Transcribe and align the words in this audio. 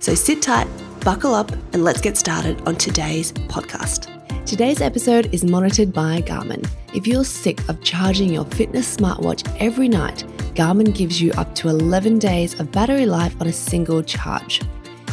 So 0.00 0.14
sit 0.14 0.42
tight, 0.42 0.68
buckle 1.00 1.34
up, 1.34 1.52
and 1.72 1.84
let's 1.84 2.00
get 2.00 2.16
started 2.16 2.60
on 2.66 2.76
today's 2.76 3.32
podcast. 3.32 4.08
Today's 4.46 4.80
episode 4.80 5.32
is 5.32 5.44
monitored 5.44 5.92
by 5.92 6.20
Garmin. 6.22 6.68
If 6.94 7.06
you're 7.06 7.24
sick 7.24 7.66
of 7.68 7.82
charging 7.82 8.32
your 8.32 8.44
fitness 8.44 8.96
smartwatch 8.96 9.56
every 9.60 9.88
night, 9.88 10.24
Garmin 10.54 10.94
gives 10.94 11.22
you 11.22 11.32
up 11.32 11.54
to 11.56 11.68
11 11.68 12.18
days 12.18 12.58
of 12.58 12.70
battery 12.72 13.06
life 13.06 13.40
on 13.40 13.46
a 13.46 13.52
single 13.52 14.02
charge. 14.02 14.60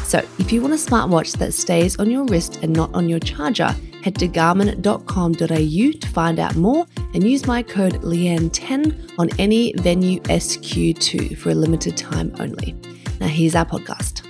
So, 0.04 0.18
if 0.40 0.52
you 0.52 0.62
want 0.62 0.74
a 0.74 0.78
smartwatch 0.78 1.38
that 1.38 1.54
stays 1.54 2.00
on 2.00 2.10
your 2.10 2.26
wrist 2.26 2.60
and 2.64 2.74
not 2.74 2.94
on 2.96 3.08
your 3.08 3.20
charger, 3.20 3.76
head 4.04 4.16
to 4.16 4.28
garmin.com.au 4.28 5.38
to 5.38 6.08
find 6.10 6.40
out 6.40 6.56
more 6.56 6.88
and 7.14 7.24
use 7.24 7.46
my 7.46 7.62
code 7.62 8.02
LEANNE10 8.02 9.14
on 9.20 9.30
any 9.38 9.74
Venue 9.74 10.20
SQ2 10.22 11.38
for 11.38 11.52
a 11.52 11.56
limited 11.56 11.96
time 11.96 12.34
only. 12.40 12.76
Now, 13.20 13.28
here's 13.28 13.56
our 13.56 13.66
podcast. 13.66 14.29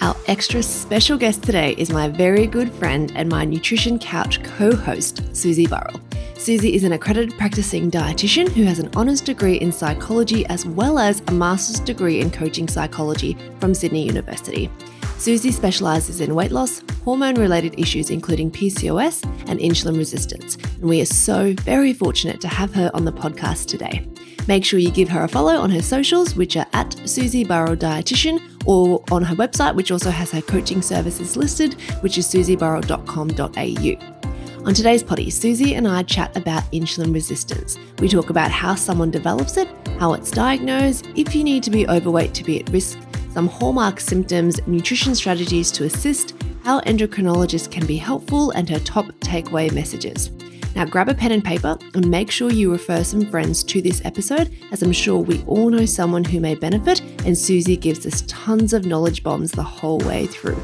Our 0.00 0.14
extra 0.28 0.62
special 0.62 1.18
guest 1.18 1.42
today 1.42 1.74
is 1.76 1.90
my 1.90 2.06
very 2.06 2.46
good 2.46 2.72
friend 2.72 3.12
and 3.16 3.28
my 3.28 3.44
Nutrition 3.44 3.98
Couch 3.98 4.40
co 4.44 4.76
host, 4.76 5.34
Susie 5.34 5.66
Burrell. 5.66 6.00
Susie 6.36 6.76
is 6.76 6.84
an 6.84 6.92
accredited 6.92 7.36
practicing 7.36 7.90
dietitian 7.90 8.48
who 8.48 8.62
has 8.62 8.78
an 8.78 8.94
honours 8.94 9.20
degree 9.20 9.56
in 9.56 9.72
psychology 9.72 10.46
as 10.46 10.64
well 10.64 11.00
as 11.00 11.20
a 11.26 11.32
master's 11.32 11.80
degree 11.80 12.20
in 12.20 12.30
coaching 12.30 12.68
psychology 12.68 13.36
from 13.58 13.74
Sydney 13.74 14.06
University. 14.06 14.70
Susie 15.18 15.50
specialises 15.50 16.20
in 16.20 16.36
weight 16.36 16.52
loss, 16.52 16.80
hormone 17.04 17.34
related 17.34 17.74
issues 17.76 18.10
including 18.10 18.52
PCOS 18.52 19.24
and 19.48 19.58
insulin 19.58 19.98
resistance, 19.98 20.54
and 20.76 20.84
we 20.84 21.00
are 21.00 21.06
so 21.06 21.54
very 21.62 21.92
fortunate 21.92 22.40
to 22.40 22.46
have 22.46 22.72
her 22.72 22.88
on 22.94 23.04
the 23.04 23.12
podcast 23.12 23.66
today. 23.66 24.06
Make 24.46 24.64
sure 24.64 24.78
you 24.78 24.92
give 24.92 25.08
her 25.08 25.24
a 25.24 25.28
follow 25.28 25.56
on 25.56 25.70
her 25.70 25.82
socials, 25.82 26.36
which 26.36 26.56
are 26.56 26.66
at 26.72 26.96
Susie 27.04 27.44
Burrell 27.44 27.76
Dietitian, 27.76 28.40
or 28.68 29.02
on 29.10 29.24
her 29.24 29.34
website, 29.34 29.74
which 29.74 29.90
also 29.90 30.10
has 30.10 30.30
her 30.30 30.42
coaching 30.42 30.82
services 30.82 31.36
listed, 31.36 31.72
which 32.02 32.18
is 32.18 32.26
susieburrell.com.au. 32.28 34.18
On 34.66 34.74
today's 34.74 35.02
potty, 35.02 35.30
Susie 35.30 35.74
and 35.74 35.88
I 35.88 36.02
chat 36.02 36.36
about 36.36 36.70
insulin 36.70 37.14
resistance. 37.14 37.78
We 38.00 38.08
talk 38.08 38.28
about 38.28 38.50
how 38.50 38.74
someone 38.74 39.10
develops 39.10 39.56
it, 39.56 39.68
how 39.98 40.12
it's 40.12 40.30
diagnosed, 40.30 41.08
if 41.16 41.34
you 41.34 41.42
need 41.42 41.62
to 41.62 41.70
be 41.70 41.88
overweight 41.88 42.34
to 42.34 42.44
be 42.44 42.60
at 42.60 42.68
risk, 42.68 42.98
some 43.32 43.48
hallmark 43.48 44.00
symptoms, 44.00 44.60
nutrition 44.66 45.14
strategies 45.14 45.72
to 45.72 45.84
assist, 45.84 46.34
how 46.62 46.80
endocrinologists 46.80 47.70
can 47.70 47.86
be 47.86 47.96
helpful, 47.96 48.50
and 48.50 48.68
her 48.68 48.80
top 48.80 49.06
takeaway 49.20 49.72
messages. 49.72 50.30
Now, 50.76 50.84
grab 50.84 51.08
a 51.08 51.14
pen 51.14 51.32
and 51.32 51.42
paper 51.42 51.78
and 51.94 52.10
make 52.10 52.30
sure 52.30 52.52
you 52.52 52.70
refer 52.70 53.02
some 53.02 53.24
friends 53.26 53.64
to 53.64 53.80
this 53.80 54.02
episode, 54.04 54.54
as 54.70 54.82
I'm 54.82 54.92
sure 54.92 55.18
we 55.18 55.42
all 55.44 55.70
know 55.70 55.86
someone 55.86 56.24
who 56.24 56.40
may 56.40 56.54
benefit, 56.54 57.00
and 57.28 57.36
Susie 57.36 57.76
gives 57.76 58.06
us 58.06 58.24
tons 58.26 58.72
of 58.72 58.86
knowledge 58.86 59.22
bombs 59.22 59.52
the 59.52 59.62
whole 59.62 59.98
way 59.98 60.26
through. 60.26 60.58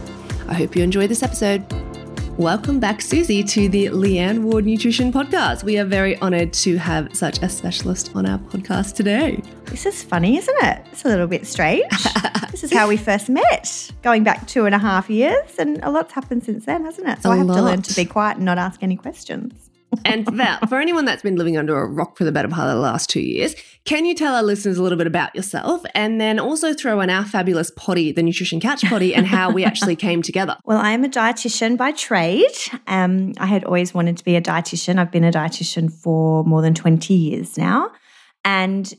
I 0.48 0.54
hope 0.54 0.74
you 0.74 0.82
enjoy 0.82 1.06
this 1.06 1.22
episode. 1.22 1.62
Welcome 2.38 2.80
back, 2.80 3.02
Susie, 3.02 3.44
to 3.44 3.68
the 3.68 3.88
Leanne 3.88 4.40
Ward 4.40 4.64
Nutrition 4.64 5.12
Podcast. 5.12 5.62
We 5.62 5.78
are 5.78 5.84
very 5.84 6.18
honoured 6.22 6.54
to 6.54 6.78
have 6.78 7.14
such 7.14 7.42
a 7.42 7.50
specialist 7.50 8.12
on 8.14 8.24
our 8.24 8.38
podcast 8.38 8.94
today. 8.94 9.42
This 9.66 9.84
is 9.84 10.02
funny, 10.02 10.38
isn't 10.38 10.56
it? 10.62 10.86
It's 10.90 11.04
a 11.04 11.08
little 11.08 11.26
bit 11.26 11.46
strange. 11.46 11.84
this 12.50 12.64
is 12.64 12.72
how 12.72 12.88
we 12.88 12.96
first 12.96 13.28
met, 13.28 13.90
going 14.00 14.24
back 14.24 14.46
two 14.46 14.64
and 14.64 14.74
a 14.74 14.78
half 14.78 15.10
years, 15.10 15.58
and 15.58 15.84
a 15.84 15.90
lot's 15.90 16.14
happened 16.14 16.44
since 16.44 16.64
then, 16.64 16.86
hasn't 16.86 17.06
it? 17.06 17.22
So 17.22 17.28
a 17.28 17.34
I 17.34 17.36
have 17.36 17.46
lot. 17.46 17.56
to 17.56 17.62
learn 17.62 17.82
to 17.82 17.94
be 17.94 18.06
quiet 18.06 18.36
and 18.38 18.46
not 18.46 18.56
ask 18.56 18.82
any 18.82 18.96
questions 18.96 19.63
and 20.04 20.28
Val, 20.30 20.58
for 20.68 20.80
anyone 20.80 21.04
that's 21.04 21.22
been 21.22 21.36
living 21.36 21.56
under 21.56 21.76
a 21.76 21.86
rock 21.86 22.16
for 22.16 22.24
the 22.24 22.32
better 22.32 22.48
part 22.48 22.68
of 22.68 22.74
the 22.74 22.80
last 22.80 23.10
two 23.10 23.20
years, 23.20 23.54
can 23.84 24.04
you 24.04 24.14
tell 24.14 24.34
our 24.34 24.42
listeners 24.42 24.78
a 24.78 24.82
little 24.82 24.98
bit 24.98 25.06
about 25.06 25.34
yourself 25.34 25.82
and 25.94 26.20
then 26.20 26.38
also 26.38 26.72
throw 26.72 27.00
in 27.00 27.10
our 27.10 27.24
fabulous 27.24 27.70
potty, 27.76 28.12
the 28.12 28.22
Nutrition 28.22 28.60
Couch 28.60 28.82
potty, 28.84 29.14
and 29.14 29.26
how 29.26 29.50
we 29.50 29.64
actually 29.64 29.96
came 29.96 30.22
together? 30.22 30.56
Well, 30.64 30.78
I 30.78 30.92
am 30.92 31.04
a 31.04 31.08
dietitian 31.08 31.76
by 31.76 31.92
trade. 31.92 32.56
Um, 32.86 33.32
I 33.38 33.46
had 33.46 33.64
always 33.64 33.92
wanted 33.92 34.16
to 34.18 34.24
be 34.24 34.36
a 34.36 34.40
dietitian. 34.40 34.98
I've 34.98 35.10
been 35.10 35.24
a 35.24 35.32
dietitian 35.32 35.92
for 35.92 36.44
more 36.44 36.62
than 36.62 36.74
20 36.74 37.12
years 37.14 37.58
now. 37.58 37.90
And 38.44 38.92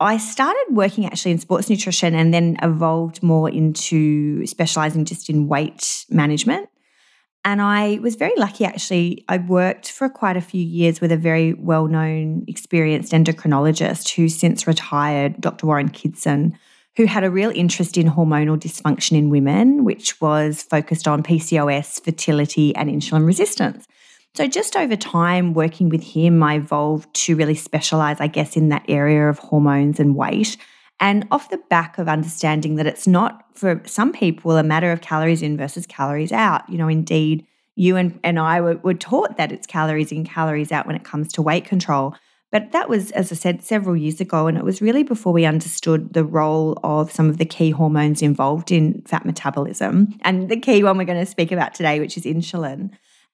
I 0.00 0.16
started 0.16 0.64
working 0.70 1.04
actually 1.04 1.32
in 1.32 1.38
sports 1.38 1.68
nutrition 1.68 2.14
and 2.14 2.32
then 2.32 2.56
evolved 2.62 3.22
more 3.22 3.50
into 3.50 4.46
specializing 4.46 5.04
just 5.04 5.28
in 5.28 5.46
weight 5.46 6.06
management. 6.08 6.68
And 7.44 7.62
I 7.62 7.98
was 8.02 8.16
very 8.16 8.34
lucky 8.36 8.64
actually. 8.64 9.24
I 9.28 9.38
worked 9.38 9.90
for 9.90 10.08
quite 10.08 10.36
a 10.36 10.42
few 10.42 10.62
years 10.62 11.00
with 11.00 11.10
a 11.10 11.16
very 11.16 11.54
well 11.54 11.86
known, 11.86 12.44
experienced 12.46 13.12
endocrinologist 13.12 14.14
who's 14.14 14.36
since 14.36 14.66
retired, 14.66 15.40
Dr. 15.40 15.66
Warren 15.66 15.88
Kidson, 15.88 16.58
who 16.96 17.06
had 17.06 17.24
a 17.24 17.30
real 17.30 17.50
interest 17.54 17.96
in 17.96 18.08
hormonal 18.08 18.58
dysfunction 18.58 19.16
in 19.16 19.30
women, 19.30 19.84
which 19.84 20.20
was 20.20 20.62
focused 20.62 21.08
on 21.08 21.22
PCOS, 21.22 22.04
fertility, 22.04 22.74
and 22.76 22.90
insulin 22.90 23.24
resistance. 23.24 23.86
So, 24.34 24.46
just 24.46 24.76
over 24.76 24.94
time 24.94 25.54
working 25.54 25.88
with 25.88 26.02
him, 26.02 26.42
I 26.42 26.56
evolved 26.56 27.12
to 27.24 27.36
really 27.36 27.54
specialize, 27.54 28.20
I 28.20 28.28
guess, 28.28 28.56
in 28.56 28.68
that 28.68 28.84
area 28.88 29.28
of 29.28 29.38
hormones 29.38 29.98
and 29.98 30.14
weight. 30.14 30.56
And 31.00 31.26
off 31.30 31.48
the 31.48 31.62
back 31.70 31.96
of 31.98 32.08
understanding 32.08 32.76
that 32.76 32.86
it's 32.86 33.06
not 33.06 33.44
for 33.54 33.82
some 33.86 34.12
people 34.12 34.56
a 34.56 34.62
matter 34.62 34.92
of 34.92 35.00
calories 35.00 35.42
in 35.42 35.56
versus 35.56 35.86
calories 35.86 36.30
out. 36.30 36.68
You 36.68 36.76
know, 36.76 36.88
indeed, 36.88 37.46
you 37.74 37.96
and, 37.96 38.20
and 38.22 38.38
I 38.38 38.60
were, 38.60 38.76
were 38.76 38.94
taught 38.94 39.38
that 39.38 39.50
it's 39.50 39.66
calories 39.66 40.12
in, 40.12 40.24
calories 40.24 40.70
out 40.70 40.86
when 40.86 40.96
it 40.96 41.04
comes 41.04 41.32
to 41.32 41.42
weight 41.42 41.64
control. 41.64 42.14
But 42.52 42.72
that 42.72 42.88
was, 42.88 43.12
as 43.12 43.32
I 43.32 43.36
said, 43.36 43.62
several 43.62 43.96
years 43.96 44.20
ago. 44.20 44.46
And 44.46 44.58
it 44.58 44.64
was 44.64 44.82
really 44.82 45.02
before 45.02 45.32
we 45.32 45.46
understood 45.46 46.12
the 46.12 46.24
role 46.24 46.78
of 46.82 47.10
some 47.10 47.30
of 47.30 47.38
the 47.38 47.44
key 47.44 47.70
hormones 47.70 48.22
involved 48.22 48.70
in 48.70 49.02
fat 49.02 49.24
metabolism. 49.24 50.14
And 50.22 50.48
the 50.48 50.58
key 50.58 50.82
one 50.82 50.98
we're 50.98 51.04
going 51.04 51.24
to 51.24 51.30
speak 51.30 51.52
about 51.52 51.74
today, 51.74 52.00
which 52.00 52.16
is 52.16 52.24
insulin 52.24 52.90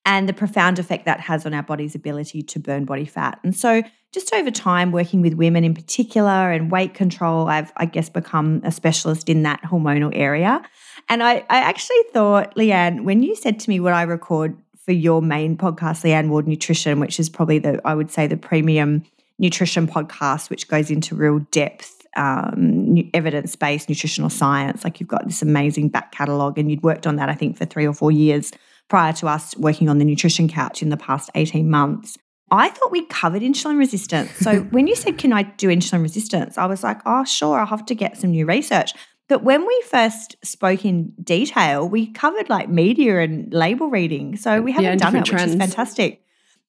and 0.06 0.28
the 0.28 0.33
profound 0.33 0.78
effect 0.78 1.05
that 1.05 1.19
has 1.19 1.44
on 1.44 1.53
our 1.53 1.65
body's 1.65 1.97
ability 1.97 2.41
to 2.41 2.61
burn 2.61 2.84
body 2.84 3.05
fat. 3.05 3.41
And 3.43 3.55
so, 3.55 3.83
just 4.12 4.33
over 4.33 4.50
time, 4.50 4.93
working 4.93 5.21
with 5.21 5.34
women 5.34 5.65
in 5.65 5.75
particular 5.75 6.50
and 6.50 6.71
weight 6.71 6.94
control, 6.94 7.49
I've, 7.49 7.71
I 7.77 7.84
guess, 7.84 8.09
become 8.09 8.62
a 8.65 8.72
specialist 8.72 9.28
in 9.28 9.43
that 9.43 9.61
hormonal 9.62 10.12
area. 10.15 10.62
And 11.11 11.22
I, 11.22 11.45
I 11.50 11.59
actually 11.59 12.03
thought, 12.15 12.55
Leanne, 12.55 13.05
when 13.05 13.22
you 13.22 13.34
said 13.37 13.61
to 13.61 13.69
me 13.69 13.78
what 13.78 13.93
I 13.93 14.03
record 14.03 14.56
for 14.87 14.93
your 14.93 15.21
main 15.21 15.56
podcast, 15.59 16.03
Leanne 16.03 16.31
Ward 16.31 16.49
Nutrition, 16.49 16.99
which 16.99 17.21
is 17.21 17.28
probably 17.28 17.59
the, 17.59 17.81
I 17.84 17.95
would 17.95 18.11
say, 18.11 18.27
the 18.27 18.39
premium 18.39 19.03
nutrition 19.39 19.87
podcast, 19.87 20.49
which 20.49 20.69
goes 20.69 20.91
into 20.91 21.15
real 21.15 21.41
depth 21.50 22.06
um, 22.16 22.97
evidence 23.12 23.55
based 23.56 23.91
nutritional 23.91 24.31
science. 24.31 24.83
Like 24.84 24.99
you've 24.99 25.09
got 25.09 25.27
this 25.27 25.43
amazing 25.43 25.91
back 25.91 26.12
catalogue, 26.12 26.59
and 26.59 26.71
you'd 26.71 26.83
worked 26.83 27.06
on 27.06 27.16
that, 27.16 27.28
I 27.28 27.34
think, 27.34 27.59
for 27.59 27.66
three 27.66 27.87
or 27.87 27.93
four 27.93 28.12
years 28.12 28.53
prior 28.89 29.13
to 29.15 29.27
us 29.27 29.57
working 29.57 29.89
on 29.89 29.99
the 29.99 30.05
nutrition 30.05 30.49
couch 30.49 30.83
in 30.83 30.91
the 30.91 30.97
past 30.97 31.31
18 31.35 31.69
months. 31.69 32.17
I 32.51 32.69
thought 32.69 32.93
we 32.93 33.05
covered 33.07 33.43
insulin 33.43 33.79
resistance. 33.79 34.31
So 34.37 34.61
when 34.71 34.87
you 34.87 34.95
said, 34.95 35.19
Can 35.19 35.33
I 35.33 35.43
do 35.43 35.69
insulin 35.69 36.03
resistance? 36.03 36.59
I 36.59 36.67
was 36.67 36.83
like, 36.83 37.01
Oh, 37.05 37.25
sure, 37.25 37.59
I'll 37.59 37.67
have 37.67 37.87
to 37.87 37.95
get 37.95 38.17
some 38.17 38.31
new 38.31 38.47
research. 38.47 38.93
But 39.29 39.43
when 39.43 39.67
we 39.67 39.83
first 39.91 40.37
spoke 40.45 40.85
in 40.85 41.13
detail, 41.23 41.89
we 41.89 42.13
covered 42.13 42.49
like 42.49 42.69
media 42.69 43.21
and 43.21 43.53
label 43.53 43.89
reading. 43.89 44.37
So 44.37 44.63
we 44.63 44.71
haven't 44.71 44.84
yeah, 44.84 44.97
done 44.97 45.16
it, 45.16 45.25
trends. 45.25 45.55
which 45.55 45.63
is 45.63 45.75
fantastic 45.75 46.22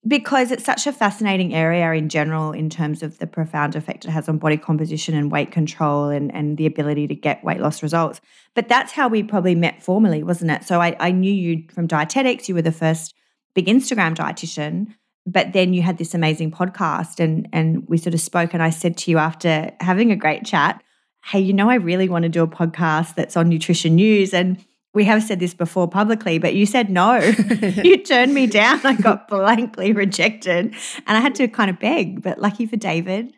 because 0.06 0.52
it's 0.52 0.64
such 0.64 0.86
a 0.86 0.94
fascinating 0.94 1.54
area 1.54 1.92
in 1.94 2.10
general 2.10 2.52
in 2.52 2.70
terms 2.70 3.02
of 3.02 3.18
the 3.20 3.28
profound 3.28 3.76
effect 3.76 4.06
it 4.06 4.12
has 4.12 4.30
on 4.30 4.38
body 4.38 4.58
composition 4.58 5.16
and 5.16 5.32
weight 5.32 5.52
control 5.52 6.10
and, 6.10 6.34
and 6.34 6.58
the 6.58 6.66
ability 6.66 7.08
to 7.08 7.16
get 7.16 7.44
weight 7.44 7.60
loss 7.60 7.82
results. 7.82 8.22
But 8.54 8.70
that's 8.70 8.92
how 8.92 9.08
we 9.08 9.24
probably 9.24 9.56
met 9.56 9.82
formally, 9.82 10.24
wasn't 10.24 10.52
it? 10.52 10.64
So 10.64 10.82
I, 10.82 10.96
I 11.00 11.12
knew 11.12 11.34
you 11.34 11.64
from 11.74 11.88
dietetics. 11.88 12.48
You 12.48 12.56
were 12.56 12.62
the 12.62 12.72
first 12.72 13.16
big 13.54 13.66
Instagram 13.66 14.16
dietitian, 14.16 14.94
but 15.26 15.54
then 15.54 15.74
you 15.74 15.82
had 15.82 15.98
this 15.98 16.14
amazing 16.14 16.52
podcast 16.52 17.20
and 17.20 17.50
and 17.52 17.88
we 17.90 17.98
sort 17.98 18.14
of 18.14 18.22
spoke 18.22 18.54
and 18.54 18.64
I 18.64 18.70
said 18.70 18.98
to 18.98 19.12
you 19.12 19.18
after 19.18 19.72
having 19.80 20.12
a 20.12 20.16
great 20.16 20.46
chat, 20.46 20.82
hey, 21.26 21.40
you 21.40 21.54
know, 21.54 21.70
I 21.70 21.76
really 21.76 22.08
want 22.08 22.24
to 22.24 22.30
do 22.30 22.44
a 22.44 22.48
podcast 22.48 23.16
that's 23.16 23.36
on 23.36 23.50
nutrition 23.50 23.96
news. 23.96 24.34
And 24.34 24.64
we 24.98 25.06
have 25.06 25.22
said 25.22 25.40
this 25.40 25.54
before 25.54 25.88
publicly, 25.88 26.40
but 26.40 26.56
you 26.56 26.66
said 26.66 26.90
no. 26.90 27.18
you 27.84 27.98
turned 28.04 28.34
me 28.34 28.48
down. 28.48 28.84
I 28.84 28.96
got 28.96 29.28
blankly 29.30 29.94
rejected. 29.94 30.74
And 31.06 31.18
I 31.18 31.20
had 31.20 31.36
to 31.36 31.48
kind 31.48 31.70
of 31.70 31.78
beg. 31.78 32.24
But 32.24 32.40
lucky 32.40 32.66
for 32.66 32.78
David, 32.78 33.32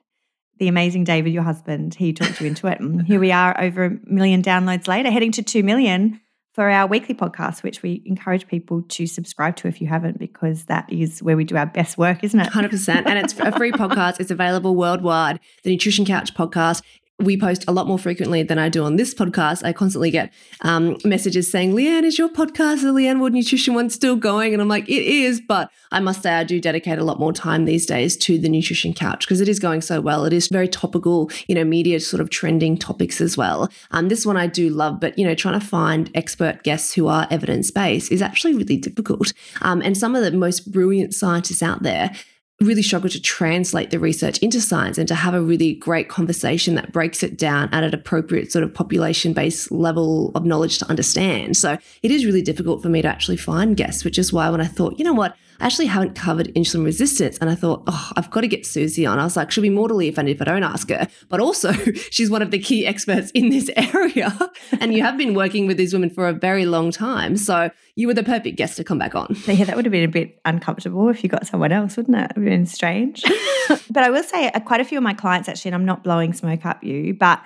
the 0.58 0.70
amazing 0.70 1.04
David, 1.04 1.34
your 1.34 1.44
husband, 1.44 1.96
he 1.96 2.14
talked 2.14 2.40
you 2.40 2.48
into 2.48 2.68
it. 2.68 2.80
And 2.80 3.02
here 3.06 3.20
we 3.20 3.34
are 3.34 3.60
over 3.62 3.84
a 3.84 3.98
million 4.06 4.42
downloads 4.42 4.88
later, 4.88 5.12
heading 5.12 5.34
to 5.34 5.44
2 5.44 5.62
million. 5.62 6.22
for 6.54 6.70
our 6.70 6.88
weekly 6.88 7.14
podcast, 7.14 7.62
which 7.62 7.84
we 7.84 8.04
encourage 8.06 8.48
people 8.48 8.82
to 8.84 9.06
subscribe 9.06 9.58
to 9.58 9.68
if 9.68 9.82
you 9.82 9.88
haven't, 9.88 10.18
because 10.18 10.64
that 10.66 10.90
is 10.90 11.22
where 11.22 11.36
we 11.36 11.44
do 11.44 11.58
our 11.58 11.66
best 11.66 11.98
work, 11.98 12.24
isn't 12.24 12.40
it? 12.40 12.52
100%. 12.54 13.06
And 13.06 13.20
it's 13.20 13.38
a 13.38 13.52
free 13.52 13.74
podcast. 13.74 14.22
It's 14.22 14.32
available 14.32 14.78
worldwide. 14.78 15.42
The 15.64 15.72
Nutrition 15.72 16.06
Couch 16.06 16.34
podcast 16.34 16.84
we 17.20 17.38
post 17.38 17.66
a 17.68 17.72
lot 17.72 17.88
more 17.88 18.00
frequently 18.00 18.44
than 18.44 18.58
I 18.58 18.70
do 18.70 18.84
on 18.84 18.96
this 18.96 19.14
podcast. 19.14 19.64
I 19.66 19.74
constantly 19.74 20.10
get 20.10 20.32
um, 20.62 20.98
messages 21.04 21.52
saying, 21.52 21.74
Leanne, 21.74 22.04
is 22.04 22.18
your 22.18 22.30
podcast, 22.30 22.82
the 22.82 22.94
Leanne 22.94 23.20
Ward 23.20 23.34
Nutrition 23.34 23.74
one, 23.74 23.90
still 23.90 24.16
going? 24.16 24.54
And 24.54 24.62
I'm 24.62 24.70
like, 24.70 24.88
it 24.88 25.04
is. 25.04 25.42
But 25.42 25.70
I 25.92 26.00
must 26.00 26.24
say, 26.24 26.34
I 26.34 26.44
do 26.46 26.62
dedicate 26.62 26.98
a 26.98 27.04
lot 27.04 27.20
more 27.20 27.34
time 27.34 27.66
these 27.66 27.86
days 27.86 28.16
to 28.18 28.38
the 28.38 28.48
Nutrition 28.48 28.94
Couch 28.94 29.26
because 29.26 29.42
it 29.42 29.50
is 29.50 29.60
going 29.60 29.82
so 29.82 30.00
well. 30.00 30.24
It 30.26 30.34
is 30.34 30.48
very 30.48 30.68
topical, 30.68 31.30
you 31.48 31.56
know, 31.56 31.66
media 31.66 32.00
sort 32.00 32.22
of 32.22 32.30
trending 32.30 32.78
topics 32.78 33.20
as 33.20 33.36
well. 33.36 33.70
Um, 33.92 34.08
this 34.08 34.26
one 34.26 34.38
I 34.38 34.48
do 34.48 34.70
love, 34.70 35.00
but, 35.00 35.18
you 35.20 35.26
know, 35.26 35.36
trying 35.36 35.60
to 35.60 35.66
find 35.66 36.10
expert 36.16 36.64
guests 36.64 36.94
who 36.94 37.08
are 37.08 37.28
evidence 37.30 37.70
based 37.70 38.12
is 38.12 38.22
actually 38.22 38.54
really 38.54 38.78
difficult. 38.78 39.34
Um, 39.62 39.82
and 39.82 39.98
some 39.98 40.16
of 40.16 40.24
the 40.24 40.32
most 40.32 40.72
brilliant 40.72 41.14
scientists 41.14 41.62
out 41.62 41.84
there 41.84 42.12
really 42.62 42.82
struggle 42.82 43.10
to 43.10 43.22
translate 43.22 43.90
the 43.90 44.00
research 44.00 44.38
into 44.40 44.60
science 44.60 44.98
and 44.98 45.08
to 45.08 45.16
have 45.16 45.34
a 45.34 45.42
really 45.42 45.74
great 45.74 46.10
conversation 46.10 46.76
that 46.76 46.92
breaks 46.92 47.24
it 47.24 47.38
down 47.38 47.70
at 47.74 47.84
an 47.84 47.94
appropriate 47.94 48.52
sort 48.52 48.64
of 48.64 48.74
population 48.74 49.32
based 49.32 49.72
level 49.72 50.32
of 50.36 50.44
knowledge 50.46 50.78
to 50.80 50.90
understand. 50.90 51.56
So 51.56 51.78
it 52.04 52.12
is 52.12 52.26
really 52.26 52.42
difficult 52.42 52.82
for 52.82 52.90
me 52.90 53.02
to 53.02 53.08
actually 53.08 53.38
find 53.38 53.78
guests, 53.78 54.04
which 54.04 54.18
is 54.18 54.34
why 54.34 54.50
when 54.50 54.60
I 54.60 54.66
thought, 54.66 55.00
you 55.00 55.06
know 55.06 55.14
what, 55.14 55.36
I 55.60 55.66
actually 55.66 55.88
haven't 55.88 56.16
covered 56.16 56.48
insulin 56.56 56.86
resistance. 56.86 57.38
And 57.40 57.50
I 57.50 57.56
thought, 57.56 57.84
oh, 57.88 58.12
I've 58.16 58.32
got 58.32 58.42
to 58.42 58.48
get 58.48 58.66
Susie 58.66 59.06
on. 59.06 59.20
I 59.20 59.24
was 59.24 59.36
like, 59.36 59.52
she'll 59.52 59.62
be 59.62 59.70
mortally 59.70 60.08
offended 60.08 60.36
if 60.36 60.42
I 60.42 60.46
don't 60.46 60.64
ask 60.64 60.90
her. 60.90 61.08
But 61.28 61.40
also, 61.40 61.74
she's 62.12 62.30
one 62.30 62.42
of 62.42 62.52
the 62.52 62.60
key 62.60 62.86
experts 62.86 63.32
in 63.32 63.50
this 63.50 63.70
area. 63.76 64.52
and 64.80 64.94
you 64.94 65.04
have 65.04 65.18
been 65.18 65.34
working 65.34 65.68
with 65.68 65.78
these 65.78 65.94
women 65.94 66.10
for 66.10 66.28
a 66.28 66.34
very 66.34 66.66
long 66.66 66.92
time. 66.92 67.36
So 67.36 67.70
you 67.96 68.08
were 68.08 68.14
the 68.14 68.24
perfect 68.24 68.58
guest 68.58 68.78
to 68.78 68.84
come 68.84 68.98
back 68.98 69.16
on. 69.16 69.36
Yeah, 69.46 69.66
that 69.66 69.76
would 69.76 69.86
have 69.86 69.92
been 69.92 70.08
a 70.08 70.12
bit 70.12 70.40
uncomfortable 70.46 71.10
if 71.10 71.24
you 71.24 71.30
got 71.30 71.46
someone 71.46 71.72
else, 71.72 71.98
wouldn't 71.98 72.18
it? 72.18 72.32
It 72.32 72.38
would 72.38 72.46
have 72.46 72.52
been 72.52 72.66
strange. 72.66 73.24
but 73.90 74.04
I 74.04 74.10
will 74.10 74.24
say, 74.24 74.50
uh, 74.50 74.60
quite 74.62 74.80
a 74.80 74.86
few 74.86 74.98
of 74.98 75.04
my 75.04 75.14
clients 75.14 75.50
actually, 75.50 75.70
and 75.70 75.76
I'm 75.76 75.86
not 75.86 76.04
blowing 76.04 76.34
smoke 76.34 76.66
up 76.66 76.84
you, 76.84 77.14
but 77.14 77.42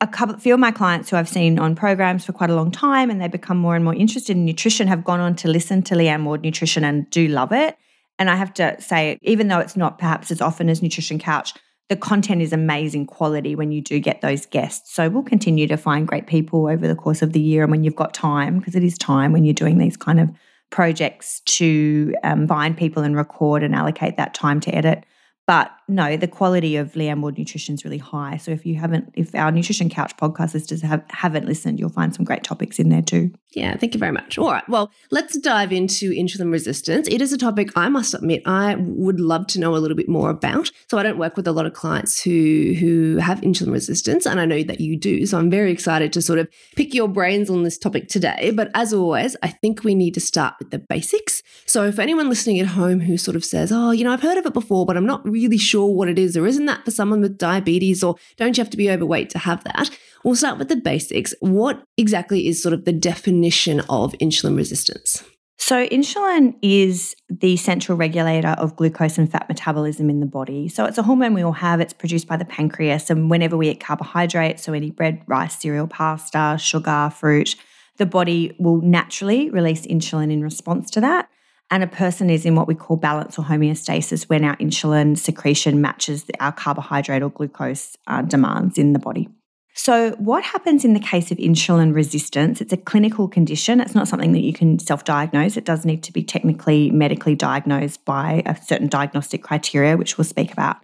a 0.00 0.06
couple 0.06 0.36
few 0.36 0.54
of 0.54 0.60
my 0.60 0.70
clients 0.70 1.10
who 1.10 1.16
I've 1.16 1.28
seen 1.28 1.58
on 1.58 1.74
programs 1.74 2.24
for 2.24 2.32
quite 2.32 2.50
a 2.50 2.54
long 2.54 2.70
time 2.70 3.10
and 3.10 3.20
they 3.20 3.28
become 3.28 3.56
more 3.56 3.74
and 3.74 3.84
more 3.84 3.94
interested 3.94 4.36
in 4.36 4.44
nutrition 4.44 4.86
have 4.88 5.04
gone 5.04 5.20
on 5.20 5.34
to 5.36 5.48
listen 5.48 5.82
to 5.84 5.94
Leanne 5.94 6.24
Ward 6.24 6.42
Nutrition 6.42 6.84
and 6.84 7.08
do 7.10 7.28
love 7.28 7.52
it. 7.52 7.76
And 8.18 8.28
I 8.28 8.36
have 8.36 8.52
to 8.54 8.78
say, 8.80 9.18
even 9.22 9.48
though 9.48 9.58
it's 9.58 9.76
not 9.76 9.98
perhaps 9.98 10.30
as 10.30 10.42
often 10.42 10.68
as 10.68 10.82
Nutrition 10.82 11.18
Couch, 11.18 11.54
the 11.88 11.96
content 11.96 12.42
is 12.42 12.52
amazing 12.52 13.06
quality 13.06 13.54
when 13.54 13.72
you 13.72 13.80
do 13.80 13.98
get 13.98 14.20
those 14.20 14.44
guests. 14.44 14.94
So 14.94 15.08
we'll 15.08 15.22
continue 15.22 15.66
to 15.66 15.76
find 15.76 16.06
great 16.06 16.26
people 16.26 16.68
over 16.68 16.86
the 16.86 16.94
course 16.94 17.22
of 17.22 17.32
the 17.32 17.40
year 17.40 17.62
and 17.62 17.70
when 17.70 17.82
you've 17.82 17.96
got 17.96 18.12
time, 18.12 18.58
because 18.58 18.74
it 18.74 18.84
is 18.84 18.98
time 18.98 19.32
when 19.32 19.44
you're 19.44 19.54
doing 19.54 19.78
these 19.78 19.96
kind 19.96 20.20
of 20.20 20.30
projects 20.68 21.40
to 21.46 22.14
um, 22.22 22.46
find 22.46 22.76
people 22.76 23.02
and 23.02 23.16
record 23.16 23.62
and 23.62 23.74
allocate 23.74 24.18
that 24.18 24.34
time 24.34 24.60
to 24.60 24.74
edit. 24.74 25.04
But 25.50 25.72
no, 25.88 26.16
the 26.16 26.28
quality 26.28 26.76
of 26.76 26.92
Leanne 26.92 27.22
Ward 27.22 27.36
Nutrition 27.36 27.74
is 27.74 27.84
really 27.84 27.98
high. 27.98 28.36
So 28.36 28.52
if 28.52 28.64
you 28.64 28.76
haven't, 28.76 29.12
if 29.14 29.34
our 29.34 29.50
Nutrition 29.50 29.88
Couch 29.88 30.16
podcast 30.16 30.54
listeners 30.54 30.80
have, 30.82 31.02
haven't 31.08 31.44
listened, 31.44 31.80
you'll 31.80 31.88
find 31.88 32.14
some 32.14 32.24
great 32.24 32.44
topics 32.44 32.78
in 32.78 32.88
there 32.88 33.02
too. 33.02 33.32
Yeah, 33.52 33.76
thank 33.76 33.94
you 33.94 33.98
very 33.98 34.12
much. 34.12 34.38
All 34.38 34.52
right, 34.52 34.68
well, 34.68 34.92
let's 35.10 35.36
dive 35.36 35.72
into 35.72 36.12
insulin 36.12 36.52
resistance. 36.52 37.08
It 37.08 37.20
is 37.20 37.32
a 37.32 37.38
topic 37.38 37.70
I 37.74 37.88
must 37.88 38.14
admit 38.14 38.42
I 38.46 38.76
would 38.76 39.18
love 39.18 39.48
to 39.48 39.58
know 39.58 39.74
a 39.74 39.78
little 39.78 39.96
bit 39.96 40.08
more 40.08 40.30
about. 40.30 40.70
So 40.88 40.98
I 40.98 41.02
don't 41.02 41.18
work 41.18 41.36
with 41.36 41.48
a 41.48 41.52
lot 41.52 41.66
of 41.66 41.72
clients 41.72 42.22
who 42.22 42.74
who 42.78 43.16
have 43.16 43.40
insulin 43.40 43.72
resistance, 43.72 44.24
and 44.24 44.40
I 44.40 44.44
know 44.44 44.62
that 44.62 44.80
you 44.80 44.96
do. 44.96 45.26
So 45.26 45.36
I'm 45.36 45.50
very 45.50 45.72
excited 45.72 46.12
to 46.12 46.22
sort 46.22 46.38
of 46.38 46.48
pick 46.76 46.94
your 46.94 47.08
brains 47.08 47.50
on 47.50 47.64
this 47.64 47.76
topic 47.76 48.06
today. 48.06 48.52
But 48.54 48.70
as 48.74 48.92
always, 48.92 49.36
I 49.42 49.48
think 49.48 49.82
we 49.82 49.96
need 49.96 50.14
to 50.14 50.20
start 50.20 50.54
with 50.60 50.70
the 50.70 50.78
basics. 50.78 51.42
So 51.66 51.90
for 51.90 52.02
anyone 52.02 52.28
listening 52.28 52.60
at 52.60 52.68
home 52.68 53.00
who 53.00 53.18
sort 53.18 53.36
of 53.36 53.44
says, 53.44 53.72
"Oh, 53.72 53.90
you 53.90 54.04
know, 54.04 54.12
I've 54.12 54.22
heard 54.22 54.38
of 54.38 54.46
it 54.46 54.54
before, 54.54 54.86
but 54.86 54.96
I'm 54.96 55.06
not 55.06 55.28
really 55.28 55.58
sure 55.58 55.92
what 55.92 56.08
it 56.08 56.20
is," 56.20 56.36
or 56.36 56.46
"Isn't 56.46 56.66
that 56.66 56.84
for 56.84 56.92
someone 56.92 57.20
with 57.20 57.36
diabetes?" 57.36 58.04
or 58.04 58.14
"Don't 58.36 58.56
you 58.56 58.62
have 58.62 58.70
to 58.70 58.76
be 58.76 58.90
overweight 58.90 59.30
to 59.30 59.38
have 59.38 59.64
that?" 59.64 59.90
We'll 60.24 60.36
start 60.36 60.58
with 60.58 60.68
the 60.68 60.76
basics. 60.76 61.34
What 61.40 61.82
exactly 61.96 62.46
is 62.46 62.62
sort 62.62 62.74
of 62.74 62.84
the 62.84 62.92
definition 62.92 63.80
of 63.88 64.12
insulin 64.20 64.56
resistance? 64.56 65.24
So, 65.56 65.86
insulin 65.88 66.54
is 66.62 67.14
the 67.28 67.56
central 67.56 67.96
regulator 67.96 68.48
of 68.58 68.76
glucose 68.76 69.18
and 69.18 69.30
fat 69.30 69.46
metabolism 69.48 70.08
in 70.08 70.20
the 70.20 70.26
body. 70.26 70.68
So, 70.68 70.84
it's 70.86 70.98
a 70.98 71.02
hormone 71.02 71.34
we 71.34 71.42
all 71.42 71.52
have. 71.52 71.80
It's 71.80 71.92
produced 71.92 72.26
by 72.26 72.38
the 72.38 72.46
pancreas. 72.46 73.10
And 73.10 73.30
whenever 73.30 73.56
we 73.56 73.68
eat 73.68 73.78
carbohydrates, 73.78 74.62
so 74.62 74.72
any 74.72 74.90
bread, 74.90 75.22
rice, 75.26 75.60
cereal, 75.60 75.86
pasta, 75.86 76.56
sugar, 76.58 77.10
fruit, 77.14 77.56
the 77.98 78.06
body 78.06 78.56
will 78.58 78.80
naturally 78.80 79.50
release 79.50 79.86
insulin 79.86 80.32
in 80.32 80.42
response 80.42 80.90
to 80.92 81.00
that. 81.02 81.28
And 81.70 81.82
a 81.82 81.86
person 81.86 82.30
is 82.30 82.46
in 82.46 82.56
what 82.56 82.66
we 82.66 82.74
call 82.74 82.96
balance 82.96 83.38
or 83.38 83.44
homeostasis 83.44 84.28
when 84.28 84.44
our 84.44 84.56
insulin 84.56 85.16
secretion 85.16 85.80
matches 85.80 86.24
our 86.40 86.52
carbohydrate 86.52 87.22
or 87.22 87.30
glucose 87.30 87.96
uh, 88.06 88.22
demands 88.22 88.76
in 88.76 88.92
the 88.92 88.98
body. 88.98 89.28
So, 89.74 90.10
what 90.18 90.42
happens 90.42 90.84
in 90.84 90.94
the 90.94 91.00
case 91.00 91.30
of 91.30 91.38
insulin 91.38 91.94
resistance? 91.94 92.60
It's 92.60 92.72
a 92.72 92.76
clinical 92.76 93.28
condition. 93.28 93.80
It's 93.80 93.94
not 93.94 94.08
something 94.08 94.32
that 94.32 94.40
you 94.40 94.52
can 94.52 94.78
self 94.78 95.04
diagnose. 95.04 95.56
It 95.56 95.64
does 95.64 95.84
need 95.84 96.02
to 96.02 96.12
be 96.12 96.22
technically, 96.22 96.90
medically 96.90 97.34
diagnosed 97.34 98.04
by 98.04 98.42
a 98.46 98.60
certain 98.60 98.88
diagnostic 98.88 99.42
criteria, 99.42 99.96
which 99.96 100.18
we'll 100.18 100.24
speak 100.24 100.52
about. 100.52 100.78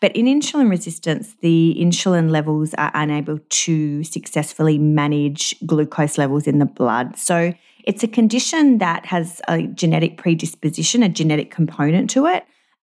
But 0.00 0.16
in 0.16 0.24
insulin 0.24 0.70
resistance, 0.70 1.36
the 1.42 1.76
insulin 1.78 2.30
levels 2.30 2.72
are 2.74 2.90
unable 2.94 3.38
to 3.38 4.02
successfully 4.04 4.78
manage 4.78 5.54
glucose 5.66 6.16
levels 6.16 6.46
in 6.46 6.58
the 6.58 6.66
blood. 6.66 7.18
So, 7.18 7.52
it's 7.84 8.02
a 8.02 8.08
condition 8.08 8.78
that 8.78 9.06
has 9.06 9.40
a 9.48 9.62
genetic 9.62 10.16
predisposition, 10.16 11.02
a 11.02 11.08
genetic 11.08 11.50
component 11.50 12.10
to 12.10 12.26
it. 12.26 12.44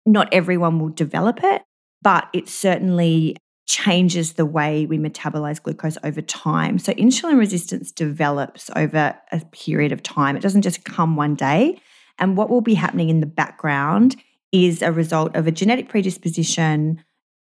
Not 0.06 0.30
everyone 0.32 0.80
will 0.80 0.90
develop 0.90 1.40
it, 1.44 1.64
but 2.02 2.28
it 2.34 2.48
certainly 2.48 3.38
changes 3.72 4.34
the 4.34 4.46
way 4.46 4.86
we 4.86 4.98
metabolize 4.98 5.64
glucose 5.64 5.98
over 6.04 6.22
time. 6.22 6.78
So, 6.78 6.92
insulin 6.94 7.40
resistance 7.40 7.92
develops 7.92 8.70
over 8.76 9.18
a 9.32 9.40
period 9.52 9.94
of 9.94 10.04
time. 10.04 10.36
It 10.36 10.42
doesn't 10.42 10.64
just 10.64 10.84
come 10.84 11.16
one 11.16 11.36
day. 11.36 11.82
And 12.20 12.36
what 12.36 12.50
will 12.50 12.62
be 12.62 12.74
happening 12.74 13.10
in 13.10 13.22
the 13.22 13.26
background 13.26 14.18
is 14.52 14.82
a 14.82 14.92
result 14.92 15.36
of 15.38 15.48
a 15.48 15.52
genetic 15.52 15.88
predisposition, 15.88 17.02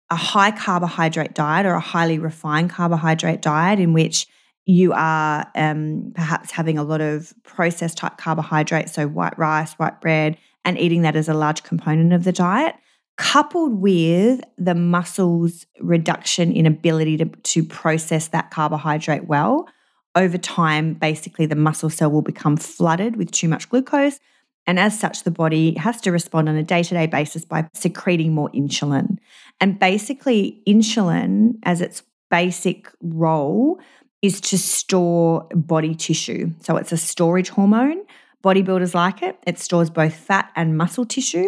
a 0.10 0.16
high 0.16 0.50
carbohydrate 0.50 1.36
diet 1.36 1.68
or 1.68 1.75
a 1.75 1.80
highly 1.80 2.18
refined 2.18 2.71
carbohydrate 2.71 3.44
diet 3.44 3.80
in 3.80 3.94
which 3.94 4.25
you 4.66 4.94
are 4.94 5.45
um, 5.54 6.12
perhaps 6.16 6.50
having 6.50 6.80
a 6.80 6.83
lot 6.83 7.01
of 7.01 7.36
processed 7.44 8.00
type 8.00 8.18
carbohydrates, 8.18 8.94
so 8.94 9.07
white 9.07 9.38
rice, 9.38 9.73
white 9.73 10.02
bread, 10.02 10.38
and 10.66 10.80
eating 10.80 11.04
that 11.04 11.16
as 11.16 11.30
a 11.30 11.35
large 11.35 11.61
component 11.61 12.14
of 12.14 12.23
the 12.23 12.31
diet 12.31 12.76
coupled 13.18 13.80
with 13.80 14.42
the 14.57 14.76
muscle's 14.76 15.66
reduction 15.80 16.52
in 16.52 16.66
ability 16.66 17.18
to, 17.18 17.26
to 17.26 17.64
process 17.64 18.28
that 18.30 18.52
carbohydrate 18.52 19.26
well, 19.26 19.68
over 20.16 20.38
time, 20.38 20.94
basically 20.94 21.45
the 21.45 21.56
muscle 21.56 21.90
cell 21.90 22.10
will 22.10 22.22
become 22.22 22.57
flooded 22.57 23.16
with 23.18 23.31
too 23.31 23.48
much 23.48 23.69
glucose. 23.69 24.19
And 24.68 24.80
as 24.80 24.98
such, 24.98 25.24
the 25.24 25.31
body 25.31 25.76
has 25.78 26.02
to 26.02 26.12
respond 26.12 26.50
on 26.50 26.56
a 26.56 26.64
day 26.64 26.81
to 26.84 26.94
day 26.94 27.06
basis 27.06 27.45
by 27.45 27.68
secreting 27.74 28.34
more 28.34 28.50
insulin. 28.52 29.18
And 29.62 29.78
basically, 29.78 30.62
insulin, 30.68 31.60
as 31.64 31.81
its 31.81 32.02
basic 32.31 32.90
role, 33.02 33.80
is 34.22 34.42
to 34.42 34.57
store 34.57 35.48
body 35.54 35.94
tissue. 35.94 36.52
So 36.62 36.78
it's 36.78 36.92
a 36.92 36.98
storage 36.98 37.50
hormone. 37.50 38.04
Bodybuilders 38.44 38.95
like 38.95 39.22
it. 39.22 39.38
It 39.45 39.60
stores 39.60 39.90
both 39.90 40.16
fat 40.16 40.52
and 40.56 40.78
muscle 40.78 41.06
tissue. 41.06 41.48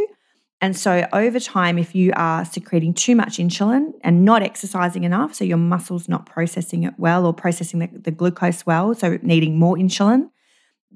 And 0.60 0.76
so 0.76 1.08
over 1.14 1.40
time, 1.40 1.78
if 1.78 1.94
you 1.94 2.12
are 2.16 2.44
secreting 2.44 2.94
too 2.94 3.16
much 3.16 3.38
insulin 3.38 3.92
and 4.02 4.26
not 4.26 4.42
exercising 4.42 5.04
enough, 5.04 5.36
so 5.36 5.46
your 5.46 5.58
muscles 5.58 6.10
not 6.10 6.26
processing 6.26 6.84
it 6.84 6.96
well 6.98 7.26
or 7.28 7.34
processing 7.34 7.80
the, 7.80 7.90
the, 7.94 8.12
glucose 8.12 8.66
well, 8.66 8.96
so 8.96 9.20
needing 9.22 9.60
more 9.60 9.76
insulin, 9.76 10.30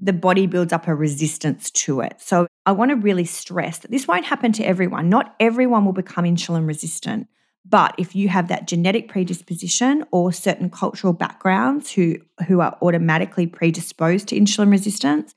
the 0.02 0.14
body 0.14 0.48
builds 0.48 0.74
up 0.74 0.88
a 0.88 0.96
resistance 0.96 1.70
to 1.72 2.02
it. 2.02 2.16
So 2.18 2.48
I 2.66 2.72
want 2.72 2.90
to 2.90 2.96
really 2.96 3.26
stress 3.26 3.80
that 3.80 3.92
this 3.92 4.08
won't 4.08 4.26
happen 4.26 4.52
to 4.54 4.64
everyone. 4.64 5.10
Not 5.10 5.36
everyone 5.40 5.86
will 5.86 5.94
become 5.94 6.26
insulin 6.26 6.66
resistant. 6.66 7.28
But 7.64 7.94
if 8.00 8.16
you 8.16 8.28
have 8.30 8.48
that 8.48 8.68
genetic 8.68 9.08
predisposition 9.08 10.04
or 10.12 10.34
certain 10.34 10.72
cultural 10.72 11.14
backgrounds 11.14 11.92
who, 11.92 12.18
who 12.48 12.62
are 12.62 12.76
automatically 12.82 13.46
predisposed 13.46 14.28
to 14.30 14.40
insulin 14.40 14.72
resistance, 14.72 15.36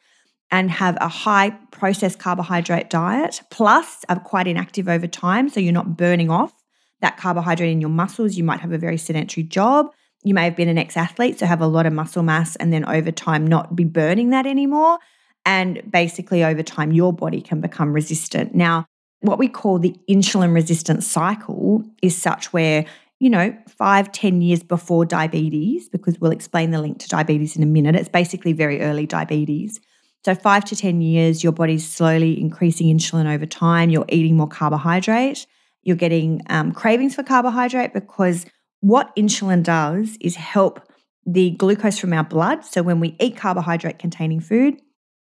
and 0.54 0.70
have 0.70 0.96
a 1.00 1.08
high 1.08 1.50
processed 1.73 2.20
carbohydrate 2.20 2.88
diet, 2.88 3.42
plus 3.50 4.04
are 4.08 4.20
quite 4.20 4.46
inactive 4.46 4.88
over 4.88 5.08
time. 5.08 5.49
So 5.49 5.58
you're 5.58 5.73
not 5.73 5.96
burning 5.96 6.30
off 6.30 6.52
that 7.00 7.16
carbohydrate 7.16 7.73
in 7.73 7.80
your 7.80 7.90
muscles. 7.90 8.37
You 8.37 8.44
might 8.44 8.61
have 8.61 8.70
a 8.70 8.78
very 8.78 8.96
sedentary 8.96 9.42
job. 9.42 9.90
You 10.23 10.32
may 10.32 10.44
have 10.44 10.54
been 10.54 10.68
an 10.68 10.78
ex 10.78 10.96
athlete, 10.96 11.40
so 11.40 11.46
have 11.46 11.61
a 11.61 11.66
lot 11.66 11.87
of 11.87 11.92
muscle 11.92 12.23
mass, 12.23 12.54
and 12.54 12.73
then 12.73 12.84
over 12.84 13.11
time 13.11 13.44
not 13.44 13.75
be 13.75 13.82
burning 13.82 14.30
that 14.30 14.46
anymore. 14.46 15.00
And 15.44 15.82
basically, 15.90 16.44
over 16.44 16.62
time, 16.62 16.92
your 16.92 17.12
body 17.12 17.40
can 17.40 17.61
become 17.61 17.92
resistant. 17.92 18.54
Now, 18.54 18.87
what 19.23 19.40
we 19.40 19.49
call 19.49 19.80
the 19.80 19.96
insulin 20.08 20.54
resistant 20.54 21.02
cycle 21.02 21.82
is 22.00 22.16
such 22.16 22.52
where 22.52 22.87
you 23.20 23.30
know, 23.30 23.56
five, 23.68 24.12
ten 24.12 24.42
years 24.42 24.62
before 24.62 25.04
diabetes, 25.06 25.88
because 25.88 26.20
we'll 26.20 26.32
explain 26.32 26.70
the 26.70 26.80
link 26.80 26.99
to 26.99 27.08
diabetes 27.08 27.56
in 27.56 27.62
a 27.62 27.66
minute. 27.66 27.96
It's 27.96 28.08
basically 28.08 28.52
very 28.52 28.82
early 28.82 29.06
diabetes. 29.06 29.80
So, 30.25 30.35
five 30.35 30.64
to 30.66 30.76
10 30.76 31.02
years, 31.02 31.45
your 31.45 31.52
body's 31.52 31.87
slowly 31.87 32.40
increasing 32.40 32.95
insulin 32.97 33.33
over 33.33 33.45
time. 33.45 33.90
You're 33.90 34.07
eating 34.09 34.37
more 34.37 34.49
carbohydrate. 34.49 35.47
You're 35.83 35.97
getting 35.97 36.40
um, 36.49 36.73
cravings 36.73 37.14
for 37.14 37.23
carbohydrate 37.23 37.93
because 37.93 38.47
what 38.81 39.14
insulin 39.16 39.62
does 39.62 40.16
is 40.21 40.37
help 40.37 40.81
the 41.26 41.50
glucose 41.50 41.99
from 41.99 42.14
our 42.14 42.25
blood. 42.25 42.64
So, 42.64 42.83
when 42.83 43.00
we 43.00 43.16
eat 43.21 43.37
carbohydrate 43.37 43.99
containing 43.99 44.40
food, 44.40 44.81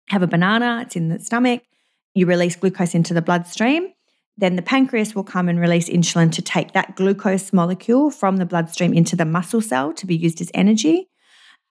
have 0.09 0.23
a 0.23 0.27
banana, 0.27 0.81
it's 0.83 0.97
in 0.97 1.09
the 1.09 1.19
stomach, 1.19 1.63
you 2.15 2.27
release 2.27 2.57
glucose 2.57 2.95
into 2.95 3.15
the 3.15 3.23
bloodstream. 3.23 3.89
Then 4.37 4.57
the 4.57 4.63
pancreas 4.63 5.15
will 5.15 5.25
come 5.25 5.49
and 5.49 5.61
release 5.61 5.89
insulin 5.89 6.31
to 6.33 6.43
take 6.43 6.73
that 6.73 6.97
glucose 6.97 7.53
molecule 7.53 8.11
from 8.11 8.37
the 8.37 8.45
bloodstream 8.45 8.93
into 8.93 9.17
the 9.17 9.25
muscle 9.25 9.63
cell 9.63 9.95
to 9.95 10.07
be 10.07 10.17
used 10.17 10.41
as 10.43 10.51
energy. 10.53 11.09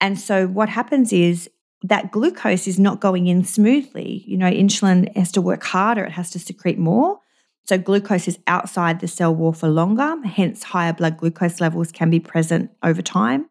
And 0.01 0.19
so 0.19 0.47
what 0.47 0.69
happens 0.69 1.13
is 1.13 1.49
that 1.83 2.11
glucose 2.11 2.67
is 2.67 2.79
not 2.79 3.01
going 3.01 3.27
in 3.27 3.43
smoothly. 3.43 4.23
You 4.25 4.37
know, 4.37 4.49
insulin 4.49 5.13
has 5.15 5.31
to 5.33 5.41
work 5.41 5.63
harder, 5.63 6.03
it 6.05 6.13
has 6.13 6.31
to 6.31 6.39
secrete 6.39 6.79
more. 6.79 7.19
So 7.65 7.77
glucose 7.77 8.27
is 8.27 8.39
outside 8.47 8.99
the 8.99 9.07
cell 9.07 9.33
wall 9.33 9.53
for 9.53 9.69
longer, 9.69 10.15
hence 10.25 10.63
higher 10.63 10.93
blood 10.93 11.17
glucose 11.17 11.61
levels 11.61 11.91
can 11.91 12.09
be 12.09 12.19
present 12.19 12.71
over 12.81 13.01
time. 13.01 13.49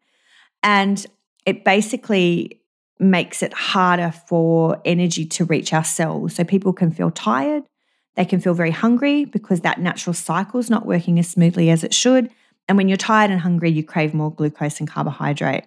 And 0.61 1.05
it 1.45 1.63
basically 1.65 2.61
makes 2.99 3.41
it 3.43 3.53
harder 3.53 4.11
for 4.11 4.81
energy 4.85 5.25
to 5.25 5.45
reach 5.45 5.73
our 5.73 5.83
cells. 5.83 6.35
So 6.35 6.43
people 6.43 6.73
can 6.73 6.91
feel 6.91 7.11
tired, 7.11 7.63
they 8.15 8.25
can 8.25 8.39
feel 8.39 8.53
very 8.53 8.71
hungry 8.71 9.25
because 9.25 9.61
that 9.61 9.79
natural 9.79 10.13
cycle 10.13 10.59
is 10.59 10.69
not 10.69 10.85
working 10.85 11.17
as 11.19 11.29
smoothly 11.29 11.69
as 11.69 11.83
it 11.83 11.93
should. 11.93 12.29
And 12.67 12.77
when 12.77 12.87
you're 12.87 12.97
tired 12.97 13.31
and 13.31 13.41
hungry, 13.41 13.71
you 13.71 13.83
crave 13.83 14.13
more 14.13 14.31
glucose 14.31 14.79
and 14.79 14.89
carbohydrate. 14.89 15.65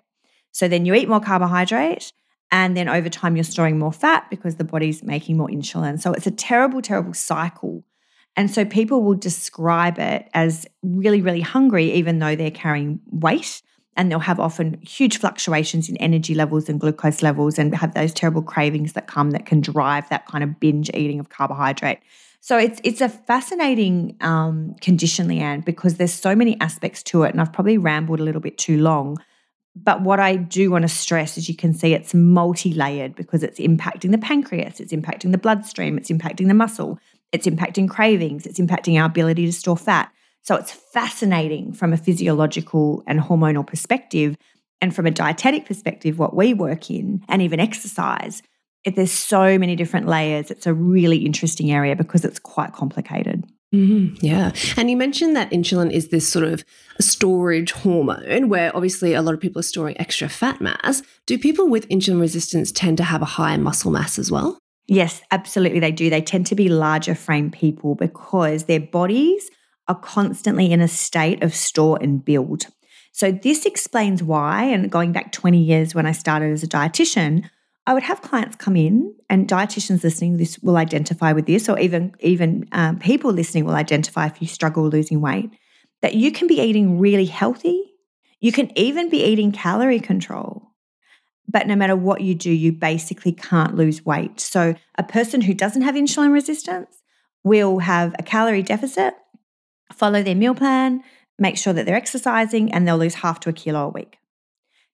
So 0.53 0.69
then 0.69 0.87
you 0.87 0.95
eat 0.95 1.09
more 1.09 1.21
carbohydrate, 1.21 2.11
and 2.51 2.77
then 2.77 2.89
over 2.89 3.09
time, 3.09 3.37
you're 3.37 3.45
storing 3.45 3.79
more 3.79 3.93
fat 3.93 4.29
because 4.31 4.57
the 4.57 4.65
body's 4.65 5.03
making 5.03 5.37
more 5.37 5.49
insulin. 5.49 6.01
So 6.01 6.13
it's 6.13 6.27
a 6.27 6.31
terrible, 6.31 6.81
terrible 6.81 7.15
cycle. 7.15 7.85
And 8.37 8.51
so 8.51 8.65
people 8.65 9.03
will 9.03 9.15
describe 9.15 9.99
it 9.99 10.29
as 10.35 10.67
really, 10.83 11.23
really 11.23 11.41
hungry, 11.41 11.93
even 11.93 12.19
though 12.19 12.37
they're 12.37 12.51
carrying 12.51 13.01
weight 13.11 13.63
and 13.97 14.11
they'll 14.11 14.19
have 14.19 14.39
often 14.39 14.79
huge 14.83 15.19
fluctuations 15.19 15.89
in 15.89 15.97
energy 15.97 16.35
levels 16.35 16.69
and 16.69 16.79
glucose 16.79 17.23
levels 17.23 17.59
and 17.59 17.75
have 17.75 17.95
those 17.95 18.13
terrible 18.13 18.43
cravings 18.43 18.93
that 18.93 19.07
come 19.07 19.31
that 19.31 19.47
can 19.47 19.61
drive 19.61 20.09
that 20.11 20.27
kind 20.27 20.45
of 20.45 20.61
binge 20.61 20.91
eating 20.91 21.19
of 21.19 21.31
carbohydrate. 21.31 21.99
So 22.41 22.59
it's 22.59 22.81
it's 22.85 23.01
a 23.01 23.09
fascinating 23.09 24.17
um, 24.21 24.77
condition, 24.81 25.27
Leanne, 25.27 25.65
because 25.65 25.97
there's 25.97 26.13
so 26.13 26.37
many 26.37 26.61
aspects 26.61 27.03
to 27.05 27.25
it, 27.25 27.33
and 27.33 27.41
I've 27.41 27.53
probably 27.53 27.79
rambled 27.79 28.21
a 28.21 28.23
little 28.23 28.43
bit 28.43 28.59
too 28.59 28.81
long. 28.81 29.19
But 29.77 30.01
what 30.01 30.19
I 30.19 30.37
do 30.37 30.71
want 30.71 30.83
to 30.83 30.89
stress, 30.89 31.37
as 31.37 31.49
you 31.49 31.55
can 31.55 31.75
see, 31.75 31.93
it's 31.93 32.15
multi 32.15 32.73
layered 32.73 33.15
because 33.15 33.43
it's 33.43 33.61
impacting 33.61 34.11
the 34.11 34.19
pancreas, 34.19 34.81
it's 34.81 34.93
impacting 34.93 35.33
the 35.33 35.39
bloodstream, 35.39 35.99
it's 35.99 36.11
impacting 36.11 36.49
the 36.49 36.55
muscle, 36.55 36.99
it's 37.31 37.47
impacting 37.47 37.89
cravings, 37.89 38.47
it's 38.47 38.59
impacting 38.59 38.99
our 38.99 39.07
ability 39.07 39.45
to 39.45 39.53
store 39.53 39.77
fat. 39.77 40.11
So 40.43 40.55
it's 40.55 40.73
fascinating 40.73 41.75
from 41.75 41.93
a 41.93 41.99
physiological 41.99 43.03
and 43.07 43.21
hormonal 43.21 43.67
perspective. 43.67 44.37
And 44.81 44.95
from 44.95 45.07
a 45.07 45.11
dietetic 45.11 45.67
perspective, 45.67 46.19
what 46.19 46.35
we 46.35 46.55
work 46.55 46.91
in 46.91 47.23
and 47.29 47.43
even 47.43 47.61
exercise, 47.61 48.43
there's 48.85 49.13
so 49.13 49.59
many 49.59 49.77
different 49.77 50.07
layers. 50.07 50.51
It's 50.51 50.67
a 50.67 50.75
really 50.75 51.19
interesting 51.19 51.71
area 51.71 51.97
because 51.97 52.25
it's 52.25 52.39
quite 52.39 52.73
complicated. 52.73 53.45
Mm-hmm. 53.77 54.25
Yeah. 54.25 54.53
And 54.77 54.91
you 54.91 54.97
mentioned 54.97 55.37
that 55.37 55.51
insulin 55.51 55.93
is 55.93 56.09
this 56.09 56.27
sort 56.27 56.47
of 56.47 56.65
storage 57.01 57.73
hormone 57.73 58.49
where 58.49 58.75
obviously 58.75 59.13
a 59.13 59.23
lot 59.23 59.35
of 59.35 59.41
people 59.41 59.61
are 59.61 59.65
storing 59.65 60.01
extra 60.01 60.29
fat 60.29 60.61
mass. 60.61 61.03
Do 61.27 61.39
people 61.39 61.69
with 61.69 61.89
insulin 61.89 62.21
resistance 62.21 62.73
tend 62.73 62.97
to 62.99 63.05
have 63.05 63.21
a 63.21 63.27
higher 63.27 63.59
muscle 63.59 63.91
mass 63.91 64.19
as 64.19 64.31
well? 64.31 64.59
Yes, 64.89 65.21
absolutely. 65.31 65.81
They 65.81 65.93
do. 65.93 66.09
They 66.09 66.23
tend 66.23 66.47
to 66.47 66.55
be 66.55 66.69
larger 66.69 67.15
frame 67.15 67.51
people 67.51 67.97
because 67.97 68.65
their 68.65 68.81
bodies 68.81 69.51
are 69.89 69.99
constantly 69.99 70.73
in 70.73 70.81
a 70.81 70.89
state 70.89 71.43
of 71.43 71.55
store 71.55 71.99
and 72.01 72.25
build. 72.25 72.67
So, 73.13 73.33
this 73.33 73.65
explains 73.65 74.23
why, 74.23 74.65
and 74.65 74.91
going 74.91 75.13
back 75.13 75.33
20 75.33 75.59
years 75.59 75.95
when 75.95 76.07
I 76.07 76.13
started 76.13 76.53
as 76.53 76.63
a 76.63 76.69
dietitian, 76.69 77.49
I 77.87 77.95
would 77.95 78.03
have 78.03 78.21
clients 78.21 78.57
come 78.57 78.77
in, 78.77 79.15
and 79.31 79.47
dietitians 79.47 80.03
listening 80.03 80.37
this 80.37 80.59
will 80.59 80.77
identify 80.77 81.33
with 81.33 81.47
this, 81.47 81.69
or 81.69 81.79
even 81.79 82.15
even 82.21 82.69
um, 82.73 82.99
people 82.99 83.33
listening 83.33 83.65
will 83.65 83.75
identify 83.75 84.27
if 84.27 84.41
you 84.43 84.49
struggle 84.49 84.89
losing 84.89 85.21
weight. 85.21 85.51
That 86.03 86.15
you 86.15 86.33
can 86.33 86.47
be 86.47 86.61
eating 86.61 86.99
really 86.99 87.25
healthy, 87.25 87.95
you 88.41 88.53
can 88.53 88.77
even 88.77 89.09
be 89.09 89.23
eating 89.23 89.53
calorie 89.53 90.01
control, 90.01 90.73
but 91.49 91.67
no 91.67 91.77
matter 91.77 91.97
what 91.97 92.21
you 92.21 92.35
do, 92.35 92.51
you 92.51 92.73
basically 92.73 93.33
can't 93.33 93.77
lose 93.77 94.05
weight. 94.05 94.41
So 94.41 94.75
a 94.97 95.03
person 95.03 95.41
who 95.41 95.55
doesn't 95.55 95.83
have 95.83 95.95
insulin 95.95 96.33
resistance 96.33 97.03
will 97.45 97.79
have 97.79 98.15
a 98.19 98.23
calorie 98.23 98.63
deficit 98.63 99.15
follow 99.93 100.23
their 100.23 100.35
meal 100.35 100.55
plan, 100.55 101.03
make 101.39 101.57
sure 101.57 101.73
that 101.73 101.87
they're 101.87 101.97
exercising, 101.97 102.73
and 102.73 102.87
they'll 102.87 102.99
lose 102.99 103.15
half 103.15 103.41
to 103.41 103.49
a 103.49 103.53
kilo 103.53 103.87
a 103.87 103.89
week. 103.89 104.19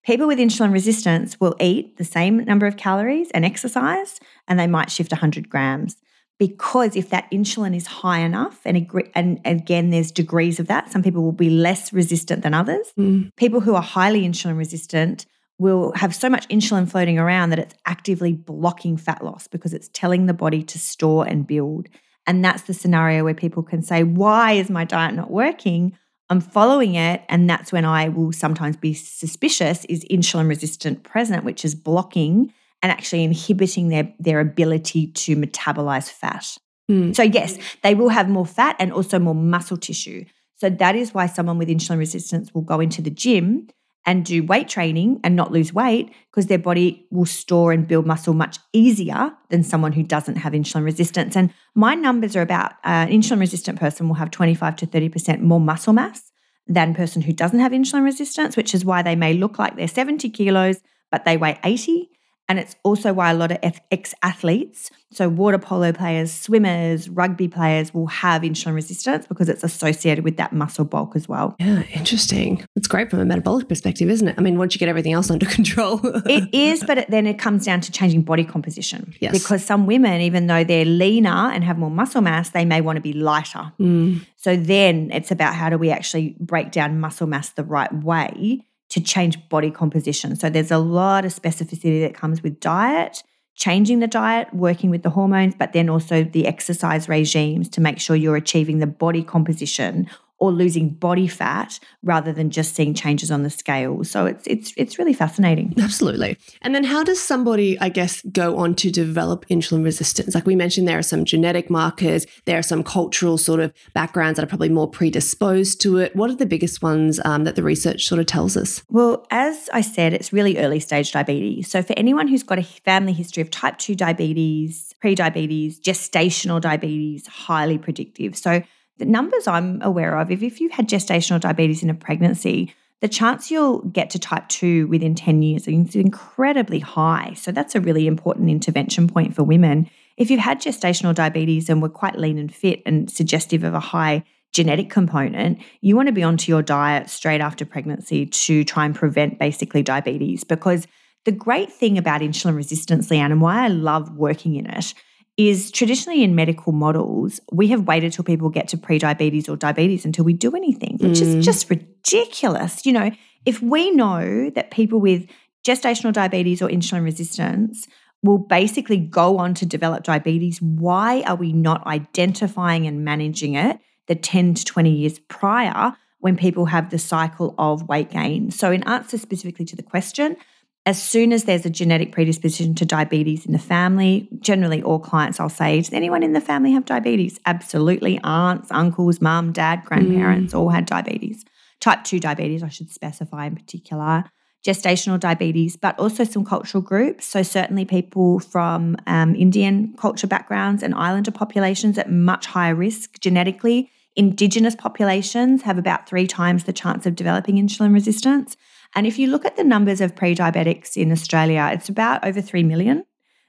People 0.04 0.26
with 0.26 0.38
insulin 0.38 0.72
resistance 0.72 1.38
will 1.38 1.54
eat 1.60 1.96
the 1.96 2.04
same 2.04 2.38
number 2.44 2.66
of 2.66 2.76
calories 2.76 3.30
and 3.30 3.44
exercise, 3.44 4.18
and 4.48 4.58
they 4.58 4.66
might 4.66 4.90
shift 4.90 5.12
100 5.12 5.48
grams. 5.48 5.96
Because 6.38 6.96
if 6.96 7.10
that 7.10 7.30
insulin 7.30 7.76
is 7.76 7.86
high 7.86 8.18
enough, 8.18 8.60
and, 8.64 8.90
and 9.14 9.40
again, 9.44 9.90
there's 9.90 10.10
degrees 10.10 10.58
of 10.58 10.66
that, 10.66 10.90
some 10.90 11.02
people 11.02 11.22
will 11.22 11.30
be 11.30 11.50
less 11.50 11.92
resistant 11.92 12.42
than 12.42 12.52
others. 12.52 12.92
Mm. 12.98 13.30
People 13.36 13.60
who 13.60 13.76
are 13.76 13.82
highly 13.82 14.22
insulin 14.22 14.58
resistant 14.58 15.26
will 15.58 15.92
have 15.94 16.14
so 16.14 16.28
much 16.28 16.48
insulin 16.48 16.90
floating 16.90 17.18
around 17.18 17.50
that 17.50 17.60
it's 17.60 17.74
actively 17.86 18.32
blocking 18.32 18.96
fat 18.96 19.22
loss 19.22 19.46
because 19.46 19.72
it's 19.72 19.88
telling 19.92 20.26
the 20.26 20.34
body 20.34 20.64
to 20.64 20.78
store 20.80 21.24
and 21.24 21.46
build. 21.46 21.88
And 22.26 22.44
that's 22.44 22.62
the 22.62 22.74
scenario 22.74 23.22
where 23.22 23.34
people 23.34 23.62
can 23.62 23.82
say, 23.82 24.02
Why 24.02 24.52
is 24.52 24.68
my 24.68 24.84
diet 24.84 25.14
not 25.14 25.30
working? 25.30 25.96
I'm 26.32 26.40
following 26.40 26.94
it. 26.94 27.22
And 27.28 27.48
that's 27.48 27.70
when 27.72 27.84
I 27.84 28.08
will 28.08 28.32
sometimes 28.32 28.76
be 28.76 28.94
suspicious 28.94 29.84
is 29.84 30.04
insulin 30.10 30.48
resistant 30.48 31.04
present, 31.04 31.44
which 31.44 31.64
is 31.64 31.74
blocking 31.74 32.52
and 32.82 32.90
actually 32.90 33.22
inhibiting 33.22 33.88
their, 33.88 34.12
their 34.18 34.40
ability 34.40 35.08
to 35.08 35.36
metabolize 35.36 36.10
fat. 36.10 36.56
Mm. 36.90 37.14
So, 37.14 37.22
yes, 37.22 37.58
they 37.82 37.94
will 37.94 38.08
have 38.08 38.28
more 38.28 38.46
fat 38.46 38.76
and 38.80 38.92
also 38.92 39.18
more 39.18 39.34
muscle 39.34 39.76
tissue. 39.76 40.24
So, 40.56 40.68
that 40.70 40.96
is 40.96 41.14
why 41.14 41.26
someone 41.26 41.58
with 41.58 41.68
insulin 41.68 41.98
resistance 41.98 42.52
will 42.52 42.62
go 42.62 42.80
into 42.80 43.02
the 43.02 43.10
gym 43.10 43.68
and 44.04 44.24
do 44.24 44.42
weight 44.42 44.68
training 44.68 45.20
and 45.22 45.36
not 45.36 45.52
lose 45.52 45.72
weight 45.72 46.12
because 46.30 46.46
their 46.46 46.58
body 46.58 47.06
will 47.10 47.26
store 47.26 47.72
and 47.72 47.86
build 47.86 48.06
muscle 48.06 48.34
much 48.34 48.58
easier 48.72 49.32
than 49.50 49.62
someone 49.62 49.92
who 49.92 50.02
doesn't 50.02 50.36
have 50.36 50.52
insulin 50.52 50.84
resistance. 50.84 51.36
And 51.36 51.52
my 51.74 51.94
numbers 51.94 52.34
are 52.34 52.42
about 52.42 52.72
uh, 52.84 53.06
an 53.06 53.10
insulin 53.10 53.40
resistant 53.40 53.78
person 53.78 54.08
will 54.08 54.16
have 54.16 54.30
25 54.30 54.76
to 54.76 54.86
30% 54.86 55.40
more 55.40 55.60
muscle 55.60 55.92
mass 55.92 56.32
than 56.66 56.94
person 56.94 57.22
who 57.22 57.32
doesn't 57.32 57.60
have 57.60 57.72
insulin 57.72 58.04
resistance, 58.04 58.56
which 58.56 58.74
is 58.74 58.84
why 58.84 59.02
they 59.02 59.16
may 59.16 59.34
look 59.34 59.58
like 59.58 59.76
they're 59.76 59.88
70 59.88 60.30
kilos, 60.30 60.80
but 61.10 61.24
they 61.24 61.36
weigh 61.36 61.58
80 61.64 62.08
and 62.52 62.58
it's 62.58 62.76
also 62.82 63.14
why 63.14 63.30
a 63.30 63.34
lot 63.34 63.50
of 63.50 63.80
ex 63.90 64.14
athletes, 64.22 64.90
so 65.10 65.26
water 65.26 65.56
polo 65.56 65.90
players, 65.90 66.30
swimmers, 66.30 67.08
rugby 67.08 67.48
players, 67.48 67.94
will 67.94 68.08
have 68.08 68.42
insulin 68.42 68.74
resistance 68.74 69.26
because 69.26 69.48
it's 69.48 69.64
associated 69.64 70.22
with 70.22 70.36
that 70.36 70.52
muscle 70.52 70.84
bulk 70.84 71.16
as 71.16 71.26
well. 71.26 71.56
Yeah, 71.58 71.80
interesting. 71.94 72.62
It's 72.76 72.86
great 72.86 73.08
from 73.08 73.20
a 73.20 73.24
metabolic 73.24 73.70
perspective, 73.70 74.10
isn't 74.10 74.28
it? 74.28 74.34
I 74.36 74.42
mean, 74.42 74.58
once 74.58 74.74
you 74.74 74.78
get 74.78 74.90
everything 74.90 75.14
else 75.14 75.30
under 75.30 75.46
control. 75.58 75.98
it 76.26 76.46
is, 76.52 76.84
but 76.84 76.98
it, 76.98 77.10
then 77.10 77.26
it 77.26 77.38
comes 77.38 77.64
down 77.64 77.80
to 77.80 77.90
changing 77.90 78.20
body 78.20 78.44
composition. 78.44 79.14
Yes. 79.18 79.32
Because 79.32 79.64
some 79.64 79.86
women, 79.86 80.20
even 80.20 80.46
though 80.46 80.62
they're 80.62 80.84
leaner 80.84 81.30
and 81.30 81.64
have 81.64 81.78
more 81.78 81.90
muscle 81.90 82.20
mass, 82.20 82.50
they 82.50 82.66
may 82.66 82.82
want 82.82 82.96
to 82.96 83.02
be 83.02 83.14
lighter. 83.14 83.72
Mm. 83.80 84.26
So 84.36 84.56
then 84.56 85.10
it's 85.10 85.30
about 85.30 85.54
how 85.54 85.70
do 85.70 85.78
we 85.78 85.88
actually 85.88 86.36
break 86.38 86.70
down 86.70 87.00
muscle 87.00 87.26
mass 87.26 87.48
the 87.48 87.64
right 87.64 87.94
way 87.94 88.66
to 88.92 89.00
change 89.00 89.48
body 89.48 89.70
composition. 89.70 90.36
So 90.36 90.50
there's 90.50 90.70
a 90.70 90.76
lot 90.76 91.24
of 91.24 91.34
specificity 91.34 92.02
that 92.02 92.14
comes 92.14 92.42
with 92.42 92.60
diet, 92.60 93.22
changing 93.54 94.00
the 94.00 94.06
diet, 94.06 94.52
working 94.52 94.90
with 94.90 95.02
the 95.02 95.08
hormones, 95.08 95.54
but 95.54 95.72
then 95.72 95.88
also 95.88 96.24
the 96.24 96.46
exercise 96.46 97.08
regimes 97.08 97.70
to 97.70 97.80
make 97.80 97.98
sure 97.98 98.16
you're 98.16 98.36
achieving 98.36 98.80
the 98.80 98.86
body 98.86 99.22
composition 99.22 100.10
or 100.42 100.50
losing 100.50 100.88
body 100.88 101.28
fat 101.28 101.78
rather 102.02 102.32
than 102.32 102.50
just 102.50 102.74
seeing 102.74 102.94
changes 102.94 103.30
on 103.30 103.44
the 103.44 103.48
scale. 103.48 104.02
So 104.02 104.26
it's 104.26 104.44
it's 104.48 104.74
it's 104.76 104.98
really 104.98 105.12
fascinating. 105.12 105.72
Absolutely. 105.80 106.36
And 106.62 106.74
then 106.74 106.82
how 106.82 107.04
does 107.04 107.20
somebody, 107.20 107.78
I 107.78 107.88
guess, 107.88 108.22
go 108.22 108.58
on 108.58 108.74
to 108.76 108.90
develop 108.90 109.46
insulin 109.46 109.84
resistance? 109.84 110.34
Like 110.34 110.44
we 110.44 110.56
mentioned, 110.56 110.88
there 110.88 110.98
are 110.98 111.02
some 111.14 111.24
genetic 111.24 111.70
markers, 111.70 112.26
there 112.44 112.58
are 112.58 112.62
some 112.62 112.82
cultural 112.82 113.38
sort 113.38 113.60
of 113.60 113.72
backgrounds 113.94 114.36
that 114.36 114.42
are 114.42 114.48
probably 114.48 114.68
more 114.68 114.90
predisposed 114.90 115.80
to 115.82 115.98
it. 115.98 116.16
What 116.16 116.28
are 116.28 116.34
the 116.34 116.44
biggest 116.44 116.82
ones 116.82 117.20
um, 117.24 117.44
that 117.44 117.54
the 117.54 117.62
research 117.62 118.04
sort 118.08 118.18
of 118.18 118.26
tells 118.26 118.56
us? 118.56 118.82
Well, 118.88 119.24
as 119.30 119.70
I 119.72 119.80
said, 119.80 120.12
it's 120.12 120.32
really 120.32 120.58
early 120.58 120.80
stage 120.80 121.12
diabetes. 121.12 121.70
So 121.70 121.82
for 121.82 121.94
anyone 121.96 122.26
who's 122.26 122.42
got 122.42 122.58
a 122.58 122.64
family 122.64 123.12
history 123.12 123.42
of 123.42 123.50
type 123.50 123.78
2 123.78 123.94
diabetes, 123.94 124.92
pre-diabetes, 125.00 125.78
gestational 125.78 126.60
diabetes, 126.60 127.28
highly 127.28 127.78
predictive. 127.78 128.36
So 128.36 128.62
the 128.98 129.04
numbers 129.04 129.46
I'm 129.46 129.80
aware 129.82 130.18
of, 130.18 130.30
if, 130.30 130.42
if 130.42 130.60
you've 130.60 130.72
had 130.72 130.88
gestational 130.88 131.40
diabetes 131.40 131.82
in 131.82 131.90
a 131.90 131.94
pregnancy, 131.94 132.74
the 133.00 133.08
chance 133.08 133.50
you'll 133.50 133.80
get 133.80 134.10
to 134.10 134.18
type 134.18 134.48
2 134.48 134.86
within 134.86 135.14
10 135.14 135.42
years 135.42 135.66
is 135.66 135.96
incredibly 135.96 136.78
high. 136.78 137.34
So 137.34 137.50
that's 137.50 137.74
a 137.74 137.80
really 137.80 138.06
important 138.06 138.48
intervention 138.48 139.08
point 139.08 139.34
for 139.34 139.42
women. 139.42 139.90
If 140.16 140.30
you've 140.30 140.40
had 140.40 140.60
gestational 140.60 141.14
diabetes 141.14 141.68
and 141.68 141.82
were 141.82 141.88
quite 141.88 142.16
lean 142.16 142.38
and 142.38 142.54
fit 142.54 142.80
and 142.86 143.10
suggestive 143.10 143.64
of 143.64 143.74
a 143.74 143.80
high 143.80 144.22
genetic 144.52 144.88
component, 144.88 145.58
you 145.80 145.96
want 145.96 146.06
to 146.06 146.12
be 146.12 146.22
onto 146.22 146.52
your 146.52 146.62
diet 146.62 147.10
straight 147.10 147.40
after 147.40 147.64
pregnancy 147.64 148.26
to 148.26 148.62
try 148.62 148.84
and 148.84 148.94
prevent 148.94 149.38
basically 149.38 149.82
diabetes. 149.82 150.44
Because 150.44 150.86
the 151.24 151.32
great 151.32 151.72
thing 151.72 151.98
about 151.98 152.20
insulin 152.20 152.54
resistance, 152.54 153.08
Leanne, 153.08 153.32
and 153.32 153.40
why 153.40 153.64
I 153.64 153.68
love 153.68 154.16
working 154.16 154.54
in 154.54 154.66
it 154.66 154.94
is 155.36 155.70
traditionally 155.70 156.22
in 156.22 156.34
medical 156.34 156.72
models, 156.72 157.40
we 157.50 157.68
have 157.68 157.86
waited 157.86 158.12
till 158.12 158.24
people 158.24 158.50
get 158.50 158.68
to 158.68 158.76
pre-diabetes 158.76 159.48
or 159.48 159.56
diabetes 159.56 160.04
until 160.04 160.24
we 160.24 160.32
do 160.32 160.54
anything, 160.54 160.98
which 161.00 161.18
mm. 161.18 161.22
is 161.22 161.44
just 161.44 161.70
ridiculous. 161.70 162.84
You 162.84 162.92
know, 162.92 163.10
if 163.46 163.62
we 163.62 163.90
know 163.90 164.50
that 164.50 164.70
people 164.70 165.00
with 165.00 165.26
gestational 165.66 166.12
diabetes 166.12 166.60
or 166.60 166.68
insulin 166.68 167.04
resistance 167.04 167.86
will 168.22 168.38
basically 168.38 168.98
go 168.98 169.38
on 169.38 169.54
to 169.54 169.66
develop 169.66 170.04
diabetes, 170.04 170.60
why 170.60 171.22
are 171.22 171.36
we 171.36 171.52
not 171.52 171.86
identifying 171.86 172.86
and 172.86 173.04
managing 173.04 173.54
it 173.54 173.80
the 174.08 174.14
10 174.14 174.54
to 174.54 174.64
20 174.64 174.90
years 174.90 175.18
prior 175.18 175.92
when 176.18 176.36
people 176.36 176.66
have 176.66 176.90
the 176.90 176.98
cycle 176.98 177.54
of 177.58 177.88
weight 177.88 178.10
gain? 178.10 178.50
So, 178.50 178.70
in 178.70 178.82
answer 178.84 179.18
specifically 179.18 179.64
to 179.64 179.76
the 179.76 179.82
question, 179.82 180.36
as 180.84 181.00
soon 181.00 181.32
as 181.32 181.44
there's 181.44 181.64
a 181.64 181.70
genetic 181.70 182.10
predisposition 182.10 182.74
to 182.74 182.84
diabetes 182.84 183.46
in 183.46 183.52
the 183.52 183.58
family, 183.58 184.28
generally 184.40 184.82
all 184.82 184.98
clients 184.98 185.38
I'll 185.38 185.48
say, 185.48 185.80
does 185.80 185.92
anyone 185.92 186.24
in 186.24 186.32
the 186.32 186.40
family 186.40 186.72
have 186.72 186.84
diabetes? 186.84 187.38
Absolutely. 187.46 188.18
Aunts, 188.24 188.70
uncles, 188.72 189.20
mum, 189.20 189.52
dad, 189.52 189.84
grandparents 189.84 190.52
mm. 190.52 190.58
all 190.58 190.70
had 190.70 190.86
diabetes. 190.86 191.44
Type 191.80 192.02
2 192.02 192.18
diabetes, 192.18 192.64
I 192.64 192.68
should 192.68 192.90
specify 192.90 193.46
in 193.46 193.54
particular. 193.54 194.24
Gestational 194.64 195.18
diabetes, 195.18 195.76
but 195.76 195.98
also 195.98 196.24
some 196.24 196.44
cultural 196.44 196.82
groups. 196.82 197.26
So, 197.26 197.42
certainly 197.42 197.84
people 197.84 198.38
from 198.38 198.96
um, 199.08 199.34
Indian 199.34 199.92
culture 199.98 200.28
backgrounds 200.28 200.84
and 200.84 200.94
islander 200.94 201.32
populations 201.32 201.98
at 201.98 202.10
much 202.10 202.46
higher 202.46 202.74
risk 202.74 203.18
genetically. 203.18 203.90
Indigenous 204.14 204.76
populations 204.76 205.62
have 205.62 205.78
about 205.78 206.08
three 206.08 206.28
times 206.28 206.62
the 206.62 206.72
chance 206.72 207.06
of 207.06 207.16
developing 207.16 207.56
insulin 207.56 207.92
resistance. 207.92 208.56
And 208.94 209.06
if 209.06 209.18
you 209.18 209.28
look 209.28 209.44
at 209.44 209.56
the 209.56 209.64
numbers 209.64 210.00
of 210.00 210.14
pre 210.14 210.34
diabetics 210.34 210.96
in 210.96 211.12
Australia, 211.12 211.70
it's 211.72 211.88
about 211.88 212.24
over 212.24 212.40
3 212.40 212.62
million. 212.64 213.04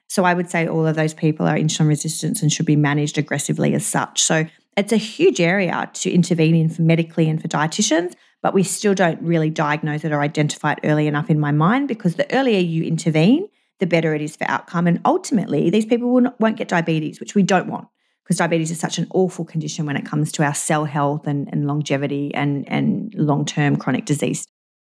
So 0.08 0.24
I 0.24 0.34
would 0.34 0.50
say 0.50 0.68
all 0.68 0.86
of 0.86 0.96
those 0.96 1.14
people 1.14 1.48
are 1.48 1.56
insulin 1.56 1.88
resistant 1.88 2.42
and 2.42 2.52
should 2.52 2.66
be 2.66 2.76
managed 2.76 3.18
aggressively 3.18 3.74
as 3.74 3.86
such. 3.86 4.22
So 4.22 4.46
it's 4.78 4.92
a 4.92 4.98
huge 4.98 5.42
area 5.42 5.90
to 5.94 6.12
intervene 6.12 6.56
in 6.56 6.70
for 6.70 6.82
medically 6.82 7.30
and 7.30 7.42
for 7.42 7.48
dietitians, 7.48 8.14
but 8.42 8.54
we 8.54 8.64
still 8.64 8.94
don't 8.94 9.22
really 9.22 9.50
diagnose 9.50 10.04
it 10.04 10.12
or 10.12 10.22
identify 10.22 10.74
it 10.74 10.80
early 10.84 11.08
enough 11.08 11.30
in 11.30 11.40
my 11.40 11.52
mind 11.52 11.88
because 11.88 12.16
the 12.16 12.32
earlier 12.36 12.60
you 12.60 12.84
intervene, 12.84 13.48
the 13.80 13.88
better 13.88 14.14
it 14.14 14.22
is 14.22 14.36
for 14.36 14.50
outcome. 14.50 14.88
And 14.88 15.02
ultimately, 15.06 15.70
these 15.70 15.86
people 15.86 16.10
will 16.10 16.22
not, 16.22 16.40
won't 16.40 16.58
get 16.58 16.68
diabetes, 16.68 17.20
which 17.20 17.36
we 17.36 17.44
don't 17.44 17.68
want 17.68 17.88
because 18.24 18.38
diabetes 18.38 18.72
is 18.72 18.80
such 18.80 18.98
an 18.98 19.08
awful 19.14 19.46
condition 19.46 19.86
when 19.86 19.98
it 19.98 20.06
comes 20.06 20.32
to 20.34 20.44
our 20.44 20.54
cell 20.54 20.86
health 20.86 21.28
and, 21.28 21.50
and 21.52 21.68
longevity 21.68 22.34
and, 22.34 22.68
and 22.70 23.14
long 23.16 23.46
term 23.46 23.76
chronic 23.76 24.06
disease. 24.06 24.48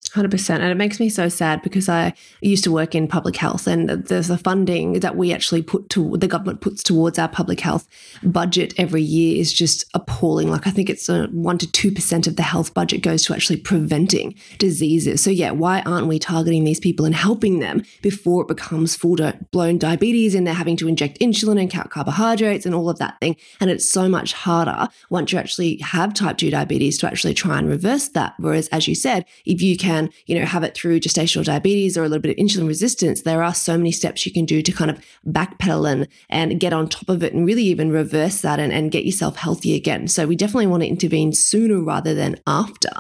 100%. 0.08 0.50
And 0.50 0.64
it 0.64 0.76
makes 0.76 0.98
me 0.98 1.08
so 1.08 1.28
sad 1.28 1.62
because 1.62 1.88
I 1.88 2.14
used 2.40 2.64
to 2.64 2.72
work 2.72 2.94
in 2.94 3.06
public 3.06 3.36
health 3.36 3.66
and 3.66 3.88
there's 3.88 4.30
a 4.30 4.38
funding 4.38 5.00
that 5.00 5.16
we 5.16 5.32
actually 5.32 5.62
put 5.62 5.88
to 5.90 6.16
the 6.16 6.26
government 6.26 6.60
puts 6.60 6.82
towards 6.82 7.18
our 7.18 7.28
public 7.28 7.60
health 7.60 7.86
budget 8.22 8.74
every 8.76 9.02
year 9.02 9.40
is 9.40 9.52
just 9.52 9.84
appalling. 9.94 10.50
Like 10.50 10.66
I 10.66 10.70
think 10.70 10.90
it's 10.90 11.08
a 11.08 11.26
1 11.26 11.58
to 11.58 11.66
2% 11.66 12.26
of 12.26 12.36
the 12.36 12.42
health 12.42 12.74
budget 12.74 13.02
goes 13.02 13.24
to 13.24 13.34
actually 13.34 13.58
preventing 13.58 14.34
diseases. 14.58 15.22
So 15.22 15.30
yeah, 15.30 15.52
why 15.52 15.82
aren't 15.82 16.08
we 16.08 16.18
targeting 16.18 16.64
these 16.64 16.80
people 16.80 17.06
and 17.06 17.14
helping 17.14 17.60
them 17.60 17.82
before 18.02 18.42
it 18.42 18.48
becomes 18.48 18.96
full 18.96 19.10
blown 19.50 19.78
diabetes 19.78 20.34
and 20.34 20.46
they're 20.46 20.54
having 20.54 20.76
to 20.76 20.88
inject 20.88 21.20
insulin 21.20 21.60
and 21.60 21.70
count 21.70 21.90
carbohydrates 21.90 22.64
and 22.64 22.74
all 22.74 22.88
of 22.88 22.98
that 22.98 23.18
thing. 23.20 23.36
And 23.60 23.70
it's 23.70 23.88
so 23.88 24.08
much 24.08 24.32
harder 24.32 24.88
once 25.08 25.32
you 25.32 25.38
actually 25.38 25.76
have 25.78 26.14
type 26.14 26.38
2 26.38 26.50
diabetes 26.50 26.98
to 26.98 27.06
actually 27.06 27.34
try 27.34 27.58
and 27.58 27.68
reverse 27.68 28.08
that. 28.10 28.34
Whereas 28.38 28.66
as 28.68 28.88
you 28.88 28.94
said, 28.94 29.24
if 29.44 29.62
you 29.62 29.76
can 29.76 29.89
can, 29.90 30.10
you 30.26 30.38
know, 30.38 30.46
have 30.46 30.62
it 30.62 30.74
through 30.74 31.00
gestational 31.00 31.44
diabetes 31.44 31.96
or 31.96 32.04
a 32.04 32.08
little 32.08 32.22
bit 32.22 32.30
of 32.30 32.36
insulin 32.36 32.68
resistance, 32.68 33.22
there 33.22 33.42
are 33.42 33.54
so 33.54 33.76
many 33.76 33.90
steps 33.90 34.24
you 34.24 34.32
can 34.32 34.44
do 34.44 34.62
to 34.62 34.72
kind 34.72 34.90
of 34.90 35.04
backpedal 35.26 35.90
and, 35.90 36.08
and 36.28 36.60
get 36.60 36.72
on 36.72 36.88
top 36.88 37.08
of 37.08 37.22
it 37.22 37.32
and 37.32 37.46
really 37.46 37.64
even 37.64 37.90
reverse 37.90 38.40
that 38.42 38.60
and, 38.60 38.72
and 38.72 38.92
get 38.92 39.04
yourself 39.04 39.36
healthy 39.36 39.74
again. 39.74 40.06
So 40.06 40.26
we 40.26 40.36
definitely 40.36 40.68
want 40.68 40.82
to 40.82 40.88
intervene 40.88 41.32
sooner 41.32 41.80
rather 41.80 42.14
than 42.14 42.36
after. 42.46 42.90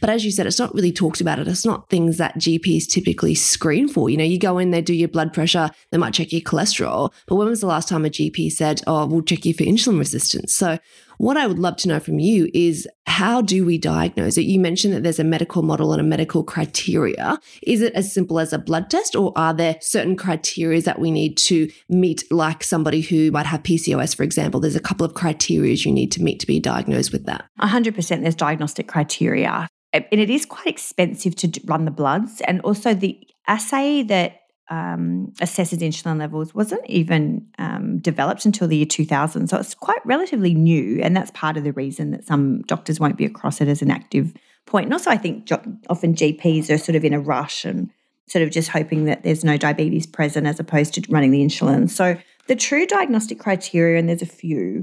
But 0.00 0.10
as 0.10 0.24
you 0.24 0.30
said, 0.30 0.46
it's 0.46 0.58
not 0.58 0.74
really 0.74 0.92
talked 0.92 1.20
about 1.20 1.38
it. 1.38 1.48
It's 1.48 1.66
not 1.66 1.90
things 1.90 2.16
that 2.18 2.36
GPs 2.36 2.88
typically 2.88 3.34
screen 3.34 3.88
for. 3.88 4.08
You 4.08 4.16
know, 4.16 4.24
you 4.24 4.38
go 4.38 4.58
in, 4.58 4.70
they 4.70 4.82
do 4.82 4.94
your 4.94 5.08
blood 5.08 5.32
pressure, 5.32 5.70
they 5.90 5.98
might 5.98 6.14
check 6.14 6.32
your 6.32 6.40
cholesterol. 6.40 7.12
But 7.26 7.36
when 7.36 7.48
was 7.48 7.60
the 7.60 7.66
last 7.66 7.88
time 7.88 8.04
a 8.04 8.10
GP 8.10 8.52
said, 8.52 8.80
oh, 8.86 9.06
we'll 9.06 9.22
check 9.22 9.44
you 9.44 9.54
for 9.54 9.64
insulin 9.64 9.98
resistance? 9.98 10.54
So 10.54 10.78
what 11.18 11.36
I 11.36 11.46
would 11.46 11.58
love 11.58 11.76
to 11.78 11.88
know 11.88 12.00
from 12.00 12.18
you 12.18 12.48
is 12.54 12.88
how 13.06 13.42
do 13.42 13.64
we 13.64 13.76
diagnose 13.78 14.38
it? 14.38 14.42
You 14.42 14.60
mentioned 14.60 14.94
that 14.94 15.02
there's 15.02 15.18
a 15.18 15.24
medical 15.24 15.62
model 15.62 15.92
and 15.92 16.00
a 16.00 16.04
medical 16.04 16.42
criteria. 16.42 17.38
Is 17.62 17.82
it 17.82 17.92
as 17.94 18.12
simple 18.12 18.38
as 18.38 18.52
a 18.52 18.58
blood 18.58 18.88
test, 18.88 19.14
or 19.14 19.32
are 19.36 19.52
there 19.52 19.76
certain 19.80 20.16
criteria 20.16 20.80
that 20.82 20.98
we 20.98 21.10
need 21.10 21.36
to 21.38 21.68
meet, 21.88 22.22
like 22.30 22.62
somebody 22.62 23.00
who 23.00 23.30
might 23.30 23.46
have 23.46 23.62
PCOS, 23.62 24.16
for 24.16 24.22
example? 24.22 24.60
There's 24.60 24.76
a 24.76 24.80
couple 24.80 25.04
of 25.04 25.14
criteria 25.14 25.74
you 25.74 25.92
need 25.92 26.12
to 26.12 26.22
meet 26.22 26.40
to 26.40 26.46
be 26.46 26.60
diagnosed 26.60 27.12
with 27.12 27.26
that. 27.26 27.44
100% 27.60 28.22
there's 28.22 28.34
diagnostic 28.34 28.88
criteria. 28.88 29.68
And 29.92 30.04
it 30.12 30.30
is 30.30 30.46
quite 30.46 30.66
expensive 30.66 31.34
to 31.36 31.60
run 31.64 31.84
the 31.84 31.90
bloods. 31.90 32.40
And 32.42 32.60
also, 32.60 32.94
the 32.94 33.18
assay 33.48 34.02
that 34.04 34.37
um, 34.70 35.32
assesses 35.40 35.78
insulin 35.78 36.18
levels 36.18 36.54
wasn't 36.54 36.84
even 36.86 37.46
um, 37.58 37.98
developed 37.98 38.44
until 38.44 38.68
the 38.68 38.76
year 38.76 38.86
2000. 38.86 39.48
So 39.48 39.58
it's 39.58 39.74
quite 39.74 40.04
relatively 40.04 40.54
new. 40.54 41.00
And 41.02 41.16
that's 41.16 41.30
part 41.32 41.56
of 41.56 41.64
the 41.64 41.72
reason 41.72 42.10
that 42.10 42.26
some 42.26 42.62
doctors 42.62 43.00
won't 43.00 43.16
be 43.16 43.24
across 43.24 43.60
it 43.60 43.68
as 43.68 43.82
an 43.82 43.90
active 43.90 44.34
point. 44.66 44.86
And 44.86 44.92
also, 44.92 45.10
I 45.10 45.16
think 45.16 45.48
often 45.88 46.14
GPs 46.14 46.70
are 46.70 46.78
sort 46.78 46.96
of 46.96 47.04
in 47.04 47.14
a 47.14 47.20
rush 47.20 47.64
and 47.64 47.90
sort 48.26 48.42
of 48.42 48.50
just 48.50 48.68
hoping 48.68 49.04
that 49.04 49.22
there's 49.22 49.44
no 49.44 49.56
diabetes 49.56 50.06
present 50.06 50.46
as 50.46 50.60
opposed 50.60 50.94
to 50.94 51.02
running 51.08 51.30
the 51.30 51.42
insulin. 51.42 51.88
So 51.88 52.18
the 52.46 52.56
true 52.56 52.86
diagnostic 52.86 53.38
criteria, 53.38 53.98
and 53.98 54.08
there's 54.08 54.22
a 54.22 54.26
few, 54.26 54.82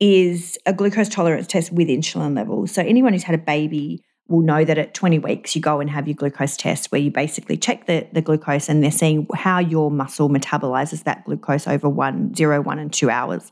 is 0.00 0.58
a 0.66 0.72
glucose 0.72 1.08
tolerance 1.08 1.46
test 1.46 1.72
with 1.72 1.88
insulin 1.88 2.34
levels. 2.34 2.72
So 2.72 2.82
anyone 2.82 3.12
who's 3.12 3.22
had 3.22 3.34
a 3.34 3.42
baby 3.42 4.02
will 4.28 4.42
know 4.42 4.64
that 4.64 4.78
at 4.78 4.94
20 4.94 5.18
weeks 5.20 5.54
you 5.54 5.62
go 5.62 5.80
and 5.80 5.88
have 5.90 6.08
your 6.08 6.14
glucose 6.14 6.56
test 6.56 6.90
where 6.90 7.00
you 7.00 7.10
basically 7.10 7.56
check 7.56 7.86
the, 7.86 8.06
the 8.12 8.20
glucose 8.20 8.68
and 8.68 8.82
they're 8.82 8.90
seeing 8.90 9.26
how 9.34 9.58
your 9.58 9.90
muscle 9.90 10.28
metabolizes 10.28 11.04
that 11.04 11.24
glucose 11.24 11.66
over 11.66 11.88
one, 11.88 12.34
zero, 12.34 12.60
one, 12.60 12.78
and 12.78 12.92
two 12.92 13.08
hours. 13.08 13.50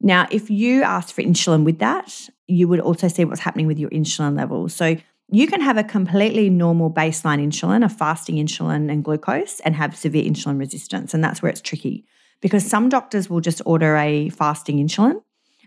Now, 0.00 0.26
if 0.30 0.50
you 0.50 0.82
ask 0.82 1.14
for 1.14 1.22
insulin 1.22 1.64
with 1.64 1.78
that, 1.78 2.28
you 2.46 2.68
would 2.68 2.80
also 2.80 3.08
see 3.08 3.24
what's 3.24 3.40
happening 3.40 3.66
with 3.66 3.78
your 3.78 3.90
insulin 3.90 4.36
levels. 4.36 4.74
So 4.74 4.96
you 5.30 5.46
can 5.46 5.60
have 5.60 5.76
a 5.76 5.84
completely 5.84 6.48
normal 6.50 6.90
baseline 6.90 7.44
insulin, 7.44 7.84
a 7.84 7.88
fasting 7.88 8.36
insulin 8.36 8.90
and 8.90 9.04
glucose, 9.04 9.60
and 9.60 9.76
have 9.76 9.96
severe 9.96 10.24
insulin 10.24 10.58
resistance. 10.58 11.14
And 11.14 11.22
that's 11.22 11.42
where 11.42 11.50
it's 11.50 11.60
tricky 11.60 12.06
because 12.40 12.64
some 12.64 12.88
doctors 12.88 13.28
will 13.28 13.40
just 13.40 13.60
order 13.66 13.96
a 13.96 14.30
fasting 14.30 14.78
insulin 14.78 15.20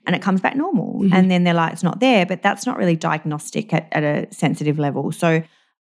and 0.06 0.16
it 0.16 0.22
comes 0.22 0.42
back 0.42 0.56
normal. 0.56 1.02
Mm-hmm. 1.02 1.14
And 1.14 1.32
then 1.32 1.44
they're 1.44 1.54
like, 1.54 1.74
it's 1.74 1.84
not 1.84 2.00
there, 2.00 2.26
but 2.26 2.42
that's 2.42 2.66
not 2.66 2.78
really 2.78 2.96
diagnostic 2.96 3.74
at, 3.74 3.88
at 3.92 4.04
a 4.04 4.34
sensitive 4.34 4.80
level. 4.80 5.12
So 5.12 5.44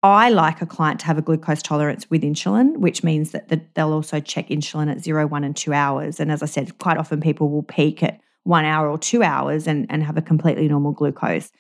I 0.04 0.30
like 0.30 0.62
a 0.62 0.66
client 0.66 1.00
to 1.02 1.08
have 1.08 1.18
a 1.18 1.22
glucose 1.22 1.62
tolerance 1.62 2.10
with 2.10 2.22
insulin, 2.22 2.78
which 2.78 3.04
means 3.04 3.32
that 3.32 3.50
the, 3.50 3.62
they'll 3.74 3.94
also 3.94 4.20
check 4.20 4.50
insulin 4.50 4.92
at 4.92 5.00
zero, 5.04 5.28
one, 5.28 5.44
and 5.44 5.56
two 5.56 5.74
hours. 5.74 6.20
And 6.20 6.32
as 6.32 6.44
I 6.44 6.46
said, 6.46 6.78
quite 6.78 6.98
often 6.98 7.20
people 7.20 7.50
will 7.50 7.64
peak 7.64 8.04
at 8.04 8.20
one 8.44 8.64
hour 8.64 8.90
or 8.90 8.98
two 8.98 9.24
hours 9.24 9.68
and, 9.68 9.86
and 9.90 10.04
have 10.04 10.18
a 10.18 10.22
completely 10.22 10.68
normal 10.68 10.94
glucose. 10.94 11.52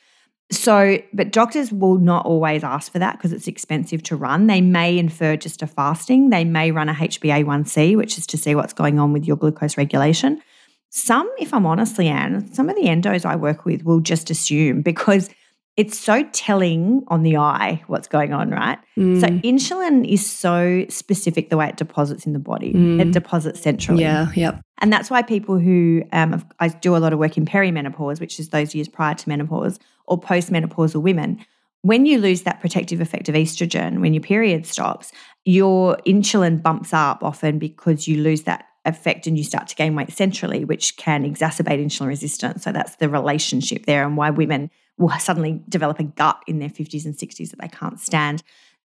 So, 0.49 0.97
but 1.11 1.31
doctors 1.31 1.73
will 1.73 1.97
not 1.97 2.25
always 2.25 2.63
ask 2.63 2.91
for 2.91 2.99
that 2.99 3.17
because 3.17 3.33
it's 3.33 3.49
expensive 3.49 4.01
to 4.03 4.15
run. 4.15 4.47
They 4.47 4.61
may 4.61 4.97
infer 4.97 5.35
just 5.35 5.61
a 5.61 5.67
fasting. 5.67 6.29
They 6.29 6.45
may 6.45 6.71
run 6.71 6.87
a 6.87 6.93
HbA1c, 6.93 7.97
which 7.97 8.17
is 8.17 8.25
to 8.27 8.37
see 8.37 8.55
what's 8.55 8.71
going 8.71 8.97
on 8.97 9.11
with 9.11 9.25
your 9.25 9.35
glucose 9.35 9.77
regulation. 9.77 10.41
Some, 10.89 11.29
if 11.37 11.53
I'm 11.53 11.65
honest, 11.65 11.97
Leanne, 11.97 12.53
some 12.55 12.69
of 12.69 12.75
the 12.75 12.83
endos 12.83 13.25
I 13.25 13.35
work 13.35 13.65
with 13.65 13.83
will 13.83 13.99
just 13.99 14.29
assume 14.29 14.81
because 14.81 15.29
it's 15.77 15.97
so 15.97 16.23
telling 16.31 17.03
on 17.07 17.21
the 17.21 17.37
eye 17.37 17.83
what's 17.85 18.07
going 18.07 18.33
on, 18.33 18.49
right? 18.49 18.79
Mm. 18.97 19.21
So 19.21 19.27
insulin 19.27 20.11
is 20.11 20.27
so 20.27 20.85
specific 20.89 21.51
the 21.51 21.57
way 21.57 21.69
it 21.69 21.77
deposits 21.77 22.25
in 22.25 22.33
the 22.33 22.39
body. 22.39 22.73
Mm. 22.73 22.99
It 22.99 23.11
deposits 23.11 23.61
centrally. 23.61 24.01
Yeah, 24.01 24.31
yep. 24.35 24.59
And 24.79 24.91
that's 24.91 25.11
why 25.11 25.21
people 25.21 25.59
who 25.59 26.03
um, 26.11 26.43
I 26.59 26.69
do 26.69 26.95
a 26.95 26.97
lot 26.97 27.13
of 27.13 27.19
work 27.19 27.37
in 27.37 27.45
perimenopause, 27.45 28.19
which 28.19 28.39
is 28.39 28.49
those 28.49 28.73
years 28.73 28.87
prior 28.87 29.13
to 29.13 29.29
menopause, 29.29 29.77
or 30.07 30.19
postmenopausal 30.19 31.01
women. 31.01 31.45
When 31.83 32.07
you 32.07 32.17
lose 32.17 32.41
that 32.41 32.59
protective 32.59 32.99
effect 32.99 33.29
of 33.29 33.35
estrogen, 33.35 34.01
when 34.01 34.15
your 34.15 34.23
period 34.23 34.65
stops, 34.65 35.11
your 35.45 35.97
insulin 36.07 36.61
bumps 36.61 36.91
up 36.91 37.23
often 37.23 37.59
because 37.59 38.07
you 38.07 38.21
lose 38.21 38.43
that 38.43 38.65
affect 38.87 39.27
and 39.27 39.37
you 39.37 39.43
start 39.43 39.67
to 39.67 39.75
gain 39.75 39.95
weight 39.95 40.11
centrally, 40.11 40.65
which 40.65 40.97
can 40.97 41.23
exacerbate 41.23 41.83
insulin 41.83 42.07
resistance. 42.07 42.63
So 42.63 42.71
that's 42.71 42.95
the 42.95 43.09
relationship 43.09 43.85
there 43.85 44.03
and 44.03 44.17
why 44.17 44.31
women 44.31 44.71
will 44.97 45.11
suddenly 45.19 45.61
develop 45.69 45.99
a 45.99 46.03
gut 46.03 46.41
in 46.47 46.59
their 46.59 46.69
50s 46.69 47.05
and 47.05 47.15
60s 47.15 47.51
that 47.51 47.59
they 47.61 47.67
can't 47.67 47.99
stand. 47.99 48.41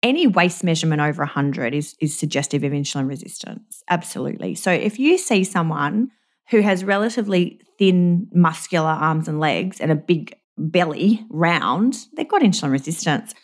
Any 0.03 0.27
waist 0.27 0.63
measurement 0.63 1.01
over 1.01 1.23
100 1.23 1.73
is, 1.73 1.97
is 2.01 2.15
suggestive 2.15 2.63
of 2.63 2.73
insulin 2.73 3.09
resistance. 3.09 3.83
Absolutely. 3.89 4.55
So 4.55 4.71
if 4.71 4.99
you 4.99 5.17
see 5.17 5.45
someone 5.45 6.11
who 6.51 6.61
has 6.61 6.85
relatively 6.85 7.61
thin, 7.79 8.29
muscular 8.33 8.91
arms 8.91 9.29
and 9.29 9.41
legs 9.41 9.81
and 9.81 9.91
a 9.91 9.95
big 9.97 10.37
belly, 10.59 11.25
round, 11.31 12.07
they've 12.17 12.29
got 12.29 12.43
insulin 12.43 12.71
resistance. 12.71 13.35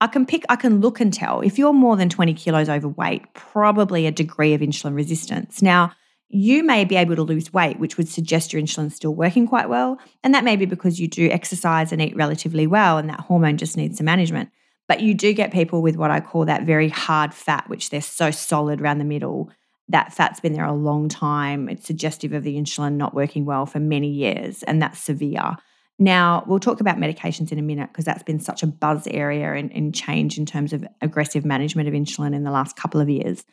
I 0.00 0.06
can 0.06 0.26
pick, 0.26 0.44
I 0.48 0.56
can 0.56 0.80
look 0.80 1.00
and 1.00 1.12
tell 1.12 1.40
if 1.40 1.58
you're 1.58 1.72
more 1.72 1.96
than 1.96 2.08
20 2.08 2.34
kilos 2.34 2.68
overweight, 2.68 3.34
probably 3.34 4.06
a 4.06 4.12
degree 4.12 4.54
of 4.54 4.60
insulin 4.60 4.94
resistance. 4.94 5.60
Now, 5.60 5.92
you 6.28 6.62
may 6.62 6.84
be 6.84 6.96
able 6.96 7.16
to 7.16 7.22
lose 7.22 7.52
weight, 7.52 7.80
which 7.80 7.96
would 7.96 8.08
suggest 8.08 8.52
your 8.52 8.60
insulin's 8.62 8.94
still 8.94 9.14
working 9.14 9.46
quite 9.46 9.68
well. 9.68 9.98
And 10.22 10.34
that 10.34 10.44
may 10.44 10.56
be 10.56 10.66
because 10.66 11.00
you 11.00 11.08
do 11.08 11.30
exercise 11.30 11.90
and 11.90 12.02
eat 12.02 12.16
relatively 12.16 12.66
well, 12.66 12.98
and 12.98 13.08
that 13.08 13.20
hormone 13.20 13.56
just 13.56 13.76
needs 13.76 13.96
some 13.96 14.04
management. 14.04 14.50
But 14.88 15.00
you 15.00 15.14
do 15.14 15.32
get 15.32 15.52
people 15.52 15.82
with 15.82 15.96
what 15.96 16.10
I 16.10 16.20
call 16.20 16.44
that 16.44 16.64
very 16.64 16.90
hard 16.90 17.32
fat, 17.32 17.68
which 17.68 17.90
they're 17.90 18.00
so 18.00 18.30
solid 18.30 18.80
around 18.80 18.98
the 18.98 19.04
middle. 19.04 19.50
That 19.88 20.12
fat's 20.12 20.40
been 20.40 20.52
there 20.52 20.64
a 20.64 20.72
long 20.72 21.08
time. 21.08 21.68
It's 21.68 21.86
suggestive 21.86 22.32
of 22.34 22.42
the 22.42 22.56
insulin 22.56 22.94
not 22.94 23.14
working 23.14 23.46
well 23.46 23.64
for 23.64 23.80
many 23.80 24.08
years, 24.08 24.62
and 24.62 24.82
that's 24.82 25.00
severe. 25.00 25.56
Now, 25.98 26.44
we'll 26.46 26.60
talk 26.60 26.80
about 26.80 26.96
medications 26.96 27.50
in 27.50 27.58
a 27.58 27.62
minute 27.62 27.88
because 27.92 28.04
that's 28.04 28.22
been 28.22 28.38
such 28.38 28.62
a 28.62 28.66
buzz 28.66 29.06
area 29.08 29.54
and, 29.54 29.72
and, 29.72 29.92
change 29.92 30.38
in 30.38 30.46
terms 30.46 30.72
of 30.72 30.86
aggressive 31.00 31.44
management 31.44 31.88
of 31.88 31.94
insulin 31.94 32.34
in 32.34 32.44
the 32.44 32.52
last 32.52 32.76
couple 32.76 33.00
of 33.00 33.08
years. 33.08 33.44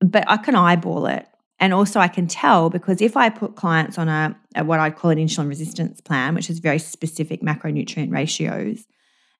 But 0.00 0.24
I 0.28 0.36
can 0.36 0.54
eyeball 0.54 1.06
it. 1.06 1.26
And 1.60 1.72
also, 1.72 1.98
I 1.98 2.08
can 2.08 2.26
tell 2.26 2.70
because 2.70 3.00
if 3.00 3.16
I 3.16 3.30
put 3.30 3.56
clients 3.56 3.98
on 3.98 4.08
a, 4.08 4.38
a 4.54 4.64
what 4.64 4.80
I 4.80 4.90
call 4.90 5.10
an 5.10 5.18
insulin 5.18 5.48
resistance 5.48 6.00
plan, 6.00 6.34
which 6.34 6.50
is 6.50 6.58
very 6.58 6.78
specific 6.78 7.40
macronutrient 7.40 8.12
ratios, 8.12 8.84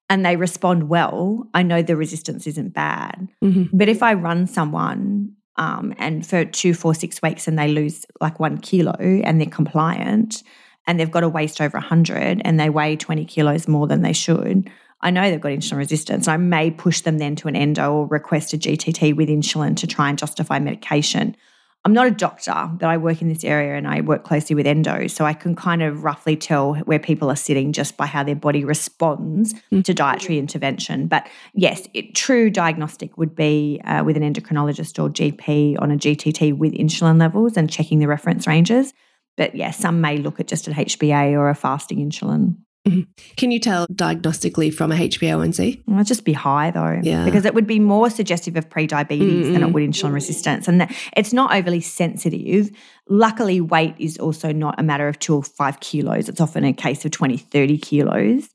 and 0.09 0.25
they 0.25 0.37
respond 0.37 0.89
well, 0.89 1.47
I 1.55 1.63
know 1.63 1.83
the 1.83 1.97
resistance 1.97 2.47
isn't 2.47 2.71
bad. 2.71 3.29
Mm-hmm. 3.45 3.77
But 3.77 3.89
if 3.89 4.03
I 4.03 4.15
run 4.15 4.47
someone 4.47 5.35
um, 5.57 5.95
and 5.99 6.27
for 6.27 6.45
two, 6.45 6.73
four, 6.73 6.95
six 6.95 7.21
weeks 7.21 7.47
and 7.47 7.59
they 7.59 7.69
lose 7.69 8.07
like 8.21 8.41
one 8.41 8.59
kilo 8.59 8.97
and 8.99 9.41
they're 9.41 9.49
compliant, 9.49 10.43
and 10.89 10.99
they've 10.99 11.11
got 11.11 11.23
a 11.23 11.29
waist 11.29 11.61
over 11.61 11.77
100 11.77 12.43
and 12.45 12.59
they 12.59 12.71
weigh 12.71 12.97
20 12.97 13.25
kilos 13.27 13.69
more 13.69 13.87
than 13.87 14.03
they 14.03 14.15
should, 14.15 14.69
I 15.01 15.11
know 15.11 15.31
they've 15.31 15.41
got 15.41 15.53
insulin 15.53 15.77
resistance. 15.77 16.27
I 16.27 16.39
may 16.39 16.73
push 16.73 17.03
them 17.03 17.19
then 17.19 17.37
to 17.37 17.49
an 17.49 17.55
endo 17.55 17.93
or 17.93 18.07
request 18.07 18.53
a 18.55 18.59
GTT 18.59 19.15
with 19.15 19.29
insulin 19.29 19.77
to 19.77 19.87
try 19.87 20.09
and 20.09 20.19
justify 20.19 20.59
medication. 20.59 21.37
I'm 21.85 21.93
not 21.93 22.09
a 22.09 22.11
doctor, 22.11 22.71
but 22.73 22.89
I 22.89 22.97
work 22.97 23.23
in 23.23 23.29
this 23.29 23.45
area 23.45 23.77
and 23.77 23.87
I 23.87 24.01
work 24.01 24.25
closely 24.25 24.57
with 24.57 24.67
endo. 24.67 25.07
So 25.07 25.25
I 25.25 25.35
can 25.35 25.55
kind 25.55 25.83
of 25.83 26.03
roughly 26.03 26.37
tell 26.37 26.75
where 26.75 26.99
people 26.99 27.31
are 27.31 27.37
sitting 27.37 27.73
just 27.73 27.97
by 27.97 28.07
how 28.07 28.25
their 28.25 28.35
body 28.35 28.65
responds 28.65 29.55
mm-hmm. 29.55 29.83
to 29.83 29.95
dietary 29.95 30.39
intervention. 30.39 31.07
But 31.07 31.29
yes, 31.55 31.87
it, 31.95 32.15
true 32.17 32.51
diagnostic 32.51 33.17
would 33.17 33.37
be 33.37 33.81
uh, 33.85 34.03
with 34.05 34.17
an 34.17 34.23
endocrinologist 34.23 35.01
or 35.01 35.09
GP 35.09 35.81
on 35.81 35.93
a 35.93 35.97
GTT 35.97 36.57
with 36.57 36.73
insulin 36.73 37.21
levels 37.21 37.57
and 37.57 37.71
checking 37.71 38.01
the 38.01 38.09
reference 38.09 38.47
ranges. 38.47 38.93
But 39.39 39.55
yeah, 39.55 39.71
some 39.71 40.03
may 40.03 40.19
look 40.19 40.41
at 40.41 40.49
just 40.49 40.67
an 40.67 40.75
HbA 40.75 41.33
or 41.33 41.49
a 41.49 41.55
fasting 41.55 41.99
insulin. 41.99 42.57
Mm-hmm. 42.87 43.03
Can 43.37 43.51
you 43.51 43.61
tell 43.61 43.87
diagnostically 43.87 44.75
from 44.75 44.91
a 44.91 44.97
HbA1c? 44.97 45.83
Well, 45.87 45.99
it'd 45.99 46.09
just 46.09 46.25
be 46.25 46.33
high 46.33 46.71
though, 46.71 47.01
yeah. 47.03 47.25
because 47.25 47.45
it 47.45 47.55
would 47.55 47.67
be 47.67 47.79
more 47.79 48.11
suggestive 48.11 48.57
of 48.57 48.69
pre-diabetes 48.69 49.47
mm-hmm. 49.47 49.53
than 49.53 49.63
it 49.63 49.73
would 49.73 49.83
insulin 49.83 50.13
resistance, 50.13 50.67
and 50.69 50.89
it's 51.17 51.33
not 51.33 51.55
overly 51.55 51.81
sensitive. 51.81 52.71
Luckily, 53.09 53.61
weight 53.61 53.95
is 53.99 54.19
also 54.19 54.53
not 54.53 54.75
a 54.79 54.83
matter 54.83 55.07
of 55.07 55.19
two 55.19 55.37
or 55.37 55.43
five 55.43 55.81
kilos. 55.81 56.29
It's 56.29 56.41
often 56.41 56.65
a 56.65 56.73
case 56.73 57.05
of 57.05 57.13
20, 57.13 57.37
30 57.37 57.79
kilos. 57.79 58.49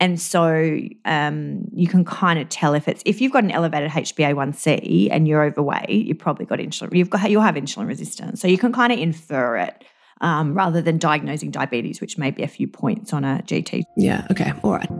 And 0.00 0.20
so 0.20 0.78
um, 1.04 1.64
you 1.72 1.88
can 1.88 2.04
kind 2.04 2.38
of 2.38 2.48
tell 2.48 2.74
if 2.74 2.86
it's 2.86 3.02
if 3.04 3.20
you've 3.20 3.32
got 3.32 3.42
an 3.42 3.50
elevated 3.50 3.90
HbA1c 3.90 5.08
and 5.10 5.26
you're 5.26 5.42
overweight, 5.42 5.88
you've 5.88 6.18
probably 6.18 6.46
got 6.46 6.60
insulin. 6.60 6.94
You've 6.94 7.10
got 7.10 7.28
you'll 7.28 7.42
have 7.42 7.56
insulin 7.56 7.88
resistance. 7.88 8.40
So 8.40 8.46
you 8.46 8.58
can 8.58 8.72
kind 8.72 8.92
of 8.92 9.00
infer 9.00 9.56
it 9.56 9.84
um, 10.20 10.54
rather 10.54 10.82
than 10.82 10.98
diagnosing 10.98 11.50
diabetes, 11.50 12.00
which 12.00 12.18
may 12.18 12.30
be 12.30 12.42
a 12.42 12.48
few 12.48 12.68
points 12.68 13.12
on 13.12 13.24
a 13.24 13.42
GT. 13.44 13.84
Yeah, 13.96 14.26
okay, 14.30 14.52
all 14.62 14.72
right. 14.72 14.90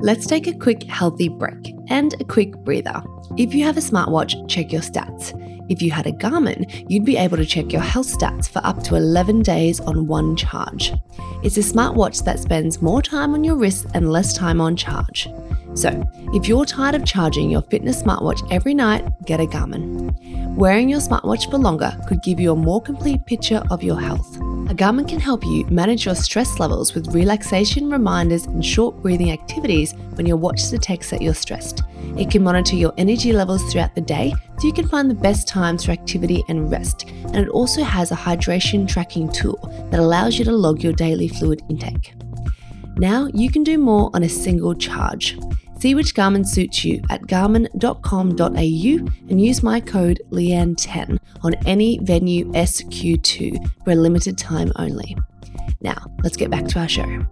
Let's 0.00 0.26
take 0.26 0.46
a 0.46 0.52
quick 0.52 0.82
healthy 0.84 1.28
break 1.28 1.74
and 1.88 2.14
a 2.20 2.24
quick 2.24 2.56
breather. 2.58 3.02
If 3.36 3.54
you 3.54 3.64
have 3.64 3.76
a 3.76 3.80
smartwatch, 3.80 4.48
check 4.48 4.72
your 4.72 4.82
stats. 4.82 5.32
If 5.70 5.80
you 5.80 5.90
had 5.90 6.06
a 6.06 6.12
Garmin, 6.12 6.84
you'd 6.90 7.04
be 7.04 7.16
able 7.16 7.36
to 7.36 7.46
check 7.46 7.72
your 7.72 7.82
health 7.82 8.08
stats 8.08 8.48
for 8.48 8.60
up 8.64 8.82
to 8.84 8.96
11 8.96 9.42
days 9.42 9.80
on 9.80 10.06
one 10.06 10.36
charge. 10.36 10.92
It's 11.42 11.56
a 11.56 11.60
smartwatch 11.60 12.24
that 12.24 12.40
spends 12.40 12.82
more 12.82 13.00
time 13.00 13.32
on 13.34 13.44
your 13.44 13.56
wrist 13.56 13.86
and 13.94 14.10
less 14.10 14.36
time 14.36 14.60
on 14.60 14.76
charge. 14.76 15.28
So, 15.74 16.02
if 16.34 16.48
you're 16.48 16.66
tired 16.66 16.94
of 16.94 17.04
charging 17.04 17.50
your 17.50 17.62
fitness 17.62 18.02
smartwatch 18.02 18.46
every 18.50 18.74
night, 18.74 19.04
get 19.24 19.40
a 19.40 19.46
Garmin. 19.46 20.14
Wearing 20.54 20.88
your 20.88 21.00
smartwatch 21.00 21.50
for 21.50 21.56
longer 21.56 21.96
could 22.06 22.22
give 22.22 22.38
you 22.38 22.52
a 22.52 22.56
more 22.56 22.82
complete 22.82 23.24
picture 23.24 23.62
of 23.70 23.82
your 23.82 23.98
health. 23.98 24.36
A 24.36 24.74
Garmin 24.74 25.08
can 25.08 25.18
help 25.18 25.44
you 25.44 25.66
manage 25.66 26.04
your 26.04 26.14
stress 26.14 26.58
levels 26.60 26.94
with 26.94 27.14
relaxation 27.14 27.90
reminders 27.90 28.44
and 28.44 28.64
short 28.64 29.02
breathing 29.02 29.32
activities 29.32 29.94
when 30.14 30.26
your 30.26 30.36
watch 30.36 30.68
detects 30.70 31.10
that 31.10 31.22
you're 31.22 31.34
stressed. 31.34 31.82
It 32.18 32.30
can 32.30 32.42
monitor 32.42 32.76
your 32.76 32.92
energy 32.98 33.32
levels 33.32 33.62
throughout 33.72 33.94
the 33.94 34.02
day 34.02 34.34
so 34.58 34.66
you 34.66 34.72
can 34.74 34.88
find 34.88 35.10
the 35.10 35.14
best 35.14 35.48
times 35.48 35.84
for 35.84 35.92
activity 35.92 36.44
and 36.48 36.70
rest. 36.70 37.08
And 37.08 37.36
it 37.36 37.48
also 37.48 37.82
has 37.82 38.12
a 38.12 38.16
hydration 38.16 38.86
tracking 38.86 39.32
tool 39.32 39.58
that 39.90 40.00
allows 40.00 40.38
you 40.38 40.44
to 40.44 40.52
log 40.52 40.82
your 40.82 40.92
daily 40.92 41.28
fluid 41.28 41.62
intake. 41.70 42.14
Now 42.96 43.28
you 43.32 43.50
can 43.50 43.64
do 43.64 43.78
more 43.78 44.10
on 44.12 44.22
a 44.22 44.28
single 44.28 44.74
charge. 44.74 45.38
See 45.82 45.96
which 45.96 46.14
Garmin 46.14 46.46
suits 46.46 46.84
you 46.84 47.02
at 47.10 47.22
garmin.com.au 47.22 49.12
and 49.28 49.40
use 49.40 49.64
my 49.64 49.80
code 49.80 50.22
Leanne10 50.30 51.18
on 51.42 51.54
any 51.66 51.98
venue 51.98 52.44
SQ2 52.52 53.82
for 53.82 53.90
a 53.90 53.96
limited 53.96 54.38
time 54.38 54.70
only. 54.76 55.16
Now, 55.80 56.06
let's 56.22 56.36
get 56.36 56.52
back 56.52 56.66
to 56.66 56.78
our 56.78 56.88
show. 56.88 57.26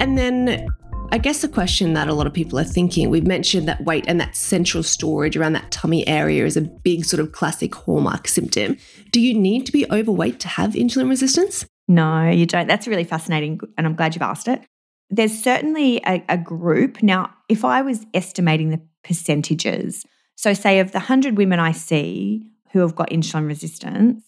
And 0.00 0.16
then 0.16 0.66
I 1.12 1.18
guess 1.18 1.42
the 1.42 1.48
question 1.48 1.92
that 1.92 2.08
a 2.08 2.14
lot 2.14 2.26
of 2.26 2.32
people 2.32 2.58
are 2.58 2.64
thinking, 2.64 3.10
we've 3.10 3.26
mentioned 3.26 3.68
that 3.68 3.84
weight 3.84 4.06
and 4.08 4.18
that 4.20 4.36
central 4.36 4.82
storage 4.82 5.36
around 5.36 5.52
that 5.52 5.70
tummy 5.70 6.08
area 6.08 6.46
is 6.46 6.56
a 6.56 6.62
big 6.62 7.04
sort 7.04 7.20
of 7.20 7.32
classic 7.32 7.74
hallmark 7.74 8.26
symptom. 8.26 8.78
Do 9.12 9.20
you 9.20 9.34
need 9.34 9.66
to 9.66 9.72
be 9.72 9.84
overweight 9.90 10.40
to 10.40 10.48
have 10.48 10.70
insulin 10.70 11.10
resistance? 11.10 11.66
No, 11.88 12.30
you 12.30 12.46
don't. 12.46 12.68
That's 12.68 12.88
really 12.88 13.04
fascinating. 13.04 13.60
And 13.76 13.86
I'm 13.86 13.96
glad 13.96 14.14
you've 14.14 14.22
asked 14.22 14.48
it. 14.48 14.62
There's 15.10 15.42
certainly 15.42 16.00
a, 16.06 16.24
a 16.28 16.38
group. 16.38 17.02
Now, 17.02 17.30
if 17.48 17.64
I 17.64 17.82
was 17.82 18.06
estimating 18.12 18.70
the 18.70 18.80
percentages, 19.04 20.04
so 20.34 20.52
say 20.52 20.80
of 20.80 20.92
the 20.92 20.98
100 20.98 21.36
women 21.36 21.60
I 21.60 21.72
see 21.72 22.44
who 22.72 22.80
have 22.80 22.94
got 22.94 23.10
insulin 23.10 23.46
resistance, 23.46 24.22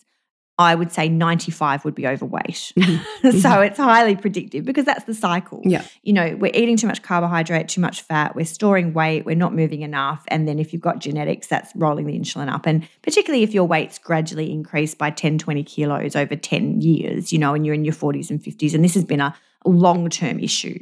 I 0.60 0.74
would 0.74 0.90
say 0.90 1.08
95 1.08 1.84
would 1.84 1.94
be 1.94 2.06
overweight. 2.06 2.72
Mm-hmm. 2.76 3.30
so 3.38 3.48
mm-hmm. 3.48 3.62
it's 3.62 3.78
highly 3.78 4.16
predictive 4.16 4.64
because 4.64 4.84
that's 4.84 5.04
the 5.04 5.14
cycle. 5.14 5.62
Yeah. 5.64 5.84
You 6.02 6.12
know, 6.12 6.36
we're 6.36 6.50
eating 6.52 6.76
too 6.76 6.88
much 6.88 7.02
carbohydrate, 7.02 7.68
too 7.68 7.80
much 7.80 8.02
fat, 8.02 8.34
we're 8.34 8.44
storing 8.44 8.92
weight, 8.92 9.24
we're 9.24 9.36
not 9.36 9.54
moving 9.54 9.82
enough. 9.82 10.24
And 10.28 10.48
then 10.48 10.58
if 10.58 10.72
you've 10.72 10.82
got 10.82 10.98
genetics, 10.98 11.46
that's 11.46 11.74
rolling 11.76 12.06
the 12.06 12.18
insulin 12.18 12.52
up. 12.52 12.66
And 12.66 12.88
particularly 13.02 13.44
if 13.44 13.54
your 13.54 13.64
weight's 13.64 13.98
gradually 13.98 14.50
increased 14.50 14.98
by 14.98 15.10
10, 15.10 15.38
20 15.38 15.62
kilos 15.62 16.16
over 16.16 16.34
10 16.34 16.80
years, 16.80 17.32
you 17.32 17.38
know, 17.38 17.54
and 17.54 17.64
you're 17.64 17.74
in 17.74 17.84
your 17.84 17.94
40s 17.94 18.28
and 18.28 18.42
50s, 18.42 18.74
and 18.74 18.82
this 18.82 18.94
has 18.94 19.04
been 19.04 19.20
a 19.20 19.36
long 19.64 20.08
term 20.08 20.38
issue. 20.38 20.78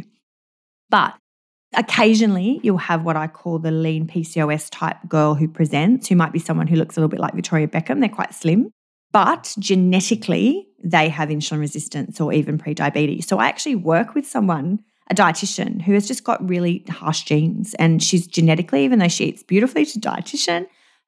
But 0.91 1.15
occasionally 1.75 2.61
you'll 2.63 2.79
have 2.79 3.05
what 3.05 3.17
I 3.17 3.27
call 3.27 3.59
the 3.59 3.71
lean 3.71 4.07
PCOS 4.07 4.69
type 4.71 4.97
girl 5.09 5.35
who 5.35 5.49
presents, 5.49 6.09
who 6.09 6.17
might 6.17 6.33
be 6.33 6.39
someone 6.39 6.67
who 6.67 6.77
looks 6.77 6.97
a 6.97 7.01
little 7.01 7.09
bit 7.09 7.21
like 7.21 7.35
Victoria 7.35 7.69
Beckham. 7.69 8.01
They're 8.01 8.09
quite 8.09 8.35
slim, 8.35 8.71
but 9.13 9.55
genetically 9.59 10.69
they 10.83 11.09
have 11.09 11.29
insulin 11.29 11.61
resistance 11.61 12.21
or 12.21 12.33
even 12.33 12.59
prediabetes. 12.59 13.25
So 13.25 13.39
I 13.39 13.49
actually 13.49 13.77
work 13.77 14.15
with 14.15 14.27
someone, 14.27 14.81
a 15.11 15.15
dietitian, 15.15 15.83
who 15.83 15.93
has 15.95 16.07
just 16.07 16.25
got 16.25 16.49
really 16.49 16.85
harsh 16.89 17.23
genes 17.23 17.75
and 17.75 18.03
she's 18.03 18.27
genetically, 18.27 18.85
even 18.85 18.99
though 18.99 19.09
she 19.09 19.27
eats 19.27 19.43
beautifully, 19.43 19.85
to 19.87 19.99
dietitian. 19.99 20.67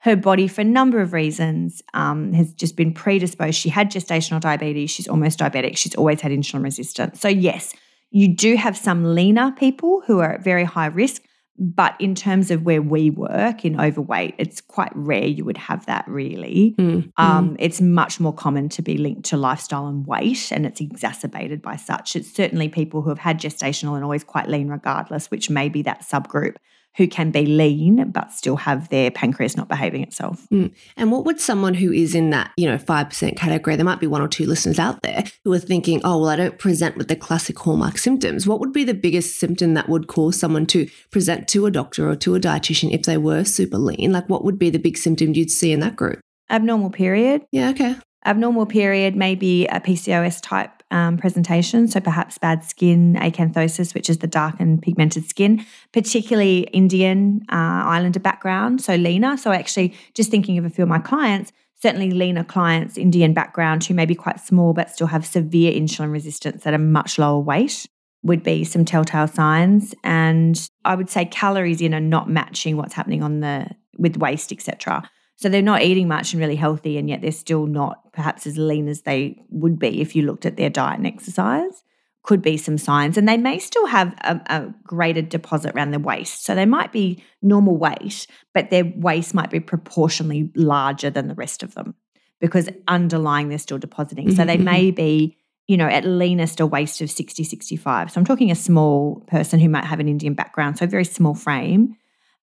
Her 0.09 0.17
body, 0.17 0.49
for 0.49 0.63
a 0.63 0.65
number 0.65 1.01
of 1.01 1.13
reasons, 1.13 1.83
um, 1.93 2.33
has 2.33 2.55
just 2.55 2.77
been 2.77 2.95
predisposed. 2.95 3.59
She 3.59 3.69
had 3.69 3.91
gestational 3.91 4.41
diabetes. 4.41 4.91
She's 4.91 5.07
almost 5.07 5.39
diabetic. 5.39 5.77
She's 5.77 5.95
always 5.97 6.23
had 6.23 6.33
insulin 6.33 6.65
resistance. 6.65 7.21
So, 7.21 7.29
yes, 7.29 7.75
you 8.11 8.35
do 8.35 8.57
have 8.57 8.75
some 8.75 9.15
leaner 9.15 9.53
people 9.53 10.03
who 10.07 10.21
are 10.21 10.37
at 10.37 10.43
very 10.43 10.65
high 10.65 10.87
risk, 10.87 11.25
but 11.59 11.95
in 12.01 12.15
terms 12.15 12.51
of 12.51 12.63
where 12.63 12.81
we 12.81 13.11
work 13.11 13.67
in 13.67 13.79
overweight, 13.79 14.37
it's 14.39 14.63
quite 14.63 14.93
rare 14.95 15.27
you 15.27 15.45
would 15.45 15.59
have 15.59 15.85
that 15.85 16.07
really. 16.09 16.75
Mm, 16.79 17.13
um, 17.19 17.51
mm. 17.51 17.57
It's 17.59 17.83
much 17.83 18.19
more 18.19 18.33
common 18.33 18.71
to 18.71 18.83
be 18.83 18.97
linked 18.97 19.25
to 19.27 19.37
lifestyle 19.37 19.89
and 19.89 20.07
weight, 20.07 20.51
and 20.51 20.65
it's 20.65 20.81
exacerbated 20.81 21.61
by 21.61 21.77
such. 21.77 22.17
It's 22.17 22.33
certainly 22.33 22.71
people 22.71 23.03
who 23.03 23.11
have 23.11 23.19
had 23.19 23.39
gestational 23.39 23.95
and 23.95 24.05
always 24.05 24.25
quite 24.25 24.49
lean 24.49 24.69
regardless, 24.69 25.31
which 25.31 25.51
may 25.51 25.69
be 25.69 25.83
that 25.83 26.01
subgroup 26.01 26.55
who 26.99 27.07
can 27.07 27.31
be 27.31 27.47
lean 27.47 28.11
but 28.11 28.33
still 28.33 28.57
have 28.57 28.89
their 28.91 29.11
pancreas 29.11 29.57
not 29.57 29.69
behaving 29.69 30.03
itself. 30.03 30.47
Mm. 30.53 30.75
And 30.97 31.13
what 31.13 31.25
would 31.25 31.41
someone 31.41 31.75
who 31.75 31.93
is 31.93 32.15
in 32.15 32.31
that, 32.31 32.51
you 32.57 32.67
know, 32.67 32.77
5% 32.77 33.37
category, 33.37 33.77
there 33.77 33.85
might 33.85 34.01
be 34.01 34.09
one 34.09 34.21
or 34.21 34.29
two 34.29 34.47
listeners 34.47 34.79
out 34.79 35.01
there 35.03 35.25
who 35.45 35.53
are 35.53 35.61
thinking, 35.61 36.01
oh, 36.05 36.19
well, 36.19 36.29
I 36.29 36.37
don't 36.37 36.59
present 36.59 36.97
with 36.97 37.09
the 37.09 37.17
classic 37.17 37.59
hallmark 37.59 37.99
symptoms. 37.99 38.47
What 38.47 38.59
would 38.59 38.73
be 38.73 38.85
the 38.85 38.95
biggest 38.95 39.39
symptom 39.39 39.75
that 39.75 39.89
would 39.89 40.09
cause 40.09 40.39
someone 40.39 40.67
to 40.67 40.89
present 41.13 41.47
to 41.49 41.67
a 41.67 41.71
doctor 41.71 42.11
or 42.11 42.17
to 42.17 42.35
a 42.35 42.41
dietitian 42.41 42.93
if 42.93 43.05
they 43.05 43.17
were 43.17 43.45
super 43.45 43.79
lean? 43.79 44.13
Like, 44.13 44.29
what 44.29 44.45
would 44.45 44.59
be 44.59 44.69
the 44.69 44.79
big 44.79 44.99
symptom 44.99 45.35
you'd 45.35 45.53
see 45.53 45.73
in 45.73 45.81
that 45.81 45.95
group? 45.95 46.19
Abnormal 46.51 46.91
period. 46.91 47.45
Yeah, 47.53 47.71
okay. 47.71 47.95
Abnormal 48.25 48.67
period 48.67 49.15
may 49.15 49.35
be 49.35 49.67
a 49.69 49.81
PCOS 49.81 50.41
type 50.43 50.83
um, 50.91 51.19
presentation, 51.19 51.87
so 51.87 52.01
perhaps 52.01 52.39
bad 52.39 52.65
skin, 52.65 53.15
acanthosis, 53.15 53.95
which 53.95 54.11
is 54.11 54.19
the 54.19 54.27
dark 54.27 54.57
and 54.59 54.83
pigmented 54.83 55.25
skin, 55.29 55.65
particularly 55.93 56.61
Indian 56.73 57.43
uh, 57.51 57.55
Islander 57.55 58.21
background, 58.21 58.81
so 58.81 58.97
leaner. 58.97 59.37
So 59.37 59.53
actually, 59.53 59.95
just 60.15 60.31
thinking 60.31 60.59
of 60.59 60.65
a 60.65 60.71
few 60.71 60.83
of 60.83 60.89
my 60.89 60.99
clients, 60.99 61.53
certainly 61.81 62.11
leaner 62.11 62.45
clients, 62.45 62.99
Indian 62.99 63.35
background, 63.35 63.85
who 63.85 63.95
may 63.95 64.07
be 64.07 64.15
quite 64.15 64.41
small 64.41 64.73
but 64.73 64.91
still 64.91 65.07
have 65.07 65.25
severe 65.25 65.73
insulin 65.73 66.11
resistance 66.11 66.67
at 66.67 66.75
a 66.75 66.79
much 66.79 67.19
lower 67.19 67.39
weight 67.39 67.87
would 68.25 68.43
be 68.43 68.65
some 68.65 68.85
telltale 68.85 69.29
signs. 69.29 69.95
And 70.03 70.69
i 70.85 70.95
would 70.95 71.09
say 71.09 71.25
calories 71.25 71.81
in 71.81 71.95
are 71.95 72.01
not 72.01 72.29
matching 72.29 72.77
what's 72.77 72.95
happening 72.95 73.23
on 73.23 73.41
the 73.41 73.69
with 73.97 74.17
waist 74.17 74.53
etc 74.53 75.09
so 75.39 75.49
they're 75.49 75.63
not 75.63 75.83
eating 75.83 76.09
much 76.09 76.33
and 76.33 76.41
really 76.41 76.57
healthy, 76.57 76.99
and 76.99 77.09
yet 77.09 77.23
they're 77.23 77.31
still 77.31 77.67
not 77.67 78.13
perhaps 78.13 78.45
as 78.45 78.59
lean 78.59 78.89
as 78.89 79.03
they 79.03 79.41
would 79.51 79.79
be 79.79 80.01
if 80.01 80.17
you 80.17 80.23
looked 80.23 80.45
at 80.45 80.57
their 80.57 80.69
diet 80.69 80.99
and 80.99 81.07
exercise. 81.07 81.85
Could 82.25 82.43
be 82.43 82.57
some 82.57 82.77
signs, 82.77 83.17
and 83.17 83.29
they 83.29 83.37
may 83.37 83.61
still 83.61 83.87
have 83.87 84.13
a, 84.23 84.41
a 84.47 84.75
greater 84.83 85.23
deposit 85.23 85.77
around 85.77 85.93
their 85.93 86.01
waist. 86.01 86.45
So 86.45 86.57
they 86.57 86.67
might 86.67 86.91
be 86.91 87.23
normal 87.41 87.77
weight, 87.77 88.27
but 88.53 88.71
their 88.71 88.85
waist 88.97 89.33
might 89.33 89.51
be 89.51 89.61
proportionally 89.61 90.51
larger 90.57 91.09
than 91.09 91.29
the 91.29 91.35
rest 91.35 91.63
of 91.63 91.75
them 91.75 91.95
because 92.41 92.69
underlying 92.89 93.49
they're 93.49 93.59
still 93.59 93.79
depositing. 93.79 94.35
So 94.35 94.45
they 94.45 94.57
mm-hmm, 94.57 94.65
may 94.65 94.91
be 94.91 95.39
you 95.69 95.77
know, 95.77 95.87
at 95.87 96.05
leanest 96.05 96.61
a 96.61 96.67
waist 96.67 97.03
of 97.03 97.11
60, 97.11 97.45
65. 97.45 98.11
So 98.11 98.19
I'm 98.19 98.25
talking 98.25 98.51
a 98.51 98.55
small 98.55 99.23
person 99.29 99.61
who 99.61 99.69
might 99.69 99.85
have 99.85 100.01
an 100.01 100.09
Indian 100.09 100.33
background, 100.33 100.79
so 100.79 100.87
very 100.87 101.05
small 101.05 101.35
frame, 101.35 101.95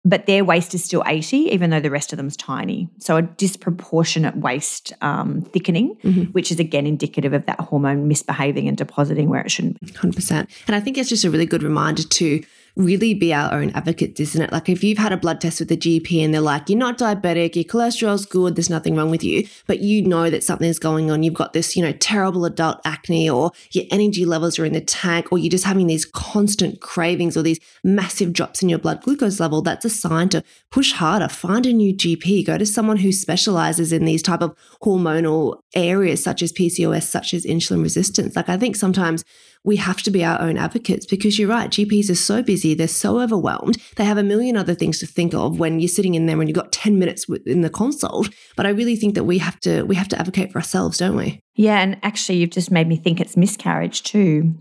but 0.04 0.26
their 0.26 0.44
waist 0.44 0.74
is 0.74 0.82
still 0.82 1.02
80, 1.06 1.36
even 1.36 1.70
though 1.70 1.80
the 1.80 1.90
rest 1.90 2.12
of 2.12 2.16
them's 2.16 2.36
tiny. 2.36 2.88
So 2.98 3.16
a 3.16 3.22
disproportionate 3.22 4.36
waist 4.36 4.92
um, 5.00 5.42
thickening, 5.42 5.96
mm-hmm. 6.02 6.22
which 6.32 6.50
is 6.50 6.58
again 6.58 6.86
indicative 6.86 7.32
of 7.32 7.46
that 7.46 7.60
hormone 7.60 8.08
misbehaving 8.08 8.66
and 8.66 8.76
depositing 8.76 9.28
where 9.28 9.42
it 9.42 9.50
shouldn't 9.50 9.80
be. 9.80 9.86
100%. 9.86 10.48
And 10.66 10.76
I 10.76 10.80
think 10.80 10.98
it's 10.98 11.08
just 11.08 11.24
a 11.24 11.30
really 11.30 11.46
good 11.46 11.62
reminder 11.62 12.02
to 12.02 12.42
really 12.76 13.12
be 13.12 13.34
our 13.34 13.52
own 13.52 13.70
advocates, 13.70 14.18
isn't 14.20 14.40
it? 14.40 14.52
Like 14.52 14.68
if 14.68 14.82
you've 14.82 14.98
had 14.98 15.12
a 15.12 15.16
blood 15.16 15.40
test 15.40 15.60
with 15.60 15.68
the 15.68 15.76
GP 15.76 16.24
and 16.24 16.32
they're 16.32 16.40
like, 16.40 16.68
you're 16.68 16.78
not 16.78 16.98
diabetic, 16.98 17.54
your 17.54 17.64
cholesterol's 17.64 18.24
good, 18.24 18.56
there's 18.56 18.70
nothing 18.70 18.96
wrong 18.96 19.10
with 19.10 19.22
you, 19.22 19.46
but 19.66 19.80
you 19.80 20.02
know 20.02 20.30
that 20.30 20.42
something's 20.42 20.78
going 20.78 21.10
on. 21.10 21.22
You've 21.22 21.34
got 21.34 21.52
this, 21.52 21.76
you 21.76 21.82
know, 21.82 21.92
terrible 21.92 22.44
adult 22.44 22.80
acne 22.84 23.28
or 23.28 23.52
your 23.72 23.84
energy 23.90 24.24
levels 24.24 24.58
are 24.58 24.64
in 24.64 24.72
the 24.72 24.80
tank 24.80 25.30
or 25.30 25.38
you're 25.38 25.50
just 25.50 25.64
having 25.64 25.86
these 25.86 26.06
constant 26.06 26.80
cravings 26.80 27.36
or 27.36 27.42
these 27.42 27.60
massive 27.84 28.32
drops 28.32 28.62
in 28.62 28.68
your 28.68 28.78
blood 28.78 29.02
glucose 29.02 29.38
level. 29.38 29.60
That's 29.60 29.84
a 29.84 29.90
sign 29.90 30.30
to 30.30 30.42
push 30.70 30.92
harder, 30.92 31.28
find 31.28 31.66
a 31.66 31.72
new 31.72 31.94
GP, 31.94 32.46
go 32.46 32.56
to 32.56 32.66
someone 32.66 32.98
who 32.98 33.12
specializes 33.12 33.92
in 33.92 34.04
these 34.06 34.22
type 34.22 34.40
of 34.40 34.56
hormonal 34.82 35.60
areas 35.74 36.22
such 36.22 36.42
as 36.42 36.52
PCOS, 36.52 37.04
such 37.04 37.34
as 37.34 37.44
insulin 37.44 37.82
resistance. 37.82 38.34
Like 38.34 38.48
I 38.48 38.56
think 38.56 38.76
sometimes 38.76 39.24
we 39.64 39.76
have 39.76 40.02
to 40.02 40.10
be 40.10 40.24
our 40.24 40.40
own 40.40 40.56
advocates 40.56 41.06
because 41.06 41.38
you're 41.38 41.48
right. 41.48 41.70
GPs 41.70 42.10
are 42.10 42.16
so 42.16 42.42
busy, 42.42 42.74
they're 42.74 42.88
so 42.88 43.20
overwhelmed. 43.20 43.76
They 43.96 44.04
have 44.04 44.18
a 44.18 44.22
million 44.22 44.56
other 44.56 44.74
things 44.74 44.98
to 45.00 45.06
think 45.06 45.34
of 45.34 45.58
when 45.58 45.78
you're 45.78 45.88
sitting 45.88 46.14
in 46.14 46.26
there 46.26 46.40
and 46.40 46.48
you've 46.48 46.56
got 46.56 46.72
10 46.72 46.98
minutes 46.98 47.26
in 47.46 47.60
the 47.60 47.70
consult. 47.70 48.28
But 48.56 48.66
I 48.66 48.70
really 48.70 48.96
think 48.96 49.14
that 49.14 49.24
we 49.24 49.38
have 49.38 49.60
to 49.60 49.82
we 49.84 49.94
have 49.94 50.08
to 50.08 50.18
advocate 50.18 50.52
for 50.52 50.58
ourselves, 50.58 50.98
don't 50.98 51.16
we? 51.16 51.40
Yeah, 51.54 51.78
and 51.78 51.98
actually 52.02 52.38
you've 52.38 52.50
just 52.50 52.70
made 52.70 52.88
me 52.88 52.96
think 52.96 53.20
it's 53.20 53.36
miscarriage 53.36 54.02
too. 54.02 54.54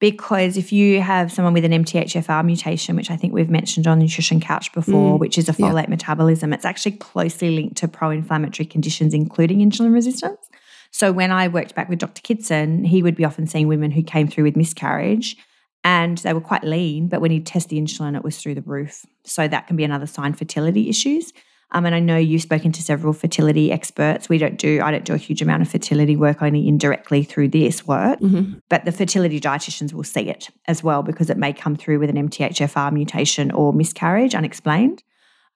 Because 0.00 0.56
if 0.56 0.72
you 0.72 1.00
have 1.00 1.30
someone 1.30 1.52
with 1.52 1.64
an 1.64 1.70
MTHFR 1.70 2.44
mutation, 2.44 2.96
which 2.96 3.08
I 3.08 3.16
think 3.16 3.32
we've 3.32 3.48
mentioned 3.48 3.86
on 3.86 4.00
Nutrition 4.00 4.40
Couch 4.40 4.72
before, 4.72 5.16
mm, 5.16 5.20
which 5.20 5.38
is 5.38 5.48
a 5.48 5.52
folate 5.52 5.84
yeah. 5.84 5.90
metabolism, 5.90 6.52
it's 6.52 6.64
actually 6.64 6.92
closely 6.92 7.50
linked 7.54 7.76
to 7.76 7.86
pro 7.86 8.10
inflammatory 8.10 8.66
conditions, 8.66 9.14
including 9.14 9.58
insulin 9.58 9.92
resistance. 9.92 10.48
So 10.92 11.10
when 11.10 11.32
I 11.32 11.48
worked 11.48 11.74
back 11.74 11.88
with 11.88 11.98
Dr. 11.98 12.22
Kidson, 12.22 12.86
he 12.86 13.02
would 13.02 13.16
be 13.16 13.24
often 13.24 13.46
seeing 13.46 13.66
women 13.66 13.90
who 13.90 14.02
came 14.02 14.28
through 14.28 14.44
with 14.44 14.56
miscarriage 14.56 15.36
and 15.84 16.18
they 16.18 16.32
were 16.32 16.40
quite 16.40 16.62
lean, 16.62 17.08
but 17.08 17.20
when 17.20 17.30
he'd 17.30 17.46
test 17.46 17.70
the 17.70 17.80
insulin, 17.80 18.16
it 18.16 18.22
was 18.22 18.38
through 18.38 18.54
the 18.54 18.62
roof. 18.62 19.04
So 19.24 19.48
that 19.48 19.66
can 19.66 19.76
be 19.76 19.84
another 19.84 20.06
sign 20.06 20.34
fertility 20.34 20.88
issues. 20.88 21.32
Um, 21.72 21.86
and 21.86 21.94
I 21.94 22.00
know 22.00 22.18
you've 22.18 22.42
spoken 22.42 22.70
to 22.72 22.82
several 22.82 23.14
fertility 23.14 23.72
experts. 23.72 24.28
We 24.28 24.36
don't 24.36 24.58
do, 24.58 24.80
I 24.82 24.90
don't 24.90 25.04
do 25.04 25.14
a 25.14 25.18
huge 25.18 25.40
amount 25.40 25.62
of 25.62 25.70
fertility 25.70 26.16
work, 26.16 26.42
only 26.42 26.68
indirectly 26.68 27.24
through 27.24 27.48
this 27.48 27.86
work. 27.86 28.20
Mm-hmm. 28.20 28.58
But 28.68 28.84
the 28.84 28.92
fertility 28.92 29.40
dietitians 29.40 29.94
will 29.94 30.04
see 30.04 30.28
it 30.28 30.50
as 30.68 30.84
well 30.84 31.02
because 31.02 31.30
it 31.30 31.38
may 31.38 31.52
come 31.54 31.74
through 31.74 31.98
with 31.98 32.10
an 32.10 32.28
MTHFR 32.28 32.92
mutation 32.92 33.50
or 33.50 33.72
miscarriage 33.72 34.34
unexplained. 34.34 35.02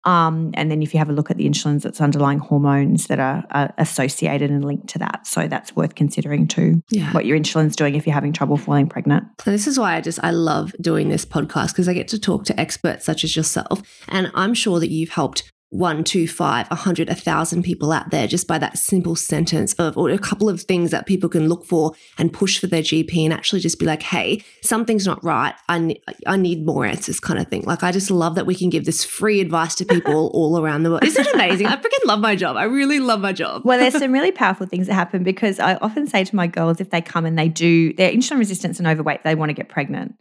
Um, 0.06 0.52
and 0.54 0.70
then 0.70 0.82
if 0.82 0.94
you 0.94 0.98
have 0.98 1.10
a 1.10 1.12
look 1.12 1.30
at 1.30 1.36
the 1.36 1.46
insulins, 1.46 1.84
it's 1.84 2.00
underlying 2.00 2.38
hormones 2.38 3.08
that 3.08 3.18
are, 3.18 3.44
are, 3.50 3.74
associated 3.76 4.50
and 4.52 4.64
linked 4.64 4.86
to 4.90 5.00
that. 5.00 5.26
So 5.26 5.48
that's 5.48 5.74
worth 5.74 5.96
considering 5.96 6.46
too. 6.46 6.80
Yeah. 6.90 7.12
What 7.12 7.26
your 7.26 7.36
insulin's 7.36 7.74
doing 7.74 7.96
if 7.96 8.06
you're 8.06 8.14
having 8.14 8.32
trouble 8.32 8.56
falling 8.56 8.88
pregnant. 8.88 9.24
So 9.42 9.50
this 9.50 9.66
is 9.66 9.78
why 9.78 9.96
I 9.96 10.00
just 10.00 10.20
I 10.22 10.30
love 10.30 10.74
doing 10.80 11.08
this 11.08 11.24
podcast 11.24 11.70
because 11.70 11.88
I 11.88 11.92
get 11.92 12.06
to 12.08 12.20
talk 12.20 12.44
to 12.44 12.58
experts 12.58 13.04
such 13.04 13.24
as 13.24 13.34
yourself, 13.34 13.82
and 14.08 14.30
I'm 14.34 14.54
sure 14.54 14.78
that 14.78 14.90
you've 14.90 15.10
helped 15.10 15.50
one, 15.70 16.04
two, 16.04 16.28
five, 16.28 16.66
a 16.70 16.74
hundred, 16.74 17.08
a 17.08 17.14
thousand 17.14 17.62
people 17.62 17.92
out 17.92 18.10
there 18.10 18.26
just 18.26 18.46
by 18.46 18.58
that 18.58 18.78
simple 18.78 19.16
sentence 19.16 19.74
of, 19.74 19.96
or 19.98 20.10
a 20.10 20.18
couple 20.18 20.48
of 20.48 20.62
things 20.62 20.90
that 20.92 21.06
people 21.06 21.28
can 21.28 21.48
look 21.48 21.66
for 21.66 21.92
and 22.18 22.32
push 22.32 22.58
for 22.58 22.66
their 22.66 22.82
GP 22.82 23.24
and 23.24 23.32
actually 23.32 23.60
just 23.60 23.78
be 23.78 23.86
like, 23.86 24.02
hey, 24.02 24.44
something's 24.62 25.06
not 25.06 25.22
right. 25.24 25.54
I, 25.68 25.78
ne- 25.78 26.02
I 26.26 26.36
need 26.36 26.64
more 26.64 26.86
answers 26.86 27.18
kind 27.18 27.40
of 27.40 27.48
thing. 27.48 27.62
Like, 27.62 27.82
I 27.82 27.90
just 27.90 28.10
love 28.10 28.36
that 28.36 28.46
we 28.46 28.54
can 28.54 28.70
give 28.70 28.84
this 28.84 29.04
free 29.04 29.40
advice 29.40 29.74
to 29.76 29.84
people 29.84 30.28
all 30.34 30.58
around 30.58 30.84
the 30.84 30.90
world. 30.90 31.04
Isn't 31.04 31.26
it 31.26 31.34
amazing? 31.34 31.66
I 31.66 31.76
freaking 31.76 32.06
love 32.06 32.20
my 32.20 32.36
job. 32.36 32.56
I 32.56 32.64
really 32.64 33.00
love 33.00 33.20
my 33.20 33.32
job. 33.32 33.62
Well, 33.64 33.78
there's 33.78 33.98
some 33.98 34.12
really 34.16 34.32
powerful 34.32 34.66
things 34.66 34.86
that 34.86 34.94
happen 34.94 35.24
because 35.24 35.58
I 35.58 35.74
often 35.76 36.06
say 36.06 36.24
to 36.24 36.36
my 36.36 36.46
girls, 36.46 36.80
if 36.80 36.90
they 36.90 37.00
come 37.00 37.26
and 37.26 37.36
they 37.36 37.48
do, 37.48 37.92
they're 37.94 38.12
insulin 38.12 38.38
resistance 38.38 38.78
and 38.78 38.86
overweight, 38.86 39.24
they 39.24 39.34
want 39.34 39.50
to 39.50 39.54
get 39.54 39.68
pregnant. 39.68 40.14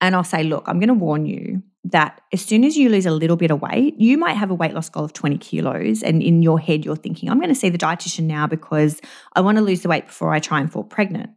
And 0.00 0.14
I'll 0.14 0.24
say, 0.24 0.44
look, 0.44 0.64
I'm 0.66 0.78
going 0.78 0.88
to 0.88 0.94
warn 0.94 1.26
you 1.26 1.62
that 1.84 2.20
as 2.32 2.44
soon 2.44 2.64
as 2.64 2.76
you 2.76 2.88
lose 2.88 3.06
a 3.06 3.10
little 3.10 3.36
bit 3.36 3.50
of 3.50 3.62
weight, 3.62 3.94
you 3.98 4.18
might 4.18 4.34
have 4.34 4.50
a 4.50 4.54
weight 4.54 4.74
loss 4.74 4.88
goal 4.88 5.04
of 5.04 5.12
20 5.12 5.38
kilos. 5.38 6.02
And 6.02 6.22
in 6.22 6.42
your 6.42 6.58
head, 6.58 6.84
you're 6.84 6.96
thinking, 6.96 7.30
I'm 7.30 7.38
going 7.38 7.48
to 7.48 7.54
see 7.54 7.68
the 7.68 7.78
dietitian 7.78 8.24
now 8.24 8.46
because 8.46 9.00
I 9.34 9.40
want 9.40 9.58
to 9.58 9.64
lose 9.64 9.82
the 9.82 9.88
weight 9.88 10.06
before 10.06 10.32
I 10.32 10.40
try 10.40 10.60
and 10.60 10.70
fall 10.70 10.84
pregnant. 10.84 11.30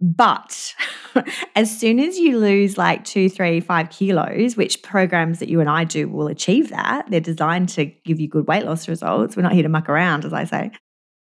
But 0.00 0.74
as 1.54 1.78
soon 1.78 2.00
as 2.00 2.18
you 2.18 2.38
lose 2.38 2.76
like 2.76 3.04
two, 3.04 3.28
three, 3.28 3.60
five 3.60 3.90
kilos, 3.90 4.56
which 4.56 4.82
programs 4.82 5.38
that 5.38 5.48
you 5.48 5.60
and 5.60 5.70
I 5.70 5.84
do 5.84 6.08
will 6.08 6.26
achieve 6.26 6.70
that, 6.70 7.08
they're 7.08 7.20
designed 7.20 7.68
to 7.70 7.84
give 7.84 8.18
you 8.18 8.28
good 8.28 8.48
weight 8.48 8.64
loss 8.64 8.88
results. 8.88 9.36
We're 9.36 9.44
not 9.44 9.52
here 9.52 9.62
to 9.62 9.68
muck 9.68 9.88
around, 9.88 10.24
as 10.24 10.32
I 10.32 10.44
say. 10.44 10.72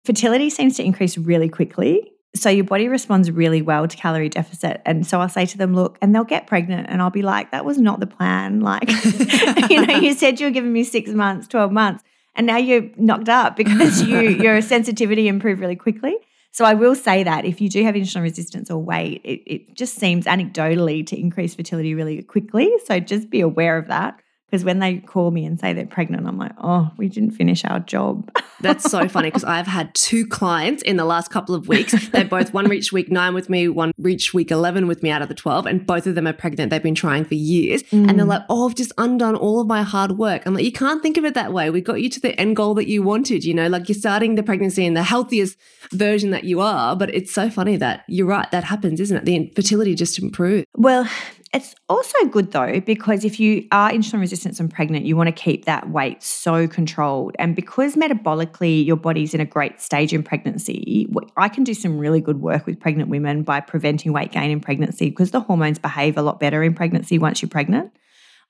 Fertility 0.04 0.50
seems 0.50 0.78
to 0.78 0.84
increase 0.84 1.18
really 1.18 1.50
quickly 1.50 2.12
so 2.36 2.50
your 2.50 2.66
body 2.66 2.88
responds 2.88 3.32
really 3.32 3.62
well 3.62 3.88
to 3.88 3.98
calorie 3.98 4.30
deficit. 4.30 4.82
And 4.86 5.08
so 5.08 5.22
I'll 5.22 5.30
say 5.30 5.46
to 5.46 5.58
them, 5.58 5.74
look, 5.74 5.98
and 6.02 6.14
they'll 6.14 6.24
get 6.24 6.48
pregnant. 6.48 6.88
And 6.90 7.02
I'll 7.02 7.10
be 7.10 7.22
like, 7.22 7.52
that 7.52 7.66
was 7.66 7.78
not 7.78 8.00
the 8.00 8.08
plan. 8.08 8.60
Like, 8.66 8.90
you 9.70 9.86
know, 9.86 9.96
you 9.98 10.14
said 10.14 10.40
you 10.40 10.48
were 10.48 10.52
giving 10.52 10.74
me 10.74 10.84
six 10.84 11.12
months, 11.12 11.48
12 11.48 11.72
months, 11.72 12.04
and 12.36 12.48
now 12.48 12.58
you're 12.58 12.90
knocked 12.98 13.30
up 13.30 13.56
because 13.56 14.02
you 14.02 14.20
your 14.44 14.60
sensitivity 14.62 15.28
improved 15.28 15.62
really 15.62 15.76
quickly. 15.76 16.16
So 16.52 16.66
I 16.66 16.74
will 16.74 16.96
say 16.96 17.24
that 17.24 17.46
if 17.46 17.62
you 17.62 17.70
do 17.70 17.84
have 17.84 17.96
insulin 17.96 18.24
resistance 18.24 18.72
or 18.72 18.82
weight, 18.82 19.22
it, 19.24 19.42
it 19.46 19.76
just 19.76 19.96
seems 19.96 20.26
anecdotally 20.26 21.06
to 21.08 21.20
increase 21.20 21.54
fertility 21.54 21.94
really 21.94 22.24
quickly. 22.24 22.72
So 22.86 23.00
just 23.00 23.30
be 23.30 23.42
aware 23.42 23.78
of 23.78 23.88
that. 23.88 24.20
Because 24.50 24.64
when 24.64 24.80
they 24.80 24.98
call 24.98 25.32
me 25.32 25.46
and 25.46 25.60
say 25.60 25.74
they're 25.74 25.86
pregnant, 25.86 26.28
I'm 26.28 26.38
like, 26.38 26.54
oh, 26.62 26.92
we 26.98 27.10
didn't 27.10 27.32
finish 27.32 27.66
our 27.66 27.80
job. 27.80 28.30
That's 28.62 28.90
so 28.90 29.08
funny 29.10 29.28
because 29.28 29.44
I've 29.44 29.68
had 29.68 29.94
two 29.96 30.26
clients 30.26 30.82
in 30.84 30.98
the 30.98 31.04
last 31.04 31.30
couple 31.30 31.56
of 31.56 31.68
weeks. 31.68 31.94
They 32.16 32.24
both 32.24 32.54
one 32.54 32.70
reached 32.70 32.94
week 32.94 33.12
nine 33.12 33.34
with 33.34 33.50
me, 33.50 33.68
one 33.68 33.92
reached 33.98 34.34
week 34.34 34.50
11 34.50 34.88
with 34.88 35.04
me 35.04 35.10
out 35.10 35.22
of 35.22 35.28
the 35.28 35.34
12, 35.34 35.66
and 35.66 35.86
both 35.86 36.08
of 36.08 36.16
them 36.16 36.28
are 36.28 36.34
pregnant. 36.34 36.70
They've 36.70 36.82
been 36.82 36.96
trying 36.96 37.26
for 37.26 37.34
years. 37.34 37.84
Mm. 37.84 38.10
And 38.10 38.20
they're 38.20 38.26
mm. 38.26 38.30
like, 38.30 38.44
oh, 38.50 38.70
I've 38.70 38.76
just 38.76 38.94
undone 38.98 39.36
all 39.36 39.60
of 39.60 39.68
my 39.68 39.84
hard 39.84 40.14
work. 40.14 40.44
I'm 40.46 40.54
like, 40.54 40.64
you 40.64 40.72
can't 40.72 41.02
think 41.02 41.18
of 41.18 41.26
it 41.26 41.34
that 41.34 41.52
way. 41.52 41.70
We 41.70 41.82
got 41.82 42.02
you 42.02 42.10
to 42.10 42.20
the 42.20 42.40
end 42.40 42.56
goal 42.56 42.74
that 42.76 42.88
you 42.88 43.04
wanted. 43.04 43.44
You 43.44 43.54
know, 43.54 43.68
like 43.68 43.90
you're 43.90 43.98
starting 43.98 44.36
the 44.36 44.44
pregnancy 44.44 44.86
in 44.86 44.94
the 44.94 45.04
healthiest 45.04 45.58
version 45.92 46.32
that 46.32 46.46
you 46.46 46.62
are. 46.62 46.96
But 46.96 47.14
it's 47.14 47.34
so 47.34 47.50
funny 47.50 47.76
that 47.78 48.06
you're 48.08 48.28
right. 48.28 48.50
That 48.52 48.64
happens, 48.64 49.02
isn't 49.02 49.18
it? 49.18 49.26
The 49.26 49.36
infertility 49.36 49.96
just 49.96 50.18
improves. 50.20 50.66
Well, 50.76 51.08
it's 51.56 51.74
also 51.88 52.26
good 52.26 52.52
though, 52.52 52.82
because 52.82 53.24
if 53.24 53.40
you 53.40 53.66
are 53.72 53.90
insulin 53.90 54.20
resistant 54.20 54.60
and 54.60 54.70
pregnant, 54.70 55.06
you 55.06 55.16
want 55.16 55.28
to 55.28 55.32
keep 55.32 55.64
that 55.64 55.90
weight 55.90 56.22
so 56.22 56.68
controlled. 56.68 57.34
And 57.40 57.56
because 57.56 57.96
metabolically 57.96 58.86
your 58.86 58.98
body's 58.98 59.34
in 59.34 59.40
a 59.40 59.46
great 59.46 59.80
stage 59.80 60.12
in 60.12 60.22
pregnancy, 60.22 61.08
I 61.38 61.48
can 61.48 61.64
do 61.64 61.74
some 61.74 61.98
really 61.98 62.20
good 62.20 62.42
work 62.42 62.66
with 62.66 62.78
pregnant 62.78 63.10
women 63.10 63.44
by 63.44 63.62
preventing 63.62 64.12
weight 64.12 64.34
gain 64.34 64.52
in 64.52 64.60
pregnancy 64.60 65.10
because 65.10 65.32
the 65.32 65.40
hormones 65.40 65.80
behave 65.80 66.18
a 66.18 66.22
lot 66.22 66.42
better 66.42 66.62
in 66.62 66.74
pregnancy 66.74 67.18
once 67.18 67.42
you're 67.42 67.48
pregnant. 67.48 67.96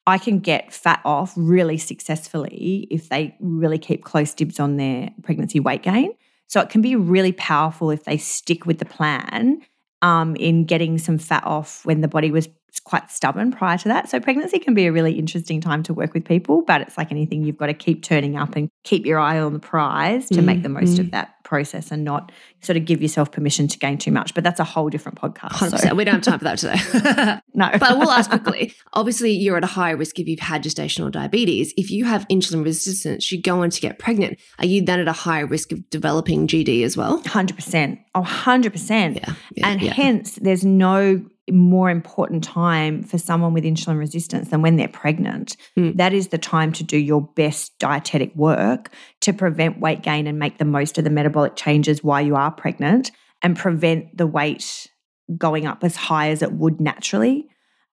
I 0.07 0.17
can 0.17 0.39
get 0.39 0.73
fat 0.73 1.01
off 1.05 1.33
really 1.35 1.77
successfully 1.77 2.87
if 2.89 3.09
they 3.09 3.35
really 3.39 3.77
keep 3.77 4.03
close 4.03 4.33
dibs 4.33 4.59
on 4.59 4.77
their 4.77 5.11
pregnancy 5.21 5.59
weight 5.59 5.83
gain. 5.83 6.11
So 6.47 6.59
it 6.59 6.69
can 6.69 6.81
be 6.81 6.95
really 6.95 7.33
powerful 7.33 7.91
if 7.91 8.03
they 8.03 8.17
stick 8.17 8.65
with 8.65 8.79
the 8.79 8.85
plan 8.85 9.61
um, 10.01 10.35
in 10.35 10.65
getting 10.65 10.97
some 10.97 11.17
fat 11.17 11.43
off 11.45 11.85
when 11.85 12.01
the 12.01 12.07
body 12.07 12.31
was 12.31 12.47
quite 12.79 13.11
stubborn 13.11 13.51
prior 13.51 13.77
to 13.77 13.87
that. 13.87 14.09
So 14.09 14.19
pregnancy 14.19 14.59
can 14.59 14.73
be 14.73 14.85
a 14.85 14.91
really 14.91 15.13
interesting 15.13 15.61
time 15.61 15.83
to 15.83 15.93
work 15.93 16.13
with 16.13 16.25
people, 16.25 16.63
but 16.63 16.81
it's 16.81 16.97
like 16.97 17.11
anything, 17.11 17.43
you've 17.43 17.57
got 17.57 17.67
to 17.67 17.73
keep 17.73 18.03
turning 18.03 18.37
up 18.37 18.55
and 18.55 18.69
keep 18.83 19.05
your 19.05 19.19
eye 19.19 19.39
on 19.39 19.53
the 19.53 19.59
prize 19.59 20.27
to 20.29 20.35
mm, 20.35 20.45
make 20.45 20.63
the 20.63 20.69
most 20.69 20.97
mm. 20.97 20.99
of 20.99 21.11
that 21.11 21.43
process 21.43 21.91
and 21.91 22.03
not 22.03 22.31
sort 22.61 22.75
of 22.75 22.85
give 22.85 23.01
yourself 23.01 23.31
permission 23.31 23.67
to 23.67 23.77
gain 23.79 23.97
too 23.97 24.11
much. 24.11 24.33
But 24.33 24.43
that's 24.43 24.59
a 24.59 24.63
whole 24.63 24.89
different 24.89 25.19
podcast. 25.19 25.79
So. 25.79 25.95
We 25.95 26.03
don't 26.03 26.15
have 26.15 26.23
time 26.23 26.39
for 26.39 26.45
that 26.45 26.57
today. 26.57 27.39
no. 27.53 27.69
but 27.79 27.97
we'll 27.97 28.11
ask 28.11 28.29
quickly. 28.29 28.73
Obviously, 28.93 29.31
you're 29.31 29.57
at 29.57 29.63
a 29.63 29.67
higher 29.67 29.95
risk 29.95 30.19
if 30.19 30.27
you've 30.27 30.39
had 30.39 30.63
gestational 30.63 31.11
diabetes. 31.11 31.73
If 31.77 31.91
you 31.91 32.05
have 32.05 32.27
insulin 32.27 32.63
resistance, 32.63 33.31
you 33.31 33.41
go 33.41 33.61
on 33.61 33.69
to 33.69 33.79
get 33.79 33.99
pregnant. 33.99 34.39
Are 34.59 34.65
you 34.65 34.83
then 34.83 34.99
at 34.99 35.07
a 35.07 35.13
higher 35.13 35.45
risk 35.45 35.71
of 35.71 35.89
developing 35.89 36.47
GD 36.47 36.83
as 36.83 36.97
well? 36.97 37.21
100%. 37.21 37.99
Oh, 38.15 38.21
100%. 38.21 39.15
Yeah, 39.15 39.33
yeah 39.55 39.67
and 39.67 39.81
yeah. 39.81 39.93
hence, 39.93 40.35
there's 40.35 40.65
no 40.65 41.23
more 41.51 41.89
important 41.89 42.43
time 42.43 43.03
for 43.03 43.17
someone 43.17 43.53
with 43.53 43.63
insulin 43.63 43.99
resistance 43.99 44.49
than 44.49 44.61
when 44.61 44.77
they're 44.77 44.87
pregnant. 44.87 45.57
Mm. 45.77 45.97
That 45.97 46.13
is 46.13 46.29
the 46.29 46.37
time 46.37 46.71
to 46.73 46.83
do 46.83 46.97
your 46.97 47.21
best 47.21 47.77
dietetic 47.77 48.35
work 48.35 48.91
to 49.21 49.33
prevent 49.33 49.79
weight 49.79 50.01
gain 50.01 50.25
and 50.25 50.39
make 50.39 50.57
the 50.57 50.65
most 50.65 50.97
of 50.97 51.03
the 51.03 51.09
metabolic 51.09 51.55
changes 51.55 52.03
while 52.03 52.21
you 52.21 52.35
are 52.35 52.51
pregnant 52.51 53.11
and 53.43 53.55
prevent 53.55 54.17
the 54.17 54.25
weight 54.25 54.87
going 55.37 55.65
up 55.67 55.83
as 55.83 55.95
high 55.95 56.29
as 56.29 56.41
it 56.41 56.53
would 56.53 56.81
naturally. 56.81 57.47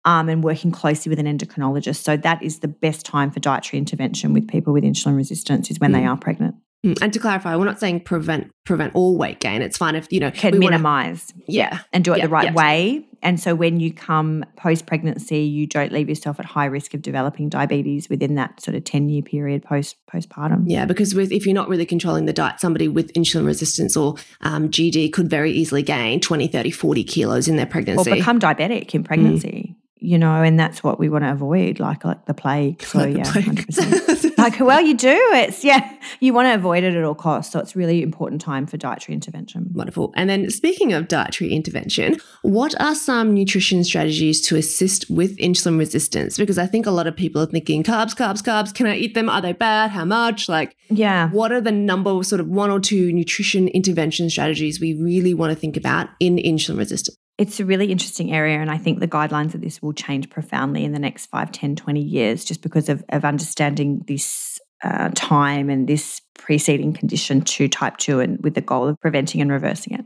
Um, 0.03 0.29
and 0.29 0.43
working 0.43 0.71
closely 0.71 1.11
with 1.11 1.19
an 1.19 1.27
endocrinologist. 1.27 1.97
So 1.97 2.17
that 2.17 2.41
is 2.41 2.61
the 2.61 2.67
best 2.67 3.05
time 3.05 3.29
for 3.29 3.39
dietary 3.39 3.77
intervention 3.77 4.33
with 4.33 4.47
people 4.47 4.73
with 4.73 4.83
insulin 4.83 5.15
resistance 5.15 5.69
is 5.69 5.79
when 5.79 5.91
mm. 5.91 5.93
they 5.93 6.05
are 6.05 6.17
pregnant. 6.17 6.55
Mm, 6.85 6.97
and 6.99 7.13
to 7.13 7.19
clarify, 7.19 7.55
we're 7.55 7.65
not 7.65 7.79
saying 7.79 8.01
prevent 8.01 8.51
prevent 8.65 8.95
all 8.95 9.15
weight 9.15 9.39
gain. 9.39 9.61
It's 9.61 9.77
fine 9.77 9.95
if 9.95 10.11
you 10.11 10.19
know 10.19 10.31
can 10.31 10.57
minimize, 10.57 11.31
wanna, 11.35 11.45
yeah, 11.47 11.79
and 11.93 12.03
do 12.03 12.13
it 12.13 12.17
yeah, 12.17 12.25
the 12.25 12.29
right 12.29 12.45
yeah. 12.45 12.53
way. 12.53 13.05
And 13.21 13.39
so 13.39 13.53
when 13.53 13.79
you 13.79 13.93
come 13.93 14.43
post 14.57 14.87
pregnancy, 14.87 15.41
you 15.41 15.67
don't 15.67 15.91
leave 15.91 16.09
yourself 16.09 16.39
at 16.39 16.45
high 16.45 16.65
risk 16.65 16.95
of 16.95 17.03
developing 17.03 17.49
diabetes 17.49 18.09
within 18.09 18.33
that 18.35 18.59
sort 18.61 18.73
of 18.75 18.83
ten 18.83 19.09
year 19.09 19.21
period 19.21 19.61
post 19.61 19.95
postpartum. 20.11 20.63
Yeah, 20.65 20.85
because 20.85 21.13
with 21.13 21.31
if 21.31 21.45
you're 21.45 21.53
not 21.53 21.69
really 21.69 21.85
controlling 21.85 22.25
the 22.25 22.33
diet, 22.33 22.59
somebody 22.59 22.87
with 22.87 23.13
insulin 23.13 23.45
resistance 23.45 23.95
or 23.95 24.15
um, 24.41 24.69
GD 24.69 25.13
could 25.13 25.29
very 25.29 25.51
easily 25.51 25.83
gain 25.83 26.19
20, 26.19 26.47
30, 26.47 26.71
40 26.71 27.03
kilos 27.03 27.47
in 27.47 27.57
their 27.57 27.67
pregnancy 27.67 28.09
or 28.09 28.15
become 28.15 28.39
diabetic 28.39 28.95
in 28.95 29.03
pregnancy. 29.03 29.75
Mm 29.75 29.80
you 30.03 30.17
know, 30.17 30.41
and 30.41 30.59
that's 30.59 30.83
what 30.83 30.99
we 30.99 31.09
want 31.09 31.23
to 31.23 31.31
avoid, 31.31 31.79
like 31.79 32.03
like 32.03 32.25
the 32.25 32.33
plague. 32.33 32.81
So 32.91 32.99
like 32.99 33.17
yeah, 33.17 33.63
percent. 33.65 34.37
Like 34.37 34.59
well, 34.59 34.81
you 34.81 34.97
do. 34.97 35.15
It's 35.33 35.63
yeah, 35.63 35.95
you 36.19 36.33
want 36.33 36.47
to 36.47 36.55
avoid 36.55 36.83
it 36.83 36.95
at 36.95 37.03
all 37.03 37.13
costs. 37.13 37.53
So 37.53 37.59
it's 37.59 37.75
really 37.75 38.01
important 38.01 38.41
time 38.41 38.65
for 38.65 38.75
dietary 38.75 39.13
intervention. 39.13 39.69
Wonderful. 39.71 40.11
And 40.15 40.29
then 40.29 40.49
speaking 40.49 40.91
of 40.93 41.07
dietary 41.07 41.53
intervention, 41.53 42.17
what 42.41 42.79
are 42.81 42.95
some 42.95 43.35
nutrition 43.35 43.83
strategies 43.83 44.41
to 44.41 44.55
assist 44.55 45.09
with 45.09 45.37
insulin 45.37 45.77
resistance? 45.77 46.37
Because 46.37 46.57
I 46.57 46.65
think 46.65 46.87
a 46.87 46.91
lot 46.91 47.05
of 47.05 47.15
people 47.15 47.41
are 47.41 47.45
thinking 47.45 47.83
carbs, 47.83 48.15
carbs, 48.15 48.41
carbs. 48.41 48.73
Can 48.73 48.87
I 48.87 48.95
eat 48.95 49.13
them? 49.13 49.29
Are 49.29 49.41
they 49.41 49.53
bad? 49.53 49.91
How 49.91 50.05
much? 50.05 50.49
Like 50.49 50.75
yeah, 50.89 51.29
what 51.29 51.51
are 51.51 51.61
the 51.61 51.71
number 51.71 52.23
sort 52.23 52.41
of 52.41 52.47
one 52.47 52.71
or 52.71 52.79
two 52.79 53.13
nutrition 53.13 53.67
intervention 53.67 54.29
strategies 54.31 54.81
we 54.81 54.95
really 54.95 55.35
want 55.35 55.53
to 55.53 55.55
think 55.55 55.77
about 55.77 56.09
in 56.19 56.37
insulin 56.37 56.79
resistance? 56.79 57.20
It's 57.41 57.59
a 57.59 57.65
really 57.65 57.91
interesting 57.91 58.31
area 58.31 58.59
and 58.59 58.69
i 58.69 58.77
think 58.77 58.99
the 58.99 59.07
guidelines 59.07 59.55
of 59.55 59.61
this 59.61 59.81
will 59.81 59.93
change 59.93 60.29
profoundly 60.29 60.85
in 60.85 60.93
the 60.93 60.99
next 60.99 61.25
5 61.25 61.51
10 61.51 61.75
20 61.75 61.99
years 61.99 62.45
just 62.45 62.61
because 62.61 62.87
of, 62.87 63.03
of 63.09 63.25
understanding 63.25 64.03
this 64.07 64.59
uh, 64.83 65.09
time 65.15 65.69
and 65.69 65.87
this 65.87 66.21
preceding 66.35 66.93
condition 66.93 67.41
to 67.41 67.67
type 67.67 67.97
2 67.97 68.19
and 68.19 68.43
with 68.43 68.53
the 68.53 68.61
goal 68.61 68.87
of 68.87 68.99
preventing 68.99 69.39
and 69.39 69.51
reversing 69.51 69.93
it. 69.93 70.05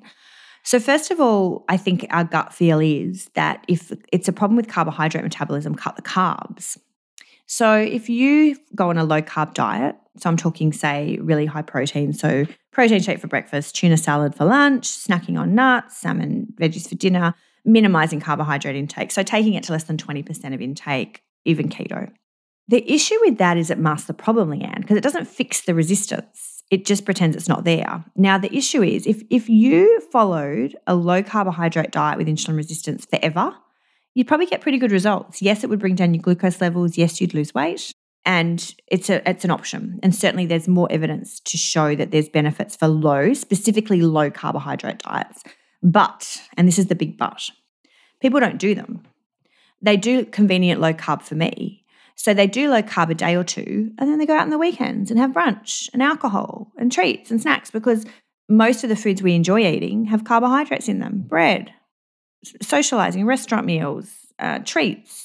So 0.64 0.80
first 0.80 1.12
of 1.12 1.20
all 1.20 1.66
i 1.68 1.78
think 1.78 2.08
our 2.10 2.24
gut 2.24 2.54
feel 2.54 2.80
is 2.80 3.30
that 3.36 3.66
if 3.68 3.92
it's 4.14 4.30
a 4.30 4.34
problem 4.34 4.56
with 4.56 4.70
carbohydrate 4.70 5.24
metabolism 5.24 5.76
cut 5.76 5.98
the 5.98 6.02
carbs. 6.02 6.78
So 7.48 7.76
if 7.76 8.10
you 8.10 8.58
go 8.74 8.90
on 8.90 8.98
a 8.98 9.04
low 9.04 9.22
carb 9.22 9.54
diet 9.54 9.96
so 10.18 10.30
i'm 10.30 10.38
talking 10.38 10.72
say 10.72 11.18
really 11.22 11.46
high 11.46 11.62
protein 11.62 12.14
so 12.14 12.46
protein 12.76 13.02
shake 13.02 13.20
for 13.20 13.28
breakfast, 13.28 13.74
tuna 13.74 13.96
salad 13.96 14.36
for 14.36 14.44
lunch, 14.44 14.86
snacking 14.86 15.40
on 15.40 15.56
nuts, 15.56 15.98
salmon, 15.98 16.54
veggies 16.60 16.88
for 16.88 16.96
dinner, 16.96 17.34
minimizing 17.64 18.20
carbohydrate 18.20 18.76
intake. 18.76 19.12
So 19.12 19.24
taking 19.24 19.54
it 19.54 19.64
to 19.64 19.72
less 19.72 19.86
than 19.86 19.98
20% 19.98 20.54
of 20.54 20.62
intake, 20.62 21.24
even 21.46 21.70
keto. 21.70 22.12
The 22.68 22.92
issue 22.92 23.16
with 23.22 23.38
that 23.38 23.58
is 23.58 23.72
it 23.72 23.80
masks 23.80 24.08
the 24.08 24.14
problem, 24.14 24.50
Leanne, 24.50 24.82
because 24.82 24.98
it 24.98 25.04
doesn't 25.04 25.26
fix 25.26 25.62
the 25.62 25.74
resistance. 25.74 26.64
It 26.70 26.86
just 26.86 27.06
pretends 27.06 27.38
it's 27.38 27.48
not 27.48 27.64
there. 27.64 28.04
Now, 28.18 28.38
the 28.38 28.54
issue 28.54 28.84
is 28.84 29.08
if, 29.08 29.24
if 29.30 29.48
you 29.48 30.02
followed 30.12 30.76
a 30.86 30.96
low 30.96 31.24
carbohydrate 31.24 31.92
diet 31.92 32.18
with 32.18 32.28
insulin 32.28 32.58
resistance 32.58 33.06
forever, 33.06 33.56
you'd 34.16 34.28
probably 34.28 34.48
get 34.48 34.62
pretty 34.62 34.80
good 34.80 34.92
results. 34.92 35.42
Yes, 35.42 35.64
it 35.64 35.70
would 35.70 35.80
bring 35.80 35.96
down 35.96 36.14
your 36.14 36.24
glucose 36.24 36.60
levels. 36.60 36.98
Yes, 36.98 37.22
you'd 37.22 37.36
lose 37.36 37.54
weight 37.54 37.94
and 38.26 38.76
it's 38.88 39.10
a 39.10 39.28
it's 39.30 39.46
an 39.46 39.52
option. 39.52 40.00
And 40.04 40.14
certainly 40.14 40.46
there's 40.46 40.68
more 40.68 40.92
evidence 40.92 41.40
to 41.42 41.58
show 41.58 41.96
that 41.96 42.12
there's 42.12 42.28
benefits 42.28 42.76
for 42.76 42.88
low 42.88 43.34
specifically 43.34 44.02
low 44.02 44.32
carbohydrate 44.32 45.00
diets. 45.00 45.44
But 45.84 46.42
and 46.58 46.68
this 46.68 46.80
is 46.80 46.88
the 46.88 46.96
big 46.96 47.18
but 47.18 47.50
people 48.20 48.40
don't 48.40 48.58
do 48.58 48.74
them. 48.74 49.04
They 49.82 49.98
do 49.98 50.26
convenient 50.26 50.82
low 50.82 50.94
carb 50.94 51.22
for 51.22 51.36
me. 51.36 51.84
So 52.16 52.34
they 52.34 52.48
do 52.48 52.70
low 52.70 52.82
carb 52.82 53.10
a 53.10 53.16
day 53.16 53.36
or 53.36 53.44
two 53.44 53.92
and 54.00 54.10
then 54.10 54.18
they 54.18 54.26
go 54.26 54.36
out 54.36 54.42
on 54.42 54.50
the 54.50 54.58
weekends 54.58 55.12
and 55.12 55.20
have 55.20 55.32
brunch 55.32 55.90
and 55.94 56.02
alcohol 56.02 56.72
and 56.78 56.92
treats 56.92 57.30
and 57.30 57.42
snacks 57.42 57.70
because 57.70 58.06
most 58.48 58.84
of 58.84 58.90
the 58.90 58.96
foods 58.96 59.22
we 59.22 59.34
enjoy 59.34 59.66
eating 59.66 60.06
have 60.06 60.24
carbohydrates 60.24 60.88
in 60.88 61.00
them. 61.00 61.24
Bread 61.28 61.72
socializing 62.62 63.26
restaurant 63.26 63.66
meals 63.66 64.12
uh, 64.40 64.60
treats 64.60 65.25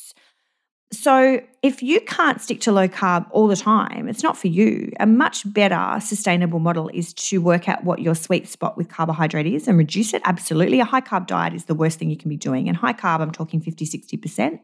so, 0.92 1.40
if 1.62 1.82
you 1.82 2.00
can't 2.00 2.40
stick 2.40 2.60
to 2.62 2.72
low 2.72 2.88
carb 2.88 3.26
all 3.30 3.46
the 3.46 3.56
time, 3.56 4.08
it's 4.08 4.24
not 4.24 4.36
for 4.36 4.48
you. 4.48 4.90
A 4.98 5.06
much 5.06 5.50
better 5.52 6.00
sustainable 6.00 6.58
model 6.58 6.90
is 6.92 7.12
to 7.14 7.40
work 7.40 7.68
out 7.68 7.84
what 7.84 8.00
your 8.00 8.16
sweet 8.16 8.48
spot 8.48 8.76
with 8.76 8.88
carbohydrate 8.88 9.46
is 9.46 9.68
and 9.68 9.78
reduce 9.78 10.14
it. 10.14 10.22
Absolutely. 10.24 10.80
A 10.80 10.84
high 10.84 11.00
carb 11.00 11.28
diet 11.28 11.54
is 11.54 11.66
the 11.66 11.74
worst 11.74 11.98
thing 11.98 12.10
you 12.10 12.16
can 12.16 12.28
be 12.28 12.36
doing. 12.36 12.66
And 12.66 12.76
high 12.76 12.92
carb, 12.92 13.20
I'm 13.20 13.30
talking 13.30 13.60
50, 13.60 13.84
60%. 13.86 14.58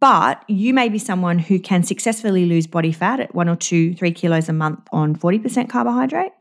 But 0.00 0.42
you 0.48 0.72
may 0.72 0.88
be 0.88 0.98
someone 0.98 1.38
who 1.38 1.58
can 1.58 1.82
successfully 1.82 2.46
lose 2.46 2.66
body 2.66 2.92
fat 2.92 3.20
at 3.20 3.34
one 3.34 3.48
or 3.48 3.56
two, 3.56 3.92
three 3.94 4.12
kilos 4.12 4.48
a 4.48 4.54
month 4.54 4.88
on 4.92 5.14
40% 5.14 5.68
carbohydrate. 5.68 6.32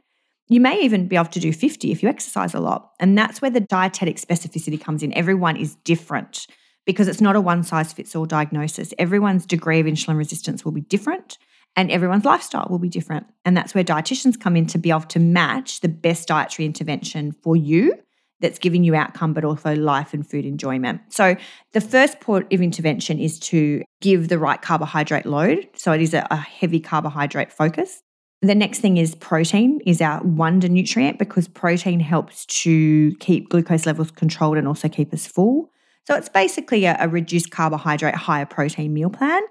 You 0.47 0.61
may 0.61 0.79
even 0.79 1.09
be 1.09 1.17
able 1.17 1.25
to 1.25 1.41
do 1.41 1.51
50 1.51 1.91
if 1.91 2.01
you 2.01 2.07
exercise 2.07 2.53
a 2.53 2.61
lot. 2.61 2.91
And 3.01 3.17
that's 3.17 3.41
where 3.41 3.51
the 3.51 3.59
dietetic 3.59 4.15
specificity 4.15 4.79
comes 4.79 5.03
in. 5.03 5.13
Everyone 5.13 5.57
is 5.57 5.75
different 5.83 6.47
because 6.89 7.07
it's 7.07 7.21
not 7.21 7.35
a 7.35 7.41
one 7.41 7.61
size 7.61 7.93
fits 7.93 8.15
all 8.15 8.25
diagnosis. 8.25 8.95
Everyone's 8.97 9.45
degree 9.45 9.79
of 9.79 9.85
insulin 9.85 10.17
resistance 10.17 10.65
will 10.65 10.71
be 10.71 10.81
different 10.81 11.37
and 11.75 11.91
everyone's 11.91 12.25
lifestyle 12.25 12.65
will 12.67 12.79
be 12.79 12.89
different. 12.89 13.27
And 13.45 13.55
that's 13.55 13.75
where 13.75 13.83
dietitians 13.83 14.39
come 14.39 14.57
in 14.57 14.65
to 14.65 14.79
be 14.79 14.89
able 14.89 15.01
to 15.01 15.19
match 15.19 15.81
the 15.81 15.87
best 15.87 16.29
dietary 16.29 16.65
intervention 16.65 17.31
for 17.43 17.55
you 17.55 17.93
that's 18.41 18.57
giving 18.57 18.83
you 18.83 18.95
outcome, 18.95 19.33
but 19.33 19.45
also 19.45 19.75
life 19.75 20.15
and 20.15 20.27
food 20.27 20.47
enjoyment. 20.47 21.01
So, 21.09 21.35
the 21.73 21.81
first 21.81 22.21
port 22.21 22.51
of 22.51 22.59
intervention 22.59 23.19
is 23.19 23.37
to 23.41 23.83
give 24.01 24.29
the 24.29 24.39
right 24.39 24.59
carbohydrate 24.59 25.27
load. 25.27 25.67
So, 25.75 25.91
it 25.91 26.01
is 26.01 26.15
a, 26.15 26.25
a 26.31 26.37
heavy 26.37 26.79
carbohydrate 26.79 27.53
focus. 27.53 28.01
The 28.41 28.55
next 28.55 28.79
thing 28.79 28.97
is 28.97 29.13
protein 29.13 29.79
is 29.85 30.01
our 30.01 30.23
wonder 30.23 30.69
nutrient 30.69 31.19
because 31.19 31.47
protein 31.47 31.99
helps 31.99 32.47
to 32.63 33.13
keep 33.19 33.49
glucose 33.49 33.85
levels 33.85 34.09
controlled 34.09 34.57
and 34.57 34.67
also 34.67 34.89
keep 34.89 35.13
us 35.13 35.27
full. 35.27 35.69
So 36.09 36.15
it's 36.15 36.29
basically 36.29 36.85
a, 36.85 36.97
a 36.99 37.07
reduced 37.07 37.51
carbohydrate, 37.51 38.15
higher 38.15 38.45
protein 38.45 38.93
meal 38.93 39.11
plan. 39.11 39.43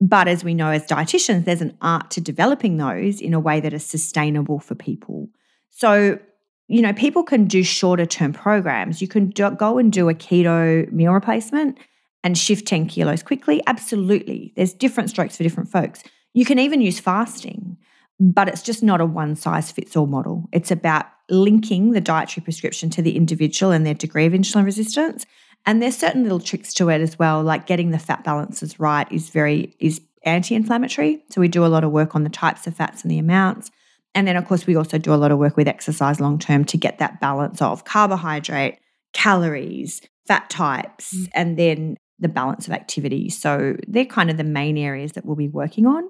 But 0.00 0.26
as 0.26 0.42
we 0.42 0.54
know 0.54 0.70
as 0.70 0.84
dietitians, 0.84 1.44
there's 1.44 1.60
an 1.60 1.76
art 1.82 2.10
to 2.12 2.20
developing 2.20 2.78
those 2.78 3.20
in 3.20 3.32
a 3.32 3.38
way 3.38 3.60
that 3.60 3.72
is 3.72 3.86
sustainable 3.86 4.58
for 4.58 4.74
people. 4.74 5.28
So, 5.68 6.18
you 6.66 6.82
know, 6.82 6.92
people 6.92 7.22
can 7.22 7.44
do 7.44 7.62
shorter 7.62 8.06
term 8.06 8.32
programs. 8.32 9.00
You 9.00 9.06
can 9.06 9.30
do, 9.30 9.50
go 9.52 9.78
and 9.78 9.92
do 9.92 10.08
a 10.08 10.14
keto 10.14 10.90
meal 10.90 11.12
replacement 11.12 11.78
and 12.24 12.36
shift 12.36 12.66
10 12.66 12.88
kilos 12.88 13.22
quickly. 13.22 13.62
Absolutely. 13.68 14.52
There's 14.56 14.72
different 14.72 15.10
strokes 15.10 15.36
for 15.36 15.44
different 15.44 15.70
folks. 15.70 16.02
You 16.34 16.44
can 16.44 16.58
even 16.58 16.80
use 16.80 16.98
fasting, 16.98 17.76
but 18.18 18.48
it's 18.48 18.62
just 18.62 18.82
not 18.82 19.00
a 19.00 19.06
one 19.06 19.36
size 19.36 19.70
fits 19.70 19.96
all 19.96 20.06
model. 20.06 20.48
It's 20.50 20.72
about 20.72 21.06
linking 21.28 21.92
the 21.92 22.00
dietary 22.00 22.42
prescription 22.42 22.90
to 22.90 23.02
the 23.02 23.16
individual 23.16 23.70
and 23.70 23.86
their 23.86 23.94
degree 23.94 24.26
of 24.26 24.32
insulin 24.32 24.64
resistance 24.64 25.24
and 25.66 25.82
there's 25.82 25.96
certain 25.96 26.22
little 26.22 26.40
tricks 26.40 26.72
to 26.74 26.88
it 26.88 27.00
as 27.00 27.18
well, 27.18 27.42
like 27.42 27.66
getting 27.66 27.90
the 27.90 27.98
fat 27.98 28.24
balances 28.24 28.80
right 28.80 29.10
is 29.12 29.30
very 29.30 29.74
is 29.78 30.00
anti-inflammatory. 30.24 31.22
So 31.30 31.40
we 31.40 31.48
do 31.48 31.64
a 31.64 31.68
lot 31.68 31.84
of 31.84 31.92
work 31.92 32.14
on 32.14 32.24
the 32.24 32.30
types 32.30 32.66
of 32.66 32.76
fats 32.76 33.02
and 33.02 33.10
the 33.10 33.18
amounts. 33.18 33.70
And 34.14 34.26
then 34.26 34.36
of 34.36 34.46
course 34.46 34.66
we 34.66 34.76
also 34.76 34.98
do 34.98 35.14
a 35.14 35.16
lot 35.16 35.30
of 35.30 35.38
work 35.38 35.56
with 35.56 35.68
exercise 35.68 36.20
long 36.20 36.38
term 36.38 36.64
to 36.66 36.76
get 36.76 36.98
that 36.98 37.20
balance 37.20 37.62
of 37.62 37.84
carbohydrate, 37.84 38.78
calories, 39.12 40.02
fat 40.26 40.50
types, 40.50 41.14
mm. 41.14 41.28
and 41.34 41.58
then 41.58 41.96
the 42.18 42.28
balance 42.28 42.66
of 42.66 42.72
activity. 42.72 43.30
So 43.30 43.76
they're 43.88 44.04
kind 44.04 44.30
of 44.30 44.36
the 44.36 44.44
main 44.44 44.76
areas 44.76 45.12
that 45.12 45.24
we'll 45.24 45.36
be 45.36 45.48
working 45.48 45.86
on. 45.86 46.04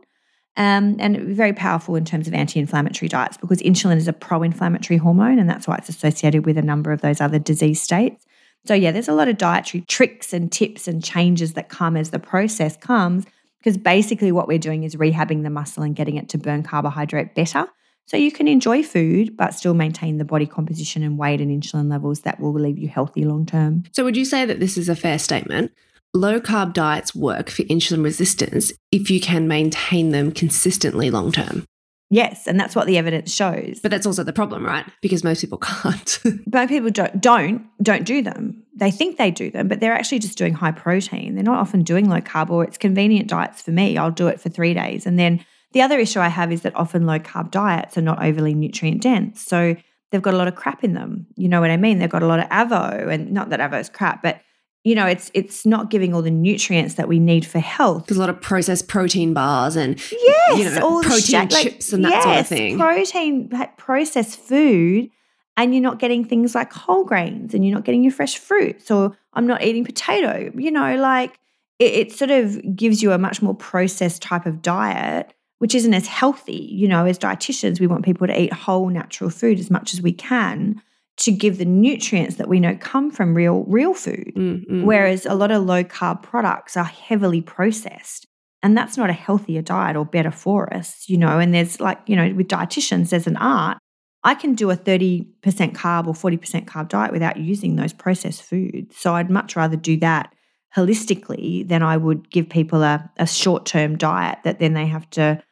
Um, 0.57 0.97
and 0.99 1.37
very 1.37 1.53
powerful 1.53 1.95
in 1.95 2.05
terms 2.05 2.27
of 2.27 2.35
anti 2.35 2.59
inflammatory 2.59 3.09
diets 3.09 3.37
because 3.37 3.63
insulin 3.63 3.97
is 3.97 4.09
a 4.09 4.13
pro 4.13 4.43
inflammatory 4.43 4.99
hormone, 4.99 5.39
and 5.39 5.49
that's 5.49 5.69
why 5.69 5.77
it's 5.77 5.89
associated 5.89 6.45
with 6.45 6.59
a 6.59 6.63
number 6.63 6.91
of 6.93 7.01
those 7.01 7.21
other 7.21 7.39
disease 7.39 7.81
states. 7.81 8.27
So, 8.67 8.75
yeah, 8.75 8.93
there's 8.93 9.09
a 9.09 9.15
lot 9.15 9.29
of 9.29 9.39
dietary 9.39 9.85
tricks 9.89 10.33
and 10.33 10.51
tips 10.51 10.87
and 10.87 11.03
changes 11.03 11.55
that 11.55 11.69
come 11.69 11.97
as 11.97 12.11
the 12.11 12.19
process 12.19 12.77
comes 12.77 13.25
because 13.59 13.77
basically 13.77 14.33
what 14.33 14.49
we're 14.49 14.59
doing 14.59 14.85
is 14.85 14.97
rehabbing 14.97 15.43
the 15.43 15.51
muscle 15.51 15.83
and 15.83 15.97
getting 15.97 16.17
it 16.17 16.29
to 16.31 16.39
burn 16.39 16.63
carbohydrate 16.63 17.35
better. 17.35 17.67
So 18.07 18.17
you 18.17 18.33
can 18.33 18.49
enjoy 18.49 18.83
food, 18.83 19.37
but 19.37 19.55
still 19.55 19.75
maintain 19.75 20.19
the 20.19 20.25
body 20.25 20.47
composition 20.47 21.03
and 21.03 21.17
weight 21.17 21.41
and 21.41 21.51
insulin 21.51 21.89
levels 21.89 22.23
that 22.23 22.41
will 22.41 22.53
leave 22.53 22.79
you 22.79 22.89
healthy 22.89 23.25
long 23.25 23.47
term. 23.47 23.85
So, 23.93 24.05
would 24.05 24.17
you 24.17 24.25
say 24.25 24.45
that 24.45 24.59
this 24.59 24.77
is 24.77 24.89
a 24.89 24.97
fair 24.97 25.19
statement? 25.19 25.73
Low 26.13 26.41
carb 26.41 26.73
diets 26.73 27.15
work 27.15 27.51
for 27.51 27.63
insulin 27.65 28.03
resistance 28.03 28.73
if 28.91 29.11
you 29.11 29.21
can 29.21 29.47
maintain 29.47 30.11
them 30.11 30.33
consistently 30.33 31.09
long 31.09 31.31
term. 31.31 31.67
Yes, 32.13 32.49
and 32.49 32.59
that's 32.59 32.75
what 32.75 32.89
the 32.89 32.99
evidence 32.99 33.33
shows. 33.33 33.79
But 33.81 33.93
that's 33.93 34.05
also 34.05 34.25
the 34.25 34.33
problem, 34.33 34.67
right? 34.67 34.85
Because 35.01 35.23
most 35.23 35.41
people 35.41 35.59
can't. 35.63 36.19
most 36.53 36.69
people 36.69 36.91
don't 36.91 37.21
don't 37.21 37.65
don't 37.83 38.05
do 38.05 38.21
them. 38.21 38.65
They 38.75 38.91
think 38.91 39.17
they 39.17 39.31
do 39.31 39.51
them, 39.51 39.69
but 39.69 39.81
they're 39.81 39.95
actually 39.95 40.19
just 40.19 40.37
doing 40.37 40.55
high 40.55 40.73
protein. 40.73 41.35
They're 41.35 41.45
not 41.45 41.59
often 41.59 41.83
doing 41.83 42.09
low 42.09 42.21
carb 42.21 42.51
or 42.51 42.65
it's 42.65 42.79
convenient 42.79 43.29
diets 43.29 43.63
for 43.63 43.71
me. 43.71 43.97
I'll 43.97 44.11
do 44.11 44.27
it 44.27 44.41
for 44.41 44.49
3 44.49 44.75
days 44.75 45.07
and 45.07 45.19
then 45.19 45.45
the 45.73 45.83
other 45.83 45.99
issue 45.99 46.19
I 46.19 46.29
have 46.29 46.51
is 46.51 46.63
that 46.63 46.75
often 46.75 47.07
low 47.07 47.19
carb 47.21 47.51
diets 47.51 47.97
are 47.97 48.03
not 48.03 48.23
overly 48.23 48.55
nutrient 48.55 49.03
dense. 49.03 49.43
So 49.43 49.77
they've 50.11 50.23
got 50.23 50.35
a 50.35 50.37
lot 50.37 50.49
of 50.49 50.57
crap 50.57 50.83
in 50.83 50.95
them. 50.95 51.27
You 51.37 51.49
know 51.49 51.61
what 51.61 51.71
I 51.71 51.77
mean? 51.77 51.99
They've 51.99 52.11
got 52.11 52.23
a 52.25 52.27
lot 52.27 52.41
of 52.41 52.49
avo 52.49 53.09
and 53.09 53.31
not 53.31 53.51
that 53.51 53.61
avo 53.61 53.79
is 53.79 53.89
crap, 53.89 54.23
but 54.23 54.41
you 54.83 54.95
know, 54.95 55.07
it's 55.07 55.31
it's 55.35 55.67
not 55.67 55.91
giving 55.91 56.15
all 56.15 56.23
the 56.23 56.31
nutrients 56.31 56.95
that 56.95 57.07
we 57.07 57.19
need 57.19 57.45
for 57.45 57.59
health. 57.59 58.07
There's 58.07 58.17
a 58.17 58.21
lot 58.21 58.31
of 58.31 58.41
processed 58.41 58.89
protein 58.89 59.35
bars 59.35 59.77
and 59.77 60.01
yes, 60.11 60.59
you 60.59 60.65
know, 60.65 60.81
all 60.81 61.03
protein 61.03 61.49
sh- 61.49 61.63
chips 61.63 61.93
like, 61.93 61.97
and 61.97 62.05
that 62.05 62.11
yes, 62.11 62.25
sort 62.25 62.39
of 62.39 62.47
thing. 62.47 62.79
Protein 62.79 63.51
processed 63.77 64.39
food, 64.41 65.11
and 65.57 65.75
you're 65.75 65.83
not 65.83 65.99
getting 65.99 66.25
things 66.25 66.55
like 66.55 66.73
whole 66.73 67.05
grains, 67.05 67.53
and 67.53 67.65
you're 67.65 67.75
not 67.75 67.85
getting 67.85 68.03
your 68.03 68.13
fresh 68.13 68.39
fruits, 68.39 68.91
or 68.91 69.17
I'm 69.35 69.47
not 69.47 69.63
eating 69.63 69.85
potato. 69.85 70.51
You 70.57 70.71
know, 70.71 70.97
like 70.97 71.39
it, 71.79 71.93
it 71.93 72.13
sort 72.13 72.31
of 72.31 72.75
gives 72.75 73.03
you 73.03 73.13
a 73.13 73.19
much 73.19 73.43
more 73.43 73.55
processed 73.55 74.23
type 74.23 74.47
of 74.47 74.63
diet, 74.63 75.35
which 75.59 75.75
isn't 75.75 75.93
as 75.93 76.07
healthy. 76.07 76.69
You 76.73 76.89
know, 76.89 77.05
as 77.05 77.19
dietitians, 77.19 77.81
we 77.81 77.87
want 77.87 78.07
people 78.07 78.27
to 78.27 78.41
eat 78.41 78.55
whole 78.55 78.89
natural 78.89 79.29
food 79.29 79.59
as 79.59 79.71
much 79.71 79.93
as 79.93 80.01
we 80.01 80.13
can 80.13 80.81
to 81.21 81.31
give 81.31 81.59
the 81.59 81.65
nutrients 81.65 82.37
that 82.37 82.49
we 82.49 82.59
know 82.59 82.77
come 82.81 83.11
from 83.11 83.35
real 83.35 83.65
real 83.65 83.95
food. 83.95 84.33
Mm-hmm. 84.35 84.85
whereas 84.85 85.27
a 85.27 85.35
lot 85.35 85.51
of 85.51 85.65
low 85.65 85.85
carb 85.85 86.23
products 86.23 86.77
are 86.77 86.85
heavily 86.85 87.41
processed 87.41 88.27
and 88.63 88.77
that's 88.77 88.97
not 88.97 89.11
a 89.11 89.15
healthier 89.15 89.63
diet 89.63 89.97
or 89.97 90.05
better 90.05 90.31
for 90.31 90.73
us 90.75 91.05
you 91.09 91.17
know 91.17 91.39
and 91.39 91.55
there's 91.55 91.81
like 91.81 91.99
you 92.07 92.17
know 92.17 92.33
with 92.35 92.49
dietitians 92.49 93.11
there's 93.11 93.27
an 93.27 93.37
art. 93.37 93.79
I 94.23 94.35
can 94.35 94.55
do 94.55 94.71
a 94.71 94.77
30% 94.77 95.25
carb 95.73 96.07
or 96.07 96.13
40% 96.13 96.67
carb 96.67 96.91
diet 96.91 97.11
without 97.11 97.39
using 97.39 97.77
those 97.77 97.95
processed 97.95 98.43
foods. 98.43 98.95
So 98.97 99.15
i'd 99.15 99.31
much 99.31 99.57
rather 99.57 99.77
do 99.77 99.97
that 99.99 100.35
holistically 100.77 101.67
than 101.67 101.83
i 101.83 101.97
would 101.97 102.31
give 102.31 102.49
people 102.49 102.83
a, 102.83 103.11
a 103.17 103.27
short-term 103.27 103.97
diet 103.97 104.39
that 104.45 104.59
then 104.59 104.75
they 104.75 104.87
have 104.87 105.09
to 105.11 105.43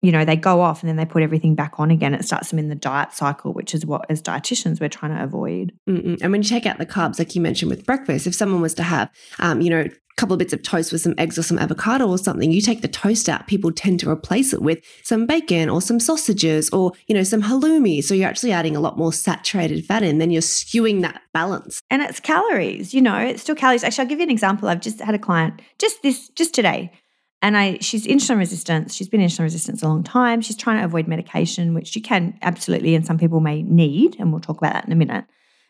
you 0.00 0.12
know, 0.12 0.24
they 0.24 0.36
go 0.36 0.60
off 0.60 0.82
and 0.82 0.88
then 0.88 0.96
they 0.96 1.04
put 1.04 1.22
everything 1.22 1.54
back 1.54 1.80
on 1.80 1.90
again. 1.90 2.14
It 2.14 2.24
starts 2.24 2.50
them 2.50 2.58
in 2.58 2.68
the 2.68 2.74
diet 2.74 3.12
cycle, 3.12 3.52
which 3.52 3.74
is 3.74 3.84
what, 3.84 4.06
as 4.08 4.22
dietitians, 4.22 4.80
we're 4.80 4.88
trying 4.88 5.16
to 5.16 5.22
avoid. 5.22 5.72
Mm-mm. 5.88 6.18
And 6.22 6.30
when 6.30 6.42
you 6.42 6.48
take 6.48 6.66
out 6.66 6.78
the 6.78 6.86
carbs, 6.86 7.18
like 7.18 7.34
you 7.34 7.40
mentioned 7.40 7.70
with 7.70 7.84
breakfast, 7.84 8.26
if 8.26 8.34
someone 8.34 8.60
was 8.60 8.74
to 8.74 8.84
have, 8.84 9.10
um, 9.40 9.60
you 9.60 9.70
know, 9.70 9.80
a 9.80 9.90
couple 10.16 10.34
of 10.34 10.38
bits 10.38 10.52
of 10.52 10.62
toast 10.62 10.92
with 10.92 11.00
some 11.00 11.14
eggs 11.18 11.36
or 11.36 11.42
some 11.42 11.58
avocado 11.58 12.06
or 12.08 12.16
something, 12.16 12.52
you 12.52 12.60
take 12.60 12.82
the 12.82 12.88
toast 12.88 13.28
out, 13.28 13.48
people 13.48 13.72
tend 13.72 13.98
to 14.00 14.08
replace 14.08 14.52
it 14.52 14.62
with 14.62 14.78
some 15.02 15.26
bacon 15.26 15.68
or 15.68 15.82
some 15.82 15.98
sausages 15.98 16.70
or, 16.70 16.92
you 17.08 17.14
know, 17.14 17.24
some 17.24 17.42
halloumi. 17.42 18.02
So 18.02 18.14
you're 18.14 18.28
actually 18.28 18.52
adding 18.52 18.76
a 18.76 18.80
lot 18.80 18.96
more 18.96 19.12
saturated 19.12 19.84
fat 19.84 20.04
in, 20.04 20.18
then 20.18 20.30
you're 20.30 20.42
skewing 20.42 21.02
that 21.02 21.22
balance. 21.32 21.80
And 21.90 22.02
it's 22.02 22.20
calories, 22.20 22.94
you 22.94 23.02
know, 23.02 23.18
it's 23.18 23.42
still 23.42 23.56
calories. 23.56 23.82
Actually, 23.82 24.02
I'll 24.02 24.08
give 24.08 24.18
you 24.20 24.24
an 24.24 24.30
example. 24.30 24.68
I've 24.68 24.80
just 24.80 25.00
had 25.00 25.16
a 25.16 25.18
client 25.18 25.60
just 25.78 26.02
this, 26.02 26.28
just 26.30 26.54
today 26.54 26.92
and 27.40 27.56
I, 27.56 27.78
she's 27.80 28.06
insulin 28.06 28.38
resistant. 28.38 28.90
She's 28.90 29.08
been 29.08 29.20
insulin 29.20 29.44
resistant 29.44 29.82
a 29.82 29.88
long 29.88 30.02
time. 30.02 30.40
She's 30.40 30.56
trying 30.56 30.78
to 30.78 30.84
avoid 30.84 31.06
medication, 31.06 31.72
which 31.72 31.94
you 31.94 32.02
can 32.02 32.36
absolutely, 32.42 32.94
and 32.94 33.06
some 33.06 33.18
people 33.18 33.40
may 33.40 33.62
need. 33.62 34.16
And 34.18 34.32
we'll 34.32 34.40
talk 34.40 34.58
about 34.58 34.72
that 34.72 34.86
in 34.86 34.92
a 34.92 34.96
minute. 34.96 35.24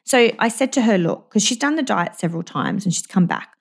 So 0.04 0.30
I 0.38 0.48
said 0.48 0.72
to 0.74 0.82
her, 0.82 0.96
look, 0.96 1.28
because 1.28 1.44
she's 1.44 1.58
done 1.58 1.76
the 1.76 1.82
diet 1.82 2.18
several 2.18 2.42
times 2.42 2.84
and 2.86 2.94
she's 2.94 3.06
come 3.06 3.26
back. 3.26 3.54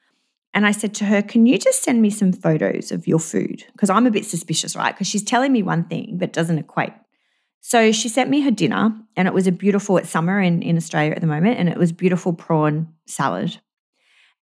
And 0.53 0.65
I 0.65 0.71
said 0.71 0.95
to 0.95 1.05
her, 1.05 1.21
can 1.21 1.45
you 1.45 1.57
just 1.57 1.83
send 1.83 2.01
me 2.01 2.09
some 2.09 2.31
photos 2.31 2.91
of 2.91 3.05
your 3.05 3.19
food? 3.19 3.65
Because 3.73 3.89
I'm 3.89 4.07
a 4.07 4.11
bit 4.11 4.25
suspicious, 4.25 4.75
right? 4.75 4.93
Because 4.95 5.07
she's 5.07 5.23
telling 5.23 5.51
me 5.51 5.61
one 5.61 5.83
thing, 5.83 6.17
but 6.17 6.31
doesn't 6.31 6.57
equate. 6.57 6.93
So 7.59 7.91
she 7.91 8.07
sent 8.07 8.29
me 8.29 8.41
her 8.41 8.51
dinner, 8.51 8.97
and 9.17 9.27
it 9.27 9.33
was 9.33 9.45
a 9.45 9.51
beautiful, 9.51 9.97
it's 9.97 10.09
summer 10.09 10.39
in, 10.39 10.61
in 10.61 10.77
Australia 10.77 11.11
at 11.11 11.19
the 11.19 11.27
moment, 11.27 11.59
and 11.59 11.67
it 11.67 11.77
was 11.77 11.91
beautiful 11.91 12.31
prawn 12.31 12.87
salad. 13.05 13.59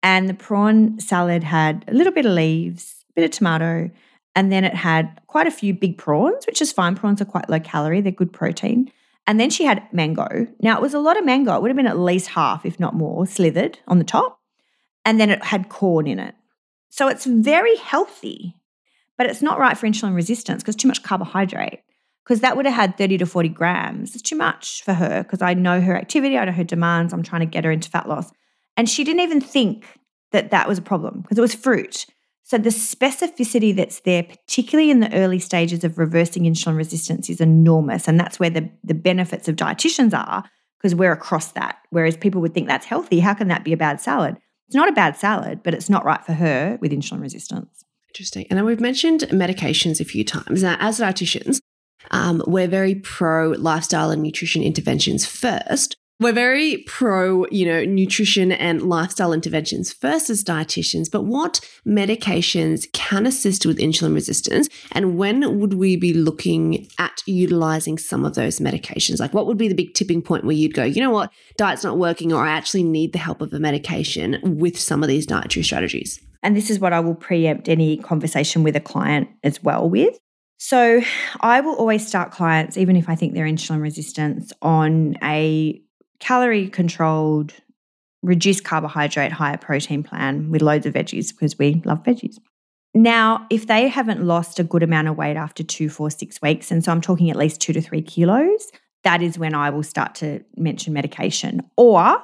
And 0.02 0.28
the 0.28 0.34
prawn 0.34 1.00
salad 1.00 1.44
had 1.44 1.86
a 1.88 1.94
little 1.94 2.12
bit 2.12 2.26
of 2.26 2.34
leaves, 2.34 3.01
bit 3.16 3.26
of 3.26 3.32
tomato, 3.32 3.90
and 4.36 4.52
then 4.52 4.64
it 4.64 4.76
had 4.76 5.20
quite 5.28 5.48
a 5.48 5.52
few 5.52 5.74
big 5.74 5.98
prawns, 5.98 6.46
which 6.46 6.62
is 6.62 6.72
fine. 6.72 6.96
Prawns 6.96 7.22
are 7.22 7.26
quite 7.26 7.50
low 7.50 7.60
calorie, 7.60 8.02
they're 8.02 8.12
good 8.12 8.34
protein. 8.34 8.92
And 9.28 9.40
then 9.40 9.50
she 9.50 9.66
had 9.66 9.88
mango. 9.92 10.48
Now 10.62 10.78
it 10.78 10.82
was 10.82 10.94
a 10.94 11.00
lot 11.00 11.18
of 11.18 11.26
mango. 11.26 11.56
It 11.56 11.62
would 11.62 11.70
have 11.70 11.78
been 11.78 11.88
at 11.88 12.00
least 12.00 12.30
half, 12.30 12.66
if 12.66 12.80
not 12.80 12.96
more, 12.96 13.26
slithered 13.28 13.80
on 13.88 14.00
the 14.00 14.04
top. 14.04 14.40
And 15.06 15.20
then 15.20 15.30
it 15.30 15.44
had 15.44 15.70
corn 15.70 16.08
in 16.08 16.20
it. 16.20 16.36
So 16.90 17.08
it's 17.08 17.26
very 17.26 17.76
healthy, 17.78 18.56
but 19.18 19.28
it's 19.28 19.42
not 19.42 19.60
right 19.60 19.78
for 19.78 19.88
insulin 19.88 20.16
resistance 20.16 20.64
because 20.64 20.76
too 20.76 20.88
much 20.88 21.04
carbohydrate. 21.04 21.82
Because 22.24 22.42
that 22.42 22.56
would 22.56 22.66
have 22.66 22.76
had 22.76 22.98
30 22.98 23.20
to 23.20 23.26
40 23.26 23.50
grams. 23.50 24.14
It's 24.14 24.22
too 24.22 24.36
much 24.36 24.84
for 24.84 24.94
her 24.94 25.24
because 25.24 25.42
I 25.42 25.54
know 25.54 25.82
her 25.82 25.98
activity, 25.98 26.38
I 26.38 26.46
know 26.46 26.52
her 26.52 26.64
demands. 26.64 27.14
I'm 27.14 27.24
trying 27.24 27.42
to 27.42 27.46
get 27.48 27.64
her 27.64 27.72
into 27.72 27.90
fat 27.90 28.08
loss. 28.08 28.32
And 28.78 28.90
she 28.90 29.04
didn't 29.04 29.22
even 29.22 29.42
think 29.42 29.86
that 30.32 30.52
that 30.52 30.68
was 30.68 30.78
a 30.78 30.84
problem 30.84 31.22
because 31.22 31.38
it 31.38 31.42
was 31.42 31.56
fruit. 31.56 32.06
So, 32.52 32.58
the 32.58 32.70
specificity 32.70 33.74
that's 33.74 34.02
there, 34.02 34.24
particularly 34.24 34.92
in 34.92 35.00
the 35.00 35.14
early 35.14 35.40
stages 35.40 35.86
of 35.86 35.98
reversing 35.98 36.44
insulin 36.44 36.76
resistance, 36.76 37.30
is 37.30 37.40
enormous. 37.40 38.10
And 38.10 38.20
that's 38.20 38.42
where 38.42 38.50
the, 38.50 38.70
the 38.84 38.94
benefits 38.94 39.48
of 39.48 39.56
dietitians 39.56 40.14
are 40.14 40.44
because 40.78 40.94
we're 40.94 41.14
across 41.14 41.54
that. 41.54 41.78
Whereas 41.92 42.18
people 42.18 42.42
would 42.42 42.54
think 42.54 42.68
that's 42.68 42.86
healthy. 42.86 43.22
How 43.22 43.34
can 43.34 43.48
that 43.48 43.64
be 43.64 43.72
a 43.72 43.78
bad 43.78 44.02
salad? 44.02 44.36
It's 44.68 44.76
not 44.76 44.90
a 44.90 44.92
bad 44.92 45.16
salad, 45.16 45.64
but 45.64 45.74
it's 45.74 45.90
not 45.90 46.04
right 46.04 46.26
for 46.26 46.34
her 46.34 46.78
with 46.82 46.92
insulin 46.92 47.22
resistance. 47.22 47.86
Interesting. 48.10 48.48
And 48.50 48.66
we've 48.66 48.82
mentioned 48.82 49.22
medications 49.30 50.02
a 50.02 50.04
few 50.04 50.26
times. 50.26 50.62
Now, 50.62 50.76
as 50.82 51.00
dietitians, 51.00 51.62
um, 52.10 52.44
we're 52.46 52.68
very 52.68 52.96
pro 52.96 53.52
lifestyle 53.52 54.12
and 54.12 54.22
nutrition 54.22 54.62
interventions 54.62 55.26
first. 55.26 55.96
We're 56.22 56.34
very 56.34 56.84
pro, 56.86 57.48
you 57.50 57.66
know, 57.66 57.84
nutrition 57.84 58.52
and 58.52 58.84
lifestyle 58.84 59.34
interventions 59.34 59.92
first 59.92 60.30
as 60.30 60.44
dietitians, 60.44 61.10
but 61.10 61.24
what 61.24 61.60
medications 61.84 62.86
can 62.92 63.26
assist 63.26 63.66
with 63.66 63.80
insulin 63.80 64.14
resistance 64.14 64.70
and 64.92 65.18
when 65.18 65.60
would 65.60 65.74
we 65.74 65.96
be 65.96 66.14
looking 66.14 66.88
at 67.00 67.24
utilizing 67.26 67.98
some 67.98 68.24
of 68.24 68.36
those 68.36 68.60
medications? 68.60 69.20
Like 69.20 69.34
what 69.34 69.48
would 69.48 69.58
be 69.58 69.68
the 69.68 69.74
big 69.74 69.96
tipping 69.96 70.22
point 70.22 70.44
where 70.44 70.56
you'd 70.56 70.76
go, 70.76 70.84
you 70.84 71.02
know 71.02 71.10
what, 71.10 71.32
diet's 71.58 71.84
not 71.84 71.98
working 71.98 72.32
or 72.32 72.46
I 72.46 72.52
actually 72.52 72.84
need 72.84 73.14
the 73.14 73.18
help 73.18 73.42
of 73.42 73.52
a 73.52 73.60
medication 73.60 74.38
with 74.44 74.80
some 74.80 75.02
of 75.02 75.10
these 75.10 75.26
dietary 75.26 75.64
strategies? 75.64 76.20
And 76.44 76.56
this 76.56 76.70
is 76.70 76.78
what 76.78 76.94
I 76.94 77.00
will 77.00 77.16
preempt 77.16 77.68
any 77.68 77.98
conversation 77.98 78.62
with 78.62 78.76
a 78.76 78.80
client 78.80 79.28
as 79.44 79.64
well 79.64 79.90
with. 79.90 80.20
So, 80.60 81.02
I 81.40 81.62
will 81.62 81.74
always 81.74 82.06
start 82.06 82.30
clients, 82.30 82.78
even 82.78 82.96
if 82.96 83.10
I 83.10 83.16
think 83.16 83.34
they're 83.34 83.48
insulin 83.48 83.82
resistant, 83.82 84.54
on 84.62 85.16
a 85.24 85.82
calorie 86.22 86.70
controlled, 86.70 87.54
reduced 88.22 88.64
carbohydrate, 88.64 89.34
higher 89.34 89.58
protein 89.58 90.04
plan 90.04 90.50
with 90.50 90.62
loads 90.62 90.86
of 90.86 90.94
veggies 90.94 91.32
because 91.32 91.60
we 91.60 91.82
love 91.84 92.04
veggies. 92.04 92.38
Now, 92.94 93.48
if 93.50 93.68
they 93.68 93.88
haven't 93.88 94.24
lost 94.24 94.60
a 94.60 94.64
good 94.64 94.84
amount 94.84 95.08
of 95.08 95.18
weight 95.18 95.38
after 95.38 95.64
two, 95.64 95.90
four, 95.90 96.10
six 96.10 96.42
weeks, 96.42 96.72
and 96.72 96.84
so 96.84 96.92
I'm 96.92 97.02
talking 97.02 97.30
at 97.30 97.38
least 97.38 97.62
two 97.62 97.74
to 97.74 97.82
three 97.82 98.02
kilos, 98.02 98.72
that 99.04 99.22
is 99.22 99.38
when 99.38 99.56
I 99.56 99.70
will 99.70 99.84
start 99.84 100.16
to 100.16 100.44
mention 100.56 100.94
medication. 100.94 101.62
Or 101.78 102.18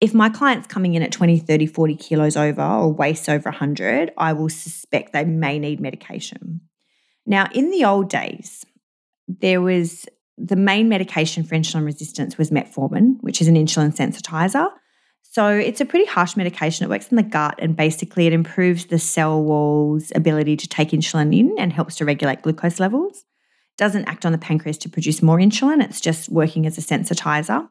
if 0.00 0.14
my 0.14 0.28
client's 0.28 0.66
coming 0.66 0.94
in 0.94 1.02
at 1.02 1.12
20, 1.12 1.38
30, 1.38 1.66
40 1.66 1.96
kilos 1.96 2.36
over 2.36 2.62
or 2.62 2.92
weighs 2.92 3.28
over 3.28 3.50
100, 3.50 4.12
I 4.16 4.32
will 4.32 4.48
suspect 4.48 5.12
they 5.12 5.24
may 5.24 5.58
need 5.58 5.80
medication. 5.80 6.60
Now, 7.26 7.48
in 7.52 7.70
the 7.70 7.84
old 7.84 8.08
days, 8.08 8.64
there 9.26 9.60
was 9.60 10.06
the 10.36 10.56
main 10.56 10.88
medication 10.88 11.44
for 11.44 11.54
insulin 11.54 11.84
resistance 11.84 12.36
was 12.36 12.50
metformin, 12.50 13.16
which 13.20 13.40
is 13.40 13.48
an 13.48 13.54
insulin 13.54 13.94
sensitizer. 13.94 14.68
So 15.22 15.48
it's 15.48 15.80
a 15.80 15.84
pretty 15.84 16.06
harsh 16.06 16.36
medication. 16.36 16.84
It 16.84 16.90
works 16.90 17.08
in 17.08 17.16
the 17.16 17.22
gut 17.22 17.56
and 17.58 17.76
basically 17.76 18.26
it 18.26 18.32
improves 18.32 18.86
the 18.86 18.98
cell 18.98 19.42
wall's 19.42 20.12
ability 20.14 20.56
to 20.58 20.68
take 20.68 20.90
insulin 20.90 21.36
in 21.36 21.54
and 21.58 21.72
helps 21.72 21.96
to 21.96 22.04
regulate 22.04 22.42
glucose 22.42 22.78
levels. 22.78 23.18
It 23.18 23.78
doesn't 23.78 24.08
act 24.08 24.24
on 24.24 24.32
the 24.32 24.38
pancreas 24.38 24.78
to 24.78 24.88
produce 24.88 25.22
more 25.22 25.38
insulin, 25.38 25.82
it's 25.82 26.00
just 26.00 26.28
working 26.28 26.66
as 26.66 26.78
a 26.78 26.80
sensitizer. 26.80 27.68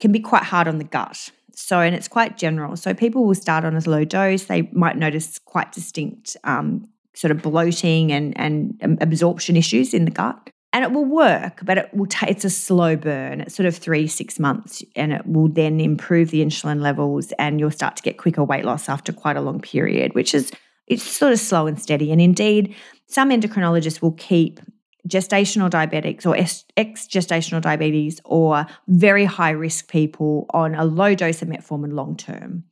can 0.00 0.12
be 0.12 0.20
quite 0.20 0.44
hard 0.44 0.68
on 0.68 0.78
the 0.78 0.84
gut. 0.84 1.30
So, 1.54 1.80
and 1.80 1.94
it's 1.94 2.08
quite 2.08 2.38
general. 2.38 2.76
So, 2.76 2.94
people 2.94 3.26
will 3.26 3.34
start 3.34 3.66
on 3.66 3.76
a 3.76 3.80
low 3.80 4.06
dose. 4.06 4.44
They 4.44 4.62
might 4.72 4.96
notice 4.96 5.38
quite 5.38 5.70
distinct 5.70 6.34
um, 6.44 6.88
sort 7.14 7.30
of 7.30 7.42
bloating 7.42 8.10
and, 8.10 8.36
and 8.38 8.80
um, 8.82 8.98
absorption 9.00 9.56
issues 9.56 9.92
in 9.92 10.06
the 10.06 10.10
gut. 10.10 10.50
And 10.74 10.84
it 10.84 10.92
will 10.92 11.04
work, 11.04 11.60
but 11.64 11.76
it 11.76 11.92
will 11.92 12.06
take, 12.06 12.30
it's 12.30 12.46
a 12.46 12.50
slow 12.50 12.96
burn. 12.96 13.42
It's 13.42 13.54
sort 13.54 13.66
of 13.66 13.76
three, 13.76 14.06
six 14.06 14.38
months, 14.38 14.82
and 14.96 15.12
it 15.12 15.26
will 15.26 15.48
then 15.48 15.80
improve 15.80 16.30
the 16.30 16.42
insulin 16.42 16.80
levels 16.80 17.32
and 17.38 17.60
you'll 17.60 17.70
start 17.70 17.96
to 17.96 18.02
get 18.02 18.16
quicker 18.16 18.42
weight 18.42 18.64
loss 18.64 18.88
after 18.88 19.12
quite 19.12 19.36
a 19.36 19.42
long 19.42 19.60
period, 19.60 20.14
which 20.14 20.34
is 20.34 20.50
it's 20.86 21.02
sort 21.02 21.32
of 21.32 21.38
slow 21.38 21.66
and 21.66 21.80
steady. 21.80 22.10
And 22.10 22.20
indeed, 22.20 22.74
some 23.06 23.30
endocrinologists 23.30 24.00
will 24.00 24.12
keep 24.12 24.60
gestational 25.08 25.68
diabetics 25.68 26.24
or 26.26 26.36
ex 26.36 26.64
gestational 27.06 27.60
diabetes 27.60 28.20
or 28.24 28.66
very 28.88 29.24
high 29.24 29.50
risk 29.50 29.88
people 29.88 30.46
on 30.50 30.74
a 30.74 30.84
low 30.84 31.14
dose 31.14 31.42
of 31.42 31.48
metformin 31.48 31.92
long 31.92 32.16
term 32.16 32.62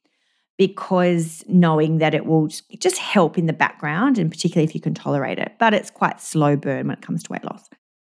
because 0.57 1.43
knowing 1.49 1.99
that 1.99 2.15
it 2.15 2.27
will 2.27 2.47
just 2.47 2.99
help 2.99 3.37
in 3.37 3.47
the 3.47 3.53
background 3.53 4.17
and 4.17 4.31
particularly 4.31 4.65
if 4.65 4.75
you 4.75 4.81
can 4.81 4.95
tolerate 4.95 5.41
it 5.41 5.55
but 5.59 5.75
it's 5.75 5.91
quite 5.91 6.21
slow 6.21 6.55
burn 6.55 6.87
when 6.87 6.97
it 6.97 7.03
comes 7.03 7.25
to 7.25 7.33
weight 7.33 7.45
loss 7.45 7.69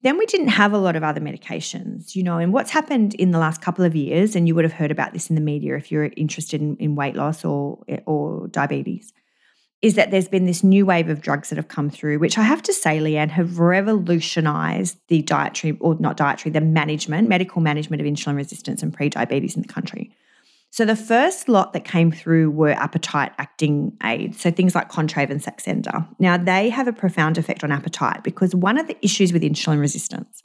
then 0.07 0.17
we 0.17 0.25
didn't 0.25 0.47
have 0.47 0.73
a 0.73 0.77
lot 0.77 0.95
of 0.95 1.03
other 1.03 1.21
medications 1.21 2.15
you 2.15 2.23
know 2.23 2.37
and 2.37 2.53
what's 2.53 2.71
happened 2.71 3.13
in 3.15 3.31
the 3.31 3.39
last 3.39 3.61
couple 3.61 3.85
of 3.85 3.95
years 3.95 4.35
and 4.35 4.47
you 4.47 4.55
would 4.55 4.63
have 4.63 4.73
heard 4.73 4.91
about 4.91 5.13
this 5.13 5.29
in 5.29 5.35
the 5.35 5.41
media 5.41 5.75
if 5.75 5.91
you're 5.91 6.11
interested 6.17 6.61
in, 6.61 6.75
in 6.77 6.95
weight 6.95 7.15
loss 7.15 7.43
or 7.45 7.83
or 8.05 8.47
diabetes 8.47 9.13
is 9.81 9.95
that 9.95 10.09
there's 10.09 10.27
been 10.27 10.45
this 10.45 10.63
new 10.63 10.85
wave 10.85 11.07
of 11.09 11.21
drugs 11.21 11.49
that 11.49 11.55
have 11.55 11.67
come 11.67 11.89
through, 11.89 12.17
which 12.17 12.37
I 12.37 12.41
have 12.41 12.63
to 12.63 12.73
say, 12.73 12.97
Leanne, 12.99 13.29
have 13.29 13.59
revolutionized 13.59 14.97
the 15.07 15.21
dietary, 15.21 15.77
or 15.79 15.95
not 15.99 16.17
dietary, 16.17 16.51
the 16.51 16.61
management, 16.61 17.29
medical 17.29 17.61
management 17.61 18.01
of 18.01 18.07
insulin 18.07 18.35
resistance 18.35 18.81
and 18.81 18.91
pre-diabetes 18.91 19.55
in 19.55 19.61
the 19.61 19.67
country. 19.67 20.11
So 20.77 20.85
the 20.85 20.95
first 20.95 21.49
lot 21.49 21.73
that 21.73 21.85
came 21.85 22.11
through 22.11 22.51
were 22.51 22.69
appetite 22.69 23.31
acting 23.39 23.97
aids, 24.03 24.39
so 24.39 24.51
things 24.51 24.75
like 24.75 24.91
Contrave 24.91 25.31
and 25.31 25.41
Saxenda. 25.41 26.07
Now 26.19 26.37
they 26.37 26.69
have 26.69 26.87
a 26.87 26.93
profound 26.93 27.39
effect 27.39 27.63
on 27.63 27.71
appetite 27.71 28.23
because 28.23 28.53
one 28.53 28.77
of 28.77 28.85
the 28.85 28.95
issues 29.03 29.33
with 29.33 29.41
insulin 29.41 29.79
resistance 29.79 30.43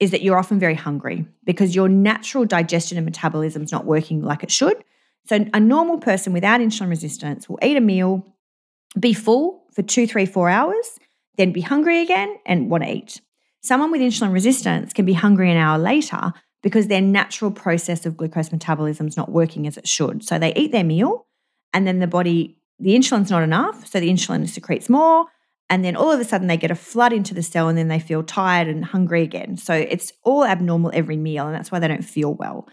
is 0.00 0.10
that 0.10 0.20
you're 0.22 0.36
often 0.36 0.58
very 0.58 0.74
hungry 0.74 1.28
because 1.44 1.76
your 1.76 1.88
natural 1.88 2.44
digestion 2.44 2.98
and 2.98 3.04
metabolism 3.04 3.62
is 3.62 3.70
not 3.70 3.84
working 3.84 4.20
like 4.20 4.42
it 4.42 4.50
should. 4.50 4.82
So 5.28 5.46
a 5.54 5.60
normal 5.60 5.98
person 5.98 6.32
without 6.32 6.60
insulin 6.60 6.88
resistance 6.88 7.48
will 7.48 7.60
eat 7.62 7.76
a 7.76 7.80
meal, 7.80 8.26
be 8.98 9.12
full 9.12 9.62
for 9.74 9.82
two, 9.82 10.08
three, 10.08 10.26
four 10.26 10.48
hours, 10.48 10.98
then 11.36 11.52
be 11.52 11.60
hungry 11.60 12.02
again 12.02 12.36
and 12.44 12.68
want 12.68 12.82
to 12.82 12.90
eat. 12.90 13.20
Someone 13.60 13.92
with 13.92 14.00
insulin 14.00 14.32
resistance 14.32 14.92
can 14.92 15.04
be 15.04 15.12
hungry 15.12 15.52
an 15.52 15.56
hour 15.56 15.78
later 15.78 16.32
because 16.62 16.88
their 16.88 17.00
natural 17.00 17.50
process 17.50 18.04
of 18.06 18.16
glucose 18.16 18.52
metabolism 18.52 19.06
is 19.06 19.16
not 19.16 19.30
working 19.30 19.66
as 19.66 19.76
it 19.76 19.86
should. 19.86 20.24
So 20.24 20.38
they 20.38 20.54
eat 20.54 20.72
their 20.72 20.84
meal 20.84 21.26
and 21.72 21.86
then 21.86 21.98
the 21.98 22.06
body, 22.06 22.58
the 22.78 22.94
insulin's 22.96 23.30
not 23.30 23.42
enough. 23.42 23.86
So 23.86 24.00
the 24.00 24.08
insulin 24.08 24.48
secretes 24.48 24.88
more. 24.88 25.26
And 25.70 25.84
then 25.84 25.96
all 25.96 26.10
of 26.10 26.18
a 26.18 26.24
sudden 26.24 26.46
they 26.46 26.56
get 26.56 26.70
a 26.70 26.74
flood 26.74 27.12
into 27.12 27.34
the 27.34 27.42
cell 27.42 27.68
and 27.68 27.76
then 27.76 27.88
they 27.88 28.00
feel 28.00 28.22
tired 28.22 28.68
and 28.68 28.84
hungry 28.84 29.22
again. 29.22 29.56
So 29.56 29.74
it's 29.74 30.12
all 30.24 30.44
abnormal 30.44 30.90
every 30.94 31.16
meal. 31.16 31.46
And 31.46 31.54
that's 31.54 31.70
why 31.70 31.78
they 31.78 31.88
don't 31.88 32.02
feel 32.02 32.34
well. 32.34 32.68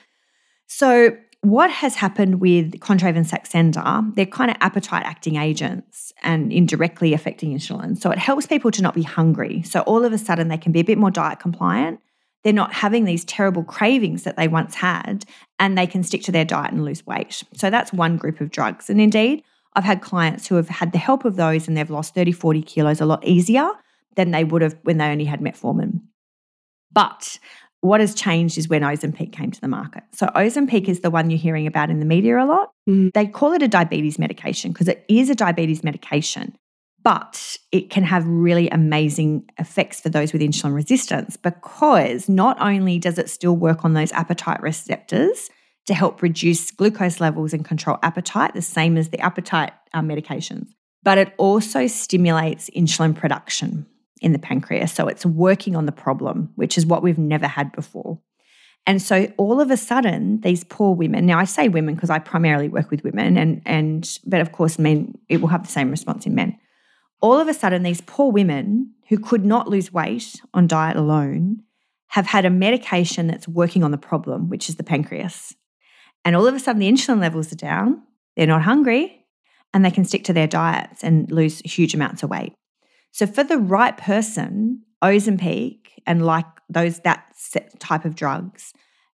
So 0.67 1.17
what 1.41 1.69
has 1.69 1.95
happened 1.95 2.41
with 2.41 2.79
Contrave 2.79 3.15
and 3.15 3.25
Saxenda, 3.25 4.15
they're 4.15 4.25
kind 4.25 4.49
of 4.49 4.57
appetite 4.61 5.03
acting 5.05 5.35
agents 5.35 6.11
and 6.23 6.51
indirectly 6.51 7.13
affecting 7.13 7.55
insulin. 7.55 7.97
So 7.97 8.09
it 8.09 8.17
helps 8.17 8.47
people 8.47 8.71
to 8.71 8.81
not 8.81 8.95
be 8.95 9.03
hungry. 9.03 9.61
So 9.63 9.81
all 9.81 10.05
of 10.05 10.13
a 10.13 10.17
sudden 10.17 10.47
they 10.47 10.57
can 10.57 10.71
be 10.71 10.79
a 10.79 10.83
bit 10.83 10.97
more 10.97 11.11
diet 11.11 11.39
compliant. 11.39 11.99
They're 12.45 12.53
not 12.53 12.73
having 12.73 13.05
these 13.05 13.25
terrible 13.25 13.63
cravings 13.63 14.21
that 14.21 14.37
they 14.37 14.47
once 14.47 14.75
had, 14.75 15.25
and 15.57 15.75
they 15.75 15.87
can 15.87 16.03
stick 16.03 16.21
to 16.25 16.31
their 16.31 16.45
diet 16.45 16.71
and 16.71 16.85
lose 16.85 17.05
weight. 17.05 17.41
So 17.55 17.71
that's 17.71 17.91
one 17.91 18.17
group 18.17 18.39
of 18.39 18.51
drugs. 18.51 18.87
And 18.87 19.01
indeed, 19.01 19.43
I've 19.73 19.83
had 19.83 20.01
clients 20.01 20.47
who 20.47 20.53
have 20.55 20.69
had 20.69 20.91
the 20.91 20.99
help 20.99 21.25
of 21.25 21.37
those 21.37 21.67
and 21.67 21.75
they've 21.75 21.89
lost 21.89 22.13
30, 22.13 22.31
40 22.31 22.61
kilos 22.61 23.01
a 23.01 23.05
lot 23.07 23.25
easier 23.25 23.67
than 24.15 24.29
they 24.29 24.43
would 24.43 24.61
have 24.61 24.77
when 24.83 24.99
they 24.99 25.07
only 25.07 25.25
had 25.25 25.41
metformin. 25.41 26.01
But 26.91 27.39
what 27.81 27.99
has 27.99 28.13
changed 28.13 28.59
is 28.59 28.69
when 28.69 28.83
Ozempic 28.83 29.31
came 29.33 29.51
to 29.51 29.59
the 29.59 29.67
market. 29.67 30.03
So 30.11 30.27
Ozempic 30.27 30.87
is 30.87 31.01
the 31.01 31.11
one 31.11 31.31
you're 31.31 31.39
hearing 31.39 31.65
about 31.65 31.89
in 31.89 31.99
the 31.99 32.05
media 32.05 32.37
a 32.37 32.45
lot. 32.45 32.71
Mm. 32.87 33.11
They 33.13 33.25
call 33.25 33.53
it 33.53 33.63
a 33.63 33.67
diabetes 33.67 34.19
medication 34.19 34.71
because 34.71 34.87
it 34.87 35.03
is 35.09 35.29
a 35.29 35.35
diabetes 35.35 35.83
medication, 35.83 36.55
but 37.05 37.55
it 37.71 37.91
can 37.91 38.03
have 38.03 38.25
really 38.25 38.67
amazing 38.69 39.47
effects 39.59 40.01
for 40.01 40.09
those 40.09 40.33
with 40.33 40.41
insulin 40.41 40.73
resistance 40.73 41.37
because 41.37 42.27
not 42.27 42.59
only 42.59 42.97
does 42.97 43.19
it 43.19 43.29
still 43.29 43.55
work 43.55 43.85
on 43.85 43.93
those 43.93 44.11
appetite 44.13 44.59
receptors 44.63 45.51
to 45.85 45.93
help 45.93 46.23
reduce 46.23 46.71
glucose 46.71 47.19
levels 47.19 47.53
and 47.53 47.63
control 47.63 47.99
appetite, 48.01 48.55
the 48.55 48.61
same 48.61 48.97
as 48.97 49.09
the 49.09 49.19
appetite 49.19 49.71
uh, 49.93 50.01
medications, 50.01 50.65
but 51.03 51.19
it 51.19 51.31
also 51.37 51.85
stimulates 51.85 52.71
insulin 52.71 53.15
production 53.15 53.85
in 54.19 54.33
the 54.33 54.39
pancreas. 54.39 54.91
So 54.91 55.07
it's 55.07 55.27
working 55.27 55.75
on 55.75 55.85
the 55.85 55.91
problem, 55.91 56.49
which 56.55 56.75
is 56.75 56.87
what 56.87 57.03
we've 57.03 57.19
never 57.19 57.45
had 57.45 57.71
before. 57.73 58.19
And 58.87 58.99
so 58.99 59.31
all 59.37 59.61
of 59.61 59.69
a 59.69 59.77
sudden, 59.77 60.41
these 60.41 60.63
poor 60.63 60.95
women, 60.95 61.27
now 61.27 61.37
I 61.37 61.43
say 61.43 61.69
women 61.69 61.93
because 61.93 62.09
I 62.09 62.17
primarily 62.17 62.67
work 62.67 62.89
with 62.89 63.03
women 63.03 63.37
and 63.37 63.61
and 63.63 64.19
but 64.25 64.41
of 64.41 64.51
course 64.51 64.79
men 64.79 65.13
it 65.29 65.39
will 65.41 65.49
have 65.49 65.63
the 65.63 65.71
same 65.71 65.91
response 65.91 66.25
in 66.25 66.33
men. 66.33 66.57
All 67.21 67.39
of 67.39 67.47
a 67.47 67.53
sudden, 67.53 67.83
these 67.83 68.01
poor 68.01 68.31
women 68.31 68.93
who 69.09 69.17
could 69.17 69.45
not 69.45 69.67
lose 69.67 69.93
weight 69.93 70.41
on 70.53 70.67
diet 70.67 70.97
alone 70.97 71.63
have 72.09 72.27
had 72.27 72.45
a 72.45 72.49
medication 72.49 73.27
that's 73.27 73.47
working 73.47 73.83
on 73.83 73.91
the 73.91 73.97
problem, 73.97 74.49
which 74.49 74.69
is 74.69 74.75
the 74.75 74.83
pancreas. 74.83 75.53
And 76.23 76.35
all 76.35 76.47
of 76.47 76.55
a 76.55 76.59
sudden 76.59 76.79
the 76.79 76.91
insulin 76.91 77.19
levels 77.19 77.51
are 77.51 77.57
down, 77.57 78.01
they're 78.35 78.47
not 78.47 78.63
hungry, 78.63 79.25
and 79.73 79.83
they 79.83 79.91
can 79.91 80.05
stick 80.05 80.23
to 80.25 80.33
their 80.33 80.47
diets 80.47 81.03
and 81.03 81.29
lose 81.31 81.59
huge 81.59 81.93
amounts 81.93 82.23
of 82.23 82.29
weight. 82.29 82.53
So 83.11 83.27
for 83.27 83.43
the 83.43 83.57
right 83.57 83.95
person, 83.95 84.83
Ozempic 85.03 85.79
and 86.07 86.25
like 86.25 86.45
those 86.69 86.99
that 87.01 87.35
type 87.79 88.05
of 88.05 88.15
drugs 88.15 88.73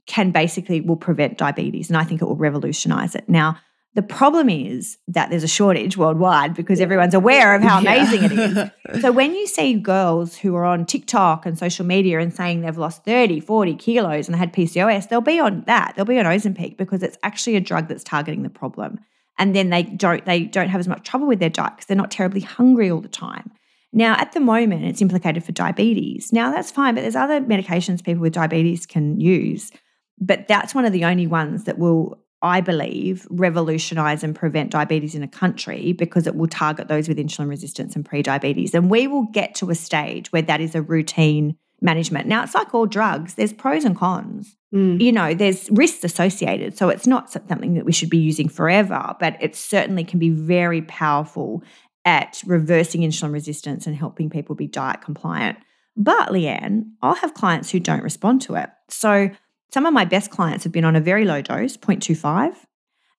can 0.07 0.31
basically 0.31 0.81
will 0.81 0.97
prevent 0.97 1.39
diabetes 1.39 1.89
and 1.89 1.97
I 1.97 2.05
think 2.05 2.23
it 2.23 2.25
will 2.25 2.37
revolutionize 2.37 3.15
it. 3.15 3.29
Now, 3.29 3.59
the 3.97 4.03
problem 4.03 4.51
is 4.51 4.99
that 5.09 5.31
there's 5.31 5.43
a 5.43 5.49
shortage 5.49 5.97
worldwide 5.97 6.53
because 6.53 6.83
everyone's 6.83 7.15
aware 7.15 7.55
of 7.55 7.63
how 7.63 7.79
amazing 7.81 8.23
yeah. 8.23 8.31
it 8.31 8.73
is. 8.93 9.01
So 9.03 9.11
when 9.11 9.35
you 9.35 9.47
see 9.47 9.75
girls 9.75 10.37
who 10.37 10.55
are 10.55 10.65
on 10.65 10.85
TikTok 10.85 11.47
and 11.47 11.59
social 11.59 11.85
media 11.85 12.21
and 12.21 12.33
saying 12.33 12.61
they've 12.61 12.77
lost 12.77 13.05
30, 13.05 13.41
40 13.41 13.75
kilos 13.75 14.29
and 14.29 14.35
they 14.35 14.39
had 14.39 14.53
PCOS, 14.53 15.09
they'll 15.09 15.21
be 15.23 15.41
on 15.41 15.63
that. 15.67 15.95
They'll 15.97 16.05
be 16.05 16.19
on 16.19 16.27
Ozempic 16.27 16.77
because 16.77 17.03
it's 17.03 17.17
actually 17.23 17.57
a 17.57 17.61
drug 17.61 17.89
that's 17.89 18.05
targeting 18.05 18.43
the 18.43 18.51
problem. 18.51 19.01
And 19.39 19.57
then 19.57 19.71
they 19.71 19.83
don't 19.83 20.25
they 20.27 20.45
don't 20.45 20.69
have 20.69 20.79
as 20.79 20.89
much 20.89 21.03
trouble 21.03 21.27
with 21.27 21.41
their 21.41 21.51
diet 21.51 21.73
because 21.77 21.87
they're 21.87 21.97
not 21.97 22.11
terribly 22.11 22.43
hungry 22.43 22.91
all 22.91 23.01
the 23.01 23.09
time. 23.09 23.51
Now, 23.93 24.15
at 24.19 24.33
the 24.33 24.41
moment, 24.41 24.85
it's 24.85 25.01
implicated 25.01 25.43
for 25.43 25.53
diabetes. 25.53 26.33
Now, 26.33 26.51
that's 26.51 26.71
fine, 26.71 26.95
but 26.95 27.01
there's 27.01 27.17
other 27.17 27.41
medications 27.41 28.05
people 28.05 28.21
with 28.21 28.35
diabetes 28.35 28.85
can 28.85 29.19
use. 29.19 29.73
But 30.19 30.49
that's 30.49 30.75
one 30.75 30.85
of 30.85 30.93
the 30.93 31.05
only 31.05 31.27
ones 31.27 31.65
that 31.65 31.79
will, 31.79 32.19
I 32.43 32.61
believe, 32.61 33.26
revolutionize 33.30 34.22
and 34.22 34.34
prevent 34.34 34.70
diabetes 34.70 35.14
in 35.14 35.22
a 35.22 35.28
country 35.28 35.93
because 35.93 36.26
it 36.26 36.37
will 36.37 36.47
target 36.47 36.89
those 36.89 37.09
with 37.09 37.18
insulin 37.18 37.49
resistance 37.49 37.97
and 37.97 38.05
pre-diabetes. 38.05 38.74
And 38.74 38.91
we 38.91 39.07
will 39.07 39.24
get 39.32 39.55
to 39.57 39.70
a 39.70 39.74
stage 39.74 40.30
where 40.32 40.43
that 40.43 40.61
is 40.61 40.74
a 40.74 40.82
routine 40.82 41.57
management. 41.80 42.26
Now, 42.26 42.43
it's 42.43 42.55
like 42.55 42.74
all 42.74 42.87
drugs, 42.87 43.34
there's 43.34 43.53
pros 43.53 43.84
and 43.84 43.97
cons. 43.97 44.57
Mm. 44.74 45.01
You 45.01 45.12
know, 45.12 45.34
there's 45.34 45.70
risks 45.70 46.05
associated. 46.05 46.76
So 46.76 46.89
it's 46.89 47.07
not 47.07 47.30
something 47.30 47.74
that 47.74 47.84
we 47.84 47.93
should 47.93 48.11
be 48.11 48.18
using 48.18 48.49
forever, 48.49 49.14
but 49.18 49.37
it 49.41 49.57
certainly 49.57 50.05
can 50.05 50.18
be 50.18 50.30
very 50.30 50.82
powerful 50.82 51.62
at 52.05 52.43
reversing 52.47 53.01
insulin 53.01 53.32
resistance 53.32 53.87
and 53.87 53.97
helping 53.97 54.30
people 54.30 54.55
be 54.55 54.66
diet 54.66 55.01
compliant. 55.01 55.59
But 55.97 56.28
Leanne, 56.28 56.91
I'll 57.03 57.14
have 57.14 57.34
clients 57.34 57.70
who 57.70 57.80
don't 57.80 58.03
respond 58.03 58.43
to 58.43 58.55
it. 58.55 58.68
So 58.89 59.30
some 59.73 59.87
of 59.87 59.93
my 59.93 60.05
best 60.05 60.31
clients 60.31 60.64
have 60.64 60.73
been 60.73 60.85
on 60.85 60.97
a 60.97 61.01
very 61.01 61.25
low 61.25 61.43
dose, 61.43 61.77
0.25, 61.77 62.55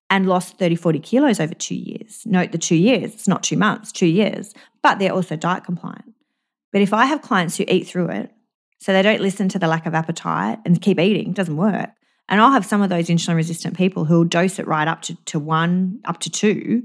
and 0.10 0.28
lost 0.28 0.58
30, 0.58 0.76
40 0.76 1.00
kilos 1.00 1.40
over 1.40 1.54
two 1.54 1.76
years. 1.76 2.24
Note 2.26 2.52
the 2.52 2.58
two 2.58 2.76
years, 2.76 3.14
it's 3.14 3.28
not 3.28 3.44
two 3.44 3.58
months, 3.58 3.92
two 3.92 4.08
years, 4.08 4.54
but 4.82 5.00
they're 5.00 5.14
also 5.14 5.36
diet 5.36 5.64
compliant. 5.64 6.14
But 6.72 6.82
if 6.82 6.94
I 6.94 7.06
have 7.06 7.22
clients 7.22 7.58
who 7.58 7.66
eat 7.68 7.88
through 7.88 8.10
it, 8.10 8.32
so 8.80 8.94
they 8.94 9.02
don't 9.02 9.22
listen 9.22 9.50
to 9.50 9.60
the 9.60 9.68
lack 9.68 9.86
of 9.86 9.96
appetite 9.96 10.60
and 10.66 10.82
keep 10.82 11.00
eating, 11.00 11.30
it 11.30 11.36
doesn't 11.36 11.58
work. 11.58 11.90
And 12.30 12.42
I'll 12.42 12.52
have 12.52 12.66
some 12.66 12.82
of 12.82 12.90
those 12.90 13.08
insulin 13.08 13.36
resistant 13.36 13.78
people 13.78 14.06
who'll 14.06 14.26
dose 14.26 14.60
it 14.60 14.68
right 14.68 14.88
up 14.88 15.02
to, 15.04 15.16
to 15.26 15.40
one, 15.40 16.00
up 16.06 16.20
to 16.22 16.30
two, 16.30 16.84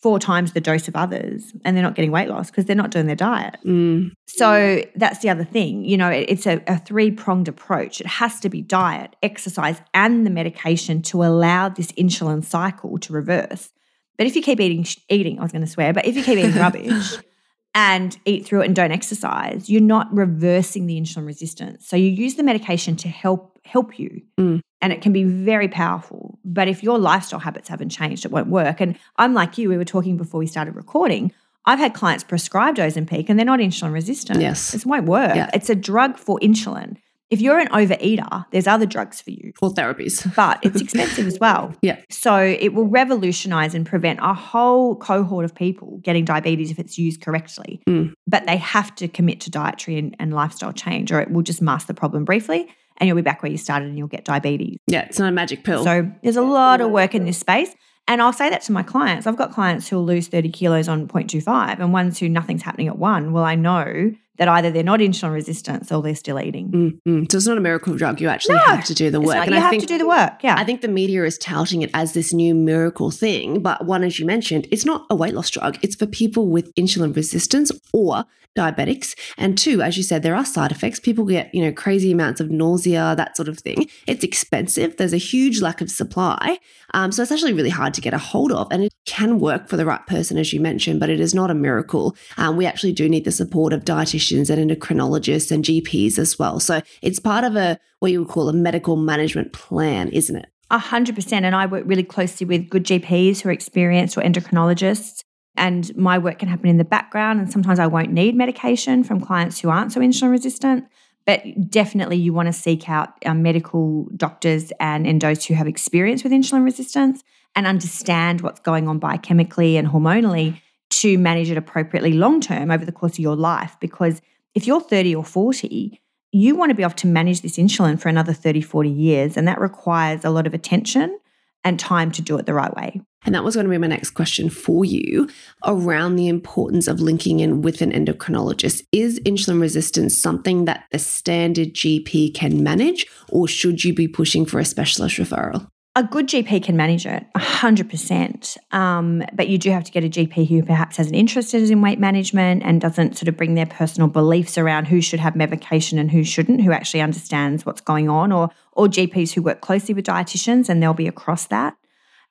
four 0.00 0.18
times 0.18 0.52
the 0.52 0.60
dose 0.60 0.88
of 0.88 0.96
others 0.96 1.52
and 1.64 1.76
they're 1.76 1.82
not 1.82 1.94
getting 1.94 2.12
weight 2.12 2.28
loss 2.28 2.50
because 2.50 2.66
they're 2.66 2.76
not 2.76 2.90
doing 2.90 3.06
their 3.06 3.16
diet. 3.16 3.56
Mm. 3.64 4.12
So 4.26 4.82
that's 4.94 5.20
the 5.20 5.30
other 5.30 5.44
thing. 5.44 5.84
You 5.84 5.96
know, 5.96 6.10
it's 6.10 6.46
a, 6.46 6.62
a 6.66 6.78
three 6.78 7.10
pronged 7.10 7.48
approach. 7.48 8.00
It 8.00 8.06
has 8.06 8.38
to 8.40 8.48
be 8.48 8.60
diet, 8.60 9.16
exercise, 9.22 9.80
and 9.94 10.26
the 10.26 10.30
medication 10.30 11.02
to 11.02 11.24
allow 11.24 11.68
this 11.68 11.92
insulin 11.92 12.44
cycle 12.44 12.98
to 12.98 13.12
reverse. 13.12 13.70
But 14.18 14.26
if 14.26 14.36
you 14.36 14.42
keep 14.42 14.60
eating, 14.60 14.86
eating, 15.08 15.38
I 15.38 15.42
was 15.42 15.52
going 15.52 15.64
to 15.64 15.70
swear, 15.70 15.92
but 15.92 16.06
if 16.06 16.16
you 16.16 16.22
keep 16.22 16.38
eating 16.38 16.54
rubbish 16.54 17.16
and 17.74 18.16
eat 18.24 18.46
through 18.46 18.62
it 18.62 18.66
and 18.66 18.76
don't 18.76 18.92
exercise, 18.92 19.68
you're 19.68 19.80
not 19.80 20.12
reversing 20.14 20.86
the 20.86 21.00
insulin 21.00 21.26
resistance. 21.26 21.86
So 21.88 21.96
you 21.96 22.10
use 22.10 22.36
the 22.36 22.42
medication 22.42 22.96
to 22.96 23.08
help 23.08 23.58
help 23.64 23.98
you. 23.98 24.22
Mm. 24.38 24.60
And 24.80 24.92
it 24.92 25.00
can 25.02 25.12
be 25.12 25.24
very 25.24 25.68
powerful. 25.68 26.38
But 26.44 26.68
if 26.68 26.82
your 26.82 26.98
lifestyle 26.98 27.40
habits 27.40 27.68
haven't 27.68 27.90
changed, 27.90 28.24
it 28.24 28.30
won't 28.30 28.48
work. 28.48 28.80
And 28.80 28.98
I'm 29.16 29.34
like 29.34 29.58
you, 29.58 29.68
we 29.68 29.76
were 29.76 29.84
talking 29.84 30.16
before 30.16 30.38
we 30.38 30.46
started 30.46 30.76
recording. 30.76 31.32
I've 31.64 31.78
had 31.78 31.94
clients 31.94 32.22
prescribed 32.22 32.78
Ozempic 32.78 33.28
and 33.28 33.38
they're 33.38 33.46
not 33.46 33.58
insulin 33.58 33.92
resistant. 33.92 34.40
Yes. 34.40 34.74
It 34.74 34.86
won't 34.86 35.06
work. 35.06 35.34
Yeah. 35.34 35.50
It's 35.52 35.68
a 35.68 35.74
drug 35.74 36.16
for 36.16 36.38
insulin. 36.40 36.96
If 37.28 37.40
you're 37.40 37.58
an 37.58 37.66
overeater, 37.68 38.46
there's 38.52 38.68
other 38.68 38.86
drugs 38.86 39.20
for 39.20 39.30
you, 39.30 39.52
Or 39.60 39.70
therapies. 39.70 40.32
but 40.36 40.60
it's 40.62 40.80
expensive 40.80 41.26
as 41.26 41.40
well. 41.40 41.74
Yeah. 41.82 41.98
So 42.08 42.36
it 42.36 42.72
will 42.72 42.86
revolutionize 42.86 43.74
and 43.74 43.84
prevent 43.84 44.20
a 44.22 44.32
whole 44.32 44.94
cohort 44.94 45.44
of 45.44 45.52
people 45.52 45.98
getting 46.04 46.24
diabetes 46.24 46.70
if 46.70 46.78
it's 46.78 46.96
used 46.98 47.22
correctly. 47.22 47.80
Mm. 47.88 48.12
But 48.28 48.46
they 48.46 48.58
have 48.58 48.94
to 48.96 49.08
commit 49.08 49.40
to 49.40 49.50
dietary 49.50 49.98
and, 49.98 50.14
and 50.20 50.32
lifestyle 50.32 50.72
change, 50.72 51.10
or 51.10 51.20
it 51.20 51.32
will 51.32 51.42
just 51.42 51.60
mask 51.60 51.88
the 51.88 51.94
problem 51.94 52.24
briefly 52.24 52.68
and 52.98 53.08
you'll 53.08 53.16
be 53.16 53.22
back 53.22 53.42
where 53.42 53.50
you 53.52 53.58
started 53.58 53.88
and 53.88 53.98
you'll 53.98 54.08
get 54.08 54.24
diabetes. 54.24 54.78
Yeah, 54.86 55.02
it's 55.02 55.18
not 55.18 55.28
a 55.28 55.32
magic 55.32 55.64
pill. 55.64 55.84
So 55.84 56.10
there's 56.22 56.36
a 56.36 56.42
lot 56.42 56.80
of 56.80 56.90
work 56.90 57.14
in 57.14 57.24
this 57.24 57.38
space. 57.38 57.74
And 58.08 58.22
I'll 58.22 58.32
say 58.32 58.48
that 58.50 58.62
to 58.62 58.72
my 58.72 58.84
clients. 58.84 59.26
I've 59.26 59.36
got 59.36 59.50
clients 59.52 59.88
who'll 59.88 60.04
lose 60.04 60.28
30 60.28 60.50
kilos 60.50 60.86
on 60.86 61.08
0.25 61.08 61.80
and 61.80 61.92
ones 61.92 62.18
who 62.20 62.28
nothing's 62.28 62.62
happening 62.62 62.86
at 62.86 62.98
one. 62.98 63.32
Well, 63.32 63.42
I 63.42 63.56
know 63.56 64.12
that 64.38 64.48
either 64.48 64.70
they're 64.70 64.82
not 64.82 65.00
insulin 65.00 65.32
resistant 65.32 65.90
or 65.90 66.02
they're 66.02 66.14
still 66.14 66.38
eating. 66.40 66.70
Mm, 66.70 67.00
mm. 67.22 67.30
So 67.32 67.38
it's 67.38 67.46
not 67.46 67.58
a 67.58 67.60
miracle 67.60 67.94
drug. 67.96 68.20
You 68.20 68.28
actually 68.28 68.56
No, 68.56 68.62
have 68.62 68.84
to 68.84 68.94
do 68.94 69.10
the 69.10 69.20
work. 69.20 69.46
you 69.46 69.54
I 69.54 69.58
have 69.58 69.70
think 69.70 69.82
to 69.82 69.88
do 69.88 69.98
the 69.98 70.06
work. 70.08 70.42
Yeah. 70.42 70.56
I 70.58 70.64
think 70.64 70.80
the 70.80 70.88
media 70.88 71.24
is 71.24 71.38
touting 71.38 71.82
it 71.82 71.90
as 71.94 72.12
this 72.12 72.32
new 72.32 72.54
miracle 72.54 73.10
thing, 73.10 73.60
but 73.62 73.84
one, 73.86 74.04
as 74.04 74.18
you 74.18 74.26
mentioned, 74.26 74.66
it's 74.70 74.84
not 74.84 75.06
a 75.10 75.14
weight 75.16 75.34
loss 75.34 75.50
drug. 75.50 75.78
It's 75.82 75.96
for 75.96 76.06
people 76.06 76.48
with 76.48 76.74
insulin 76.74 77.14
resistance 77.14 77.72
or 77.92 78.24
diabetics. 78.56 79.14
And 79.36 79.56
two, 79.58 79.82
as 79.82 79.96
you 79.98 80.02
said, 80.02 80.22
there 80.22 80.34
are 80.34 80.44
side 80.44 80.72
effects. 80.72 80.98
People 80.98 81.26
get, 81.26 81.54
you 81.54 81.62
know, 81.62 81.72
crazy 81.72 82.10
amounts 82.10 82.40
of 82.40 82.50
nausea, 82.50 83.14
that 83.16 83.36
sort 83.36 83.48
of 83.48 83.58
thing. 83.58 83.86
It's 84.06 84.24
expensive. 84.24 84.96
There's 84.96 85.12
a 85.12 85.18
huge 85.18 85.60
lack 85.60 85.80
of 85.82 85.90
supply. 85.90 86.58
Um, 86.96 87.12
so 87.12 87.22
it's 87.22 87.30
actually 87.30 87.52
really 87.52 87.70
hard 87.70 87.92
to 87.94 88.00
get 88.00 88.14
a 88.14 88.18
hold 88.18 88.50
of. 88.50 88.68
And 88.70 88.82
it 88.82 88.94
can 89.04 89.38
work 89.38 89.68
for 89.68 89.76
the 89.76 89.84
right 89.84 90.04
person, 90.06 90.38
as 90.38 90.54
you 90.54 90.60
mentioned, 90.60 90.98
but 90.98 91.10
it 91.10 91.20
is 91.20 91.34
not 91.34 91.50
a 91.50 91.54
miracle. 91.54 92.16
Um, 92.38 92.56
we 92.56 92.64
actually 92.64 92.94
do 92.94 93.06
need 93.06 93.26
the 93.26 93.32
support 93.32 93.74
of 93.74 93.84
dietitians 93.84 94.48
and 94.48 94.70
endocrinologists 94.70 95.52
and 95.52 95.62
GPs 95.62 96.18
as 96.18 96.38
well. 96.38 96.58
So 96.58 96.80
it's 97.02 97.20
part 97.20 97.44
of 97.44 97.54
a 97.54 97.78
what 98.00 98.12
you 98.12 98.20
would 98.20 98.30
call 98.30 98.48
a 98.48 98.52
medical 98.54 98.96
management 98.96 99.52
plan, 99.52 100.08
isn't 100.08 100.36
it? 100.36 100.46
A 100.70 100.78
hundred 100.78 101.14
percent. 101.14 101.44
And 101.44 101.54
I 101.54 101.66
work 101.66 101.84
really 101.86 102.02
closely 102.02 102.46
with 102.46 102.70
good 102.70 102.84
GPs 102.84 103.42
who 103.42 103.50
are 103.50 103.52
experienced 103.52 104.16
or 104.16 104.22
endocrinologists. 104.22 105.20
And 105.58 105.94
my 105.96 106.16
work 106.16 106.38
can 106.38 106.48
happen 106.48 106.70
in 106.70 106.78
the 106.78 106.84
background. 106.84 107.40
And 107.40 107.52
sometimes 107.52 107.78
I 107.78 107.86
won't 107.88 108.10
need 108.10 108.34
medication 108.34 109.04
from 109.04 109.20
clients 109.20 109.60
who 109.60 109.68
aren't 109.68 109.92
so 109.92 110.00
insulin 110.00 110.30
resistant. 110.30 110.86
But 111.26 111.70
definitely, 111.70 112.16
you 112.16 112.32
want 112.32 112.46
to 112.46 112.52
seek 112.52 112.88
out 112.88 113.12
um, 113.26 113.42
medical 113.42 114.06
doctors 114.16 114.72
and 114.78 115.06
endos 115.06 115.44
who 115.44 115.54
have 115.54 115.66
experience 115.66 116.22
with 116.22 116.32
insulin 116.32 116.64
resistance 116.64 117.24
and 117.56 117.66
understand 117.66 118.42
what's 118.42 118.60
going 118.60 118.86
on 118.86 119.00
biochemically 119.00 119.74
and 119.74 119.88
hormonally 119.88 120.60
to 120.90 121.18
manage 121.18 121.50
it 121.50 121.58
appropriately 121.58 122.12
long 122.12 122.40
term 122.40 122.70
over 122.70 122.84
the 122.84 122.92
course 122.92 123.14
of 123.14 123.18
your 123.18 123.34
life. 123.34 123.76
Because 123.80 124.22
if 124.54 124.66
you're 124.66 124.80
30 124.80 125.16
or 125.16 125.24
40, 125.24 126.00
you 126.32 126.54
want 126.54 126.70
to 126.70 126.74
be 126.74 126.82
able 126.82 126.94
to 126.94 127.06
manage 127.06 127.40
this 127.40 127.56
insulin 127.56 127.98
for 127.98 128.08
another 128.08 128.32
30, 128.32 128.60
40 128.60 128.88
years. 128.88 129.36
And 129.36 129.48
that 129.48 129.60
requires 129.60 130.24
a 130.24 130.30
lot 130.30 130.46
of 130.46 130.54
attention 130.54 131.18
and 131.64 131.80
time 131.80 132.12
to 132.12 132.22
do 132.22 132.38
it 132.38 132.46
the 132.46 132.54
right 132.54 132.74
way. 132.76 133.00
And 133.26 133.34
that 133.34 133.42
was 133.42 133.56
going 133.56 133.66
to 133.66 133.70
be 133.70 133.76
my 133.76 133.88
next 133.88 134.10
question 134.10 134.48
for 134.48 134.84
you 134.84 135.28
around 135.64 136.14
the 136.14 136.28
importance 136.28 136.86
of 136.86 137.00
linking 137.00 137.40
in 137.40 137.60
with 137.60 137.82
an 137.82 137.90
endocrinologist. 137.90 138.84
Is 138.92 139.18
insulin 139.20 139.60
resistance 139.60 140.16
something 140.16 140.64
that 140.66 140.84
the 140.92 141.00
standard 141.00 141.74
GP 141.74 142.34
can 142.34 142.62
manage, 142.62 143.04
or 143.28 143.48
should 143.48 143.82
you 143.84 143.92
be 143.92 144.06
pushing 144.06 144.46
for 144.46 144.60
a 144.60 144.64
specialist 144.64 145.16
referral? 145.16 145.68
A 145.96 146.04
good 146.04 146.28
GP 146.28 146.62
can 146.62 146.76
manage 146.76 147.06
it 147.06 147.24
100%. 147.34 148.58
Um, 148.72 149.24
but 149.32 149.48
you 149.48 149.56
do 149.56 149.70
have 149.70 149.82
to 149.82 149.90
get 149.90 150.04
a 150.04 150.10
GP 150.10 150.46
who 150.46 150.62
perhaps 150.62 150.98
has 150.98 151.08
an 151.08 151.14
interest 151.14 151.54
in 151.54 151.80
weight 151.80 151.98
management 151.98 152.62
and 152.64 152.82
doesn't 152.82 153.16
sort 153.16 153.28
of 153.28 153.36
bring 153.36 153.54
their 153.54 153.66
personal 153.66 154.06
beliefs 154.06 154.58
around 154.58 154.84
who 154.88 155.00
should 155.00 155.20
have 155.20 155.34
medication 155.34 155.98
and 155.98 156.10
who 156.10 156.22
shouldn't, 156.22 156.60
who 156.60 156.70
actually 156.70 157.00
understands 157.00 157.64
what's 157.64 157.80
going 157.80 158.10
on, 158.10 158.30
or, 158.30 158.50
or 158.72 158.88
GPs 158.88 159.32
who 159.32 159.40
work 159.42 159.62
closely 159.62 159.94
with 159.94 160.04
dietitians 160.04 160.68
and 160.68 160.82
they'll 160.82 160.92
be 160.94 161.08
across 161.08 161.46
that. 161.46 161.76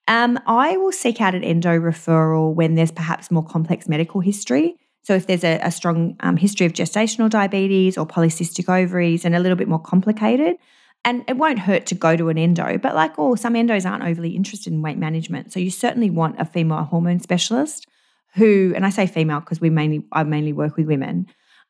Um, 0.08 0.40
I 0.46 0.78
will 0.78 0.92
seek 0.92 1.20
out 1.20 1.34
an 1.34 1.44
endo 1.44 1.80
referral 1.80 2.54
when 2.54 2.76
there's 2.76 2.92
perhaps 2.92 3.32
more 3.32 3.44
complex 3.44 3.88
medical 3.88 4.22
history. 4.22 4.76
So, 5.04 5.16
if 5.16 5.28
there's 5.28 5.44
a, 5.44 5.60
a 5.60 5.72
strong 5.72 6.16
um, 6.22 6.38
history 6.38 6.66
of 6.66 6.74
gestational 6.74 7.30
diabetes 7.30 7.98
or 7.98 8.06
polycystic 8.06 8.70
ovaries 8.70 9.26
and 9.26 9.36
a 9.36 9.40
little 9.40 9.56
bit 9.56 9.68
more 9.68 9.80
complicated, 9.80 10.58
and 11.04 11.24
it 11.28 11.38
won't 11.38 11.60
hurt 11.60 11.86
to 11.88 11.96
go 11.96 12.16
to 12.16 12.30
an 12.30 12.38
endo, 12.38 12.78
but 12.78 12.96
like 12.96 13.18
all, 13.20 13.36
some 13.36 13.54
endos 13.54 13.90
aren't 13.90 14.04
overly 14.04 14.32
interested 14.32 14.74
in 14.74 14.82
weight 14.82 14.98
management. 14.98 15.54
So, 15.54 15.60
you 15.60 15.72
certainly 15.72 16.10
want 16.10 16.40
a 16.40 16.46
female 16.46 16.84
hormone 16.84 17.20
specialist 17.20 17.88
who, 18.36 18.74
and 18.76 18.86
I 18.86 18.90
say 18.90 19.08
female 19.08 19.40
because 19.40 19.62
we 19.62 19.70
mainly, 19.70 20.04
I 20.12 20.24
mainly 20.24 20.54
work 20.54 20.76
with 20.78 20.88
women. 20.88 21.28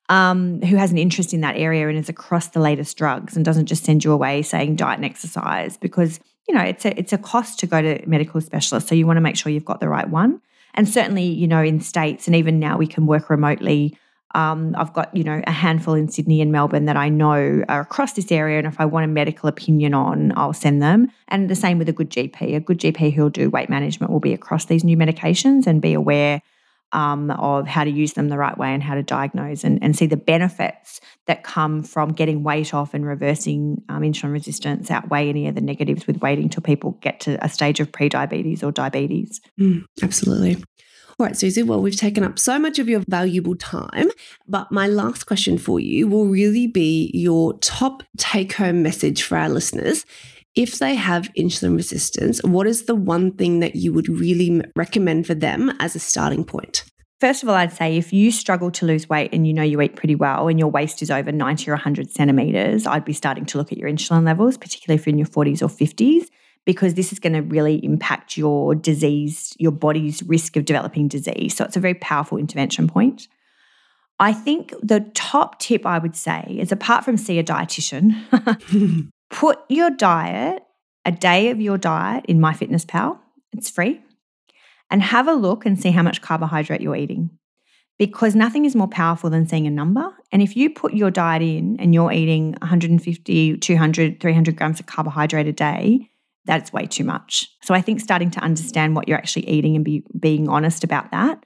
Um, 0.08 0.62
who 0.62 0.76
has 0.76 0.92
an 0.92 1.00
interest 1.00 1.34
in 1.34 1.42
that 1.42 1.58
area 1.58 1.90
and 1.90 1.98
is 1.98 2.10
across 2.10 2.50
the 2.50 2.60
latest 2.60 2.96
drugs 2.96 3.36
and 3.36 3.44
doesn't 3.44 3.66
just 3.66 3.84
send 3.84 4.04
you 4.04 4.12
away 4.12 4.44
saying 4.44 4.76
diet 4.76 5.00
and 5.00 5.06
exercise 5.06 5.78
because 5.78 6.20
you 6.48 6.56
know 6.56 6.62
it's 6.62 6.86
a 6.86 6.98
it's 7.00 7.14
a 7.14 7.18
cost 7.18 7.60
to 7.60 7.68
go 7.68 7.82
to 7.82 8.08
medical 8.08 8.40
specialists 8.42 8.90
so 8.90 8.96
you 8.96 9.06
want 9.06 9.18
to 9.18 9.22
make 9.22 9.36
sure 9.36 9.52
you've 9.52 9.66
got 9.66 9.80
the 9.80 9.90
right 9.90 10.10
one. 10.10 10.42
And 10.78 10.90
certainly 10.90 11.24
you 11.24 11.48
know 11.48 11.64
in 11.64 11.80
states 11.80 12.28
and 12.28 12.36
even 12.36 12.60
now 12.60 12.78
we 12.78 12.88
can 12.88 13.06
work 13.08 13.30
remotely 13.30 13.98
um, 14.34 14.76
i've 14.78 14.92
got 14.92 15.16
you 15.16 15.24
know 15.24 15.42
a 15.48 15.52
handful 15.52 15.94
in 15.94 16.10
sydney 16.10 16.42
and 16.42 16.52
melbourne 16.52 16.84
that 16.86 16.98
i 16.98 17.08
know 17.08 17.64
are 17.70 17.80
across 17.80 18.12
this 18.14 18.30
area 18.30 18.58
and 18.58 18.68
if 18.68 18.78
i 18.82 18.86
want 18.86 19.06
a 19.06 19.08
medical 19.08 19.48
opinion 19.48 19.94
on 19.94 20.34
i'll 20.38 20.52
send 20.52 20.82
them. 20.82 21.10
And 21.30 21.50
the 21.50 21.56
same 21.56 21.78
with 21.78 21.88
a 21.88 21.94
good 21.94 22.10
gp 22.10 22.56
a 22.56 22.60
good 22.60 22.80
gp 22.80 23.14
who'll 23.14 23.30
do 23.30 23.50
weight 23.50 23.70
management 23.70 24.12
will 24.12 24.20
be 24.20 24.34
across 24.34 24.66
these 24.66 24.84
new 24.84 24.98
medications 24.98 25.66
and 25.66 25.82
be 25.82 25.94
aware 25.94 26.42
um, 26.96 27.30
of 27.32 27.68
how 27.68 27.84
to 27.84 27.90
use 27.90 28.14
them 28.14 28.30
the 28.30 28.38
right 28.38 28.58
way 28.58 28.74
and 28.74 28.82
how 28.82 28.96
to 28.96 29.04
diagnose 29.04 29.66
and, 29.66 29.84
and 29.84 29.98
see 29.98 30.06
the 30.06 30.16
benefits 30.16 31.02
that 31.28 31.44
come 31.44 31.84
from 31.84 32.14
getting 32.14 32.42
weight 32.42 32.74
off 32.74 32.94
and 32.94 33.06
reversing 33.06 33.84
um, 33.90 34.02
insulin 34.02 34.32
resistance 34.32 34.90
outweigh 34.90 35.28
any 35.28 35.48
of 35.48 35.56
the 35.56 35.62
negatives 35.62 36.08
with 36.08 36.22
waiting 36.22 36.48
till 36.48 36.64
people 36.64 36.92
get 37.02 37.20
to 37.20 37.38
a 37.44 37.50
stage 37.50 37.82
of 37.82 37.92
pre-diabetes 37.92 38.64
or 38.64 38.72
diabetes. 38.72 39.42
Mm, 39.60 39.84
absolutely. 40.02 40.64
All 41.20 41.26
right, 41.26 41.36
Susie. 41.36 41.64
Well, 41.64 41.82
we've 41.82 41.98
taken 41.98 42.24
up 42.24 42.40
so 42.40 42.58
much 42.58 42.80
of 42.80 42.88
your 42.88 43.02
valuable 43.10 43.56
time, 43.56 44.10
but 44.48 44.72
my 44.72 44.88
last 44.88 45.26
question 45.26 45.58
for 45.58 45.82
you 45.82 46.08
will 46.08 46.28
really 46.28 46.68
be 46.68 47.12
your 47.14 47.58
top 47.60 48.04
take 48.18 48.54
home 48.54 48.82
message 48.82 49.22
for 49.24 49.38
our 49.38 49.50
listeners. 49.50 50.06
If 50.56 50.80
they 50.80 50.96
have 50.96 51.34
insulin 51.38 51.76
resistance, 51.76 52.42
what 52.44 52.66
is 52.66 52.84
the 52.84 52.96
one 52.96 53.34
thing 53.34 53.60
that 53.60 53.76
you 53.76 53.92
would 53.92 54.08
really 54.08 54.62
recommend 54.76 55.28
for 55.28 55.34
them 55.34 55.74
as 55.80 55.96
a 55.96 56.00
starting 56.00 56.46
point? 56.46 56.86
First 57.20 57.44
of 57.44 57.50
all, 57.50 57.56
I'd 57.56 57.74
say 57.74 57.98
if 57.98 58.14
you 58.14 58.32
struggle 58.32 58.72
to 58.72 58.86
lose 58.86 59.10
weight 59.10 59.34
and 59.34 59.48
you 59.48 59.54
know 59.54 59.64
you 59.64 59.82
eat 59.82 59.96
pretty 59.96 60.16
well 60.16 60.48
and 60.48 60.60
your 60.60 60.70
waist 60.70 61.02
is 61.02 61.12
over 61.12 61.32
90 61.32 61.70
or 61.72 61.74
100 61.74 62.10
centimeters, 62.10 62.86
I'd 62.86 63.04
be 63.04 63.14
starting 63.14 63.46
to 63.48 63.58
look 63.58 63.72
at 63.72 63.78
your 63.78 63.90
insulin 63.90 64.26
levels, 64.26 64.58
particularly 64.58 65.00
if 65.00 65.06
you're 65.06 65.14
in 65.14 65.18
your 65.18 65.28
40s 65.28 65.62
or 65.62 65.68
50s, 65.68 66.28
because 66.66 66.94
this 66.94 67.12
is 67.12 67.20
going 67.20 67.34
to 67.34 67.42
really 67.42 67.84
impact 67.84 68.38
your 68.38 68.76
disease, 68.76 69.56
your 69.60 69.72
body's 69.72 70.24
risk 70.24 70.56
of 70.56 70.66
developing 70.66 71.08
disease. 71.08 71.56
So 71.56 71.66
it's 71.66 71.78
a 71.78 71.82
very 71.82 71.96
powerful 71.96 72.38
intervention 72.38 72.88
point. 72.88 73.28
I 74.20 74.32
think 74.32 74.74
the 74.82 75.02
top 75.14 75.60
tip 75.60 75.86
I 75.86 76.00
would 76.00 76.16
say 76.16 76.58
is 76.60 76.72
apart 76.72 77.04
from 77.04 77.18
see 77.18 77.40
a 77.40 77.44
dietitian, 77.44 79.12
put 79.30 79.60
your 79.70 79.90
diet, 79.90 80.64
a 81.06 81.12
day 81.12 81.50
of 81.50 81.62
your 81.62 81.78
diet 81.78 82.26
in 82.28 82.40
MyFitnessPal. 82.40 83.20
It's 83.54 83.70
free. 83.70 84.02
And 84.90 85.02
have 85.02 85.28
a 85.28 85.34
look 85.34 85.66
and 85.66 85.80
see 85.80 85.92
how 85.92 86.04
much 86.04 86.22
carbohydrate 86.22 86.82
you're 86.82 86.96
eating. 86.96 87.32
Because 87.98 88.36
nothing 88.36 88.66
is 88.66 88.76
more 88.76 88.90
powerful 88.90 89.30
than 89.30 89.48
seeing 89.48 89.68
a 89.68 89.72
number. 89.72 90.14
And 90.32 90.42
if 90.42 90.58
you 90.58 90.70
put 90.70 90.94
your 90.94 91.10
diet 91.10 91.42
in 91.42 91.78
and 91.80 91.94
you're 91.94 92.12
eating 92.12 92.52
150, 92.62 93.58
200, 93.58 94.20
300 94.20 94.56
grams 94.56 94.80
of 94.80 94.86
carbohydrate 94.86 95.48
a 95.48 95.54
day, 95.54 96.10
that's 96.46 96.74
way 96.74 96.86
too 96.86 97.04
much. 97.04 97.50
So 97.64 97.74
I 97.74 97.82
think 97.82 98.00
starting 98.02 98.32
to 98.32 98.40
understand 98.42 98.96
what 98.96 99.08
you're 99.08 99.18
actually 99.18 99.50
eating 99.50 99.76
and 99.76 99.86
be, 99.86 100.04
being 100.20 100.48
honest 100.50 100.84
about 100.84 101.12
that 101.12 101.44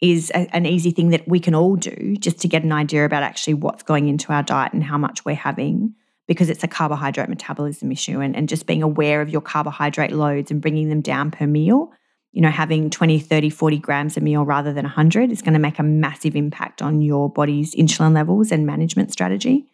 is 0.00 0.30
a, 0.30 0.48
an 0.54 0.66
easy 0.66 0.90
thing 0.90 1.10
that 1.10 1.28
we 1.28 1.38
can 1.38 1.54
all 1.54 1.76
do 1.76 2.16
just 2.18 2.38
to 2.40 2.48
get 2.48 2.64
an 2.64 2.72
idea 2.72 3.04
about 3.04 3.22
actually 3.22 3.54
what's 3.54 3.82
going 3.82 4.08
into 4.08 4.32
our 4.32 4.42
diet 4.42 4.72
and 4.72 4.82
how 4.82 4.98
much 4.98 5.24
we're 5.24 5.34
having 5.34 5.94
because 6.30 6.48
it's 6.48 6.62
a 6.62 6.68
carbohydrate 6.68 7.28
metabolism 7.28 7.90
issue 7.90 8.20
and, 8.20 8.36
and 8.36 8.48
just 8.48 8.64
being 8.64 8.84
aware 8.84 9.20
of 9.20 9.28
your 9.28 9.40
carbohydrate 9.40 10.12
loads 10.12 10.52
and 10.52 10.60
bringing 10.60 10.88
them 10.88 11.00
down 11.00 11.28
per 11.28 11.44
meal 11.44 11.90
you 12.30 12.40
know 12.40 12.50
having 12.50 12.88
20 12.88 13.18
30 13.18 13.50
40 13.50 13.78
grams 13.78 14.16
a 14.16 14.20
meal 14.20 14.44
rather 14.44 14.72
than 14.72 14.84
100 14.84 15.32
is 15.32 15.42
going 15.42 15.54
to 15.54 15.58
make 15.58 15.80
a 15.80 15.82
massive 15.82 16.36
impact 16.36 16.82
on 16.82 17.00
your 17.00 17.28
body's 17.28 17.74
insulin 17.74 18.14
levels 18.14 18.52
and 18.52 18.64
management 18.64 19.10
strategy. 19.10 19.66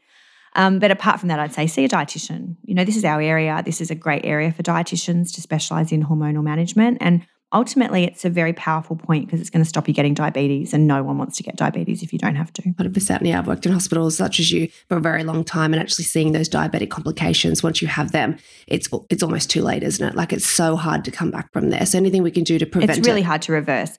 Um, 0.54 0.78
but 0.78 0.90
apart 0.90 1.20
from 1.20 1.28
that 1.28 1.38
i'd 1.38 1.52
say 1.52 1.66
see 1.66 1.84
a 1.84 1.90
dietitian. 1.90 2.56
You 2.62 2.74
know 2.74 2.86
this 2.86 2.96
is 2.96 3.04
our 3.04 3.20
area. 3.20 3.62
This 3.62 3.82
is 3.82 3.90
a 3.90 3.94
great 3.94 4.24
area 4.24 4.50
for 4.50 4.62
dietitians 4.62 5.34
to 5.34 5.42
specialize 5.42 5.92
in 5.92 6.06
hormonal 6.06 6.42
management. 6.42 6.96
And 7.02 7.26
ultimately 7.52 8.04
it's 8.04 8.24
a 8.24 8.30
very 8.30 8.52
powerful 8.52 8.96
point 8.96 9.26
because 9.26 9.40
it's 9.40 9.50
going 9.50 9.62
to 9.62 9.68
stop 9.68 9.86
you 9.86 9.94
getting 9.94 10.14
diabetes 10.14 10.74
and 10.74 10.86
no 10.86 11.02
one 11.02 11.16
wants 11.16 11.36
to 11.36 11.42
get 11.42 11.56
diabetes 11.56 12.02
if 12.02 12.12
you 12.12 12.18
don't 12.18 12.34
have 12.34 12.52
to. 12.52 12.62
100% 12.62 13.22
yeah 13.22 13.38
i've 13.38 13.46
worked 13.46 13.64
in 13.66 13.72
hospitals 13.72 14.16
such 14.16 14.40
as 14.40 14.50
you 14.50 14.68
for 14.88 14.96
a 14.96 15.00
very 15.00 15.22
long 15.22 15.44
time 15.44 15.72
and 15.72 15.80
actually 15.80 16.04
seeing 16.04 16.32
those 16.32 16.48
diabetic 16.48 16.90
complications 16.90 17.62
once 17.62 17.80
you 17.80 17.88
have 17.88 18.12
them 18.12 18.36
it's 18.66 18.88
it's 19.10 19.22
almost 19.22 19.50
too 19.50 19.62
late 19.62 19.82
isn't 19.82 20.06
it? 20.08 20.14
Like 20.14 20.32
it's 20.32 20.46
so 20.46 20.76
hard 20.76 21.04
to 21.04 21.10
come 21.10 21.30
back 21.30 21.52
from 21.52 21.70
there 21.70 21.86
so 21.86 21.98
anything 21.98 22.22
we 22.22 22.30
can 22.30 22.44
do 22.44 22.58
to 22.58 22.66
prevent 22.66 22.98
it's 22.98 23.06
really 23.06 23.20
it. 23.20 23.24
hard 23.24 23.42
to 23.42 23.52
reverse 23.52 23.98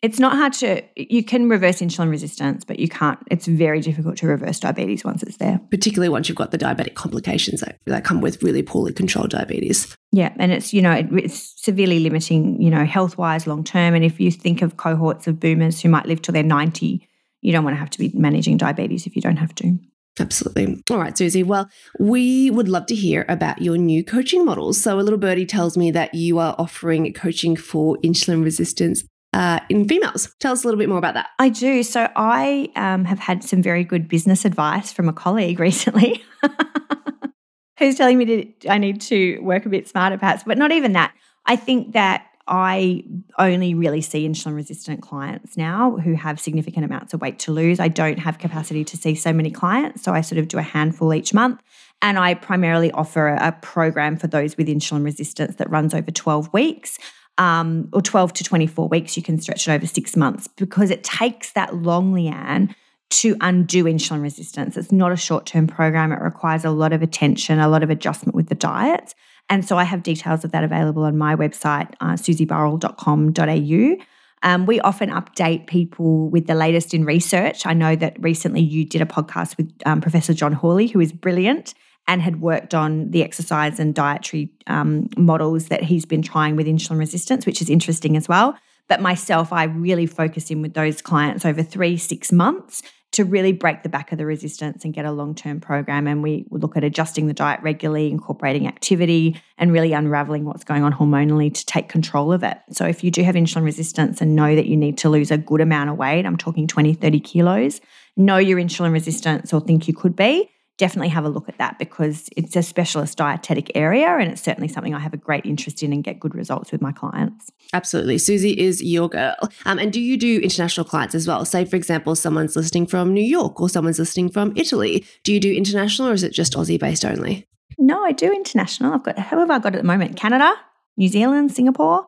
it's 0.00 0.20
not 0.20 0.36
hard 0.36 0.52
to 0.52 0.82
you 0.96 1.24
can 1.24 1.48
reverse 1.48 1.80
insulin 1.80 2.10
resistance 2.10 2.64
but 2.64 2.78
you 2.78 2.88
can't 2.88 3.18
it's 3.30 3.46
very 3.46 3.80
difficult 3.80 4.16
to 4.16 4.26
reverse 4.26 4.60
diabetes 4.60 5.04
once 5.04 5.22
it's 5.22 5.36
there 5.38 5.60
particularly 5.70 6.08
once 6.08 6.28
you've 6.28 6.38
got 6.38 6.50
the 6.50 6.58
diabetic 6.58 6.94
complications 6.94 7.60
that, 7.60 7.78
that 7.86 8.04
come 8.04 8.20
with 8.20 8.42
really 8.42 8.62
poorly 8.62 8.92
controlled 8.92 9.30
diabetes 9.30 9.96
yeah 10.12 10.32
and 10.38 10.52
it's 10.52 10.72
you 10.72 10.82
know 10.82 10.92
it, 10.92 11.06
it's 11.12 11.54
severely 11.62 11.98
limiting 12.00 12.60
you 12.60 12.70
know 12.70 12.84
health 12.84 13.18
wise 13.18 13.46
long 13.46 13.64
term 13.64 13.94
and 13.94 14.04
if 14.04 14.20
you 14.20 14.30
think 14.30 14.62
of 14.62 14.76
cohorts 14.76 15.26
of 15.26 15.40
boomers 15.40 15.80
who 15.80 15.88
might 15.88 16.06
live 16.06 16.22
till 16.22 16.32
they're 16.32 16.42
90 16.42 17.06
you 17.40 17.52
don't 17.52 17.64
want 17.64 17.74
to 17.74 17.80
have 17.80 17.90
to 17.90 17.98
be 17.98 18.10
managing 18.14 18.56
diabetes 18.56 19.06
if 19.06 19.16
you 19.16 19.22
don't 19.22 19.36
have 19.36 19.54
to 19.54 19.78
Absolutely. 20.20 20.82
All 20.90 20.98
right, 20.98 21.16
Susie. 21.16 21.44
Well, 21.44 21.70
we 22.00 22.50
would 22.50 22.68
love 22.68 22.86
to 22.86 22.94
hear 22.96 23.24
about 23.28 23.62
your 23.62 23.76
new 23.76 24.02
coaching 24.02 24.44
models. 24.44 24.82
So, 24.82 24.98
a 24.98 25.02
little 25.02 25.16
birdie 25.16 25.46
tells 25.46 25.76
me 25.76 25.92
that 25.92 26.12
you 26.12 26.40
are 26.40 26.56
offering 26.58 27.12
coaching 27.12 27.54
for 27.54 27.96
insulin 27.98 28.42
resistance 28.42 29.04
uh, 29.32 29.60
in 29.68 29.86
females. 29.86 30.34
Tell 30.40 30.52
us 30.52 30.64
a 30.64 30.66
little 30.66 30.78
bit 30.78 30.88
more 30.88 30.98
about 30.98 31.14
that. 31.14 31.28
I 31.38 31.48
do. 31.48 31.82
So 31.82 32.08
I 32.16 32.70
um, 32.76 33.04
have 33.04 33.18
had 33.18 33.44
some 33.44 33.62
very 33.62 33.84
good 33.84 34.08
business 34.08 34.44
advice 34.44 34.92
from 34.92 35.08
a 35.08 35.12
colleague 35.12 35.60
recently 35.68 36.24
who's 37.78 37.96
telling 37.96 38.18
me 38.18 38.24
that 38.24 38.70
I 38.70 38.78
need 38.78 39.00
to 39.02 39.38
work 39.40 39.66
a 39.66 39.68
bit 39.68 39.88
smarter, 39.88 40.18
perhaps, 40.18 40.44
but 40.44 40.58
not 40.58 40.72
even 40.72 40.92
that. 40.92 41.12
I 41.46 41.56
think 41.56 41.92
that 41.92 42.24
I 42.46 43.04
only 43.38 43.74
really 43.74 44.00
see 44.00 44.26
insulin 44.26 44.56
resistant 44.56 45.02
clients 45.02 45.56
now 45.56 45.98
who 45.98 46.14
have 46.14 46.40
significant 46.40 46.86
amounts 46.86 47.12
of 47.12 47.20
weight 47.20 47.38
to 47.40 47.52
lose. 47.52 47.78
I 47.78 47.88
don't 47.88 48.18
have 48.18 48.38
capacity 48.38 48.84
to 48.84 48.96
see 48.96 49.14
so 49.14 49.34
many 49.34 49.50
clients. 49.50 50.02
So 50.02 50.14
I 50.14 50.22
sort 50.22 50.38
of 50.38 50.48
do 50.48 50.56
a 50.56 50.62
handful 50.62 51.12
each 51.12 51.34
month. 51.34 51.60
And 52.00 52.18
I 52.18 52.34
primarily 52.34 52.90
offer 52.92 53.28
a 53.28 53.52
program 53.60 54.16
for 54.16 54.28
those 54.28 54.56
with 54.56 54.68
insulin 54.68 55.04
resistance 55.04 55.56
that 55.56 55.68
runs 55.68 55.92
over 55.92 56.10
12 56.10 56.52
weeks 56.52 56.98
um, 57.38 57.88
or 57.92 58.02
12 58.02 58.32
to 58.34 58.44
24 58.44 58.88
weeks, 58.88 59.16
you 59.16 59.22
can 59.22 59.40
stretch 59.40 59.66
it 59.66 59.72
over 59.72 59.86
six 59.86 60.16
months 60.16 60.48
because 60.48 60.90
it 60.90 61.04
takes 61.04 61.52
that 61.52 61.76
long, 61.76 62.12
Leanne, 62.12 62.74
to 63.10 63.36
undo 63.40 63.84
insulin 63.84 64.20
resistance. 64.20 64.76
It's 64.76 64.92
not 64.92 65.12
a 65.12 65.16
short 65.16 65.46
term 65.46 65.66
program. 65.66 66.12
It 66.12 66.20
requires 66.20 66.64
a 66.64 66.70
lot 66.70 66.92
of 66.92 67.00
attention, 67.00 67.58
a 67.58 67.68
lot 67.68 67.82
of 67.82 67.90
adjustment 67.90 68.34
with 68.34 68.48
the 68.48 68.54
diet. 68.54 69.14
And 69.48 69.64
so 69.64 69.78
I 69.78 69.84
have 69.84 70.02
details 70.02 70.44
of 70.44 70.52
that 70.52 70.62
available 70.62 71.04
on 71.04 71.16
my 71.16 71.34
website, 71.34 71.94
uh, 72.00 72.14
susieburrell.com.au. 72.14 74.04
Um, 74.42 74.66
we 74.66 74.80
often 74.80 75.10
update 75.10 75.66
people 75.66 76.28
with 76.28 76.46
the 76.46 76.54
latest 76.54 76.92
in 76.92 77.04
research. 77.04 77.66
I 77.66 77.72
know 77.72 77.96
that 77.96 78.22
recently 78.22 78.60
you 78.60 78.84
did 78.84 79.00
a 79.00 79.06
podcast 79.06 79.56
with 79.56 79.72
um, 79.86 80.00
Professor 80.00 80.34
John 80.34 80.52
Hawley, 80.52 80.86
who 80.86 81.00
is 81.00 81.12
brilliant 81.12 81.74
and 82.08 82.22
had 82.22 82.40
worked 82.40 82.74
on 82.74 83.10
the 83.10 83.22
exercise 83.22 83.78
and 83.78 83.94
dietary 83.94 84.50
um, 84.66 85.08
models 85.16 85.68
that 85.68 85.84
he's 85.84 86.06
been 86.06 86.22
trying 86.22 86.56
with 86.56 86.66
insulin 86.66 86.98
resistance, 86.98 87.44
which 87.46 87.62
is 87.62 87.68
interesting 87.68 88.16
as 88.16 88.26
well. 88.26 88.58
But 88.88 89.02
myself, 89.02 89.52
I 89.52 89.64
really 89.64 90.06
focus 90.06 90.50
in 90.50 90.62
with 90.62 90.72
those 90.72 91.02
clients 91.02 91.44
over 91.44 91.62
three, 91.62 91.98
six 91.98 92.32
months 92.32 92.82
to 93.10 93.24
really 93.24 93.52
break 93.52 93.82
the 93.82 93.88
back 93.88 94.12
of 94.12 94.18
the 94.18 94.26
resistance 94.26 94.84
and 94.84 94.92
get 94.92 95.04
a 95.04 95.12
long 95.12 95.34
term 95.34 95.60
program. 95.60 96.06
And 96.06 96.22
we 96.22 96.46
look 96.50 96.76
at 96.76 96.84
adjusting 96.84 97.26
the 97.26 97.34
diet 97.34 97.60
regularly, 97.62 98.10
incorporating 98.10 98.66
activity, 98.66 99.40
and 99.58 99.70
really 99.70 99.92
unraveling 99.92 100.46
what's 100.46 100.64
going 100.64 100.84
on 100.84 100.94
hormonally 100.94 101.52
to 101.52 101.66
take 101.66 101.90
control 101.90 102.32
of 102.32 102.42
it. 102.42 102.58
So, 102.70 102.86
if 102.86 103.04
you 103.04 103.10
do 103.10 103.22
have 103.22 103.34
insulin 103.34 103.64
resistance 103.64 104.22
and 104.22 104.34
know 104.34 104.54
that 104.54 104.66
you 104.66 104.76
need 104.76 104.96
to 104.98 105.10
lose 105.10 105.30
a 105.30 105.38
good 105.38 105.60
amount 105.60 105.90
of 105.90 105.96
weight, 105.96 106.24
I'm 106.24 106.38
talking 106.38 106.66
20, 106.66 106.94
30 106.94 107.20
kilos, 107.20 107.80
know 108.16 108.38
you're 108.38 108.58
insulin 108.58 108.92
resistant 108.92 109.52
or 109.52 109.60
think 109.60 109.88
you 109.88 109.94
could 109.94 110.16
be, 110.16 110.50
definitely 110.78 111.08
have 111.08 111.24
a 111.24 111.28
look 111.28 111.48
at 111.48 111.58
that 111.58 111.78
because 111.78 112.28
it's 112.36 112.56
a 112.56 112.62
specialist 112.62 113.18
dietetic 113.18 113.70
area 113.74 114.06
and 114.06 114.30
it's 114.30 114.40
certainly 114.40 114.68
something 114.68 114.94
I 114.94 115.00
have 115.00 115.12
a 115.12 115.18
great 115.18 115.44
interest 115.44 115.82
in 115.82 115.92
and 115.92 116.02
get 116.02 116.18
good 116.20 116.34
results 116.34 116.72
with 116.72 116.80
my 116.80 116.92
clients. 116.92 117.50
Absolutely. 117.72 118.16
Susie 118.16 118.58
is 118.58 118.82
your 118.82 119.08
girl. 119.08 119.36
Um, 119.66 119.78
and 119.78 119.92
do 119.92 120.00
you 120.00 120.16
do 120.16 120.40
international 120.40 120.84
clients 120.84 121.14
as 121.14 121.26
well? 121.26 121.44
Say, 121.44 121.64
for 121.64 121.76
example, 121.76 122.14
someone's 122.14 122.56
listening 122.56 122.86
from 122.86 123.12
New 123.12 123.24
York 123.24 123.60
or 123.60 123.68
someone's 123.68 123.98
listening 123.98 124.30
from 124.30 124.52
Italy. 124.56 125.04
Do 125.24 125.34
you 125.34 125.40
do 125.40 125.52
international 125.52 126.08
or 126.08 126.12
is 126.12 126.22
it 126.22 126.32
just 126.32 126.54
Aussie 126.54 126.78
based 126.78 127.04
only? 127.04 127.46
No, 127.76 128.04
I 128.04 128.12
do 128.12 128.32
international. 128.32 128.94
I've 128.94 129.02
got, 129.02 129.18
who 129.18 129.38
have 129.38 129.50
I 129.50 129.58
got 129.58 129.74
at 129.74 129.82
the 129.82 129.86
moment? 129.86 130.16
Canada, 130.16 130.54
New 130.96 131.08
Zealand, 131.08 131.52
Singapore. 131.52 132.06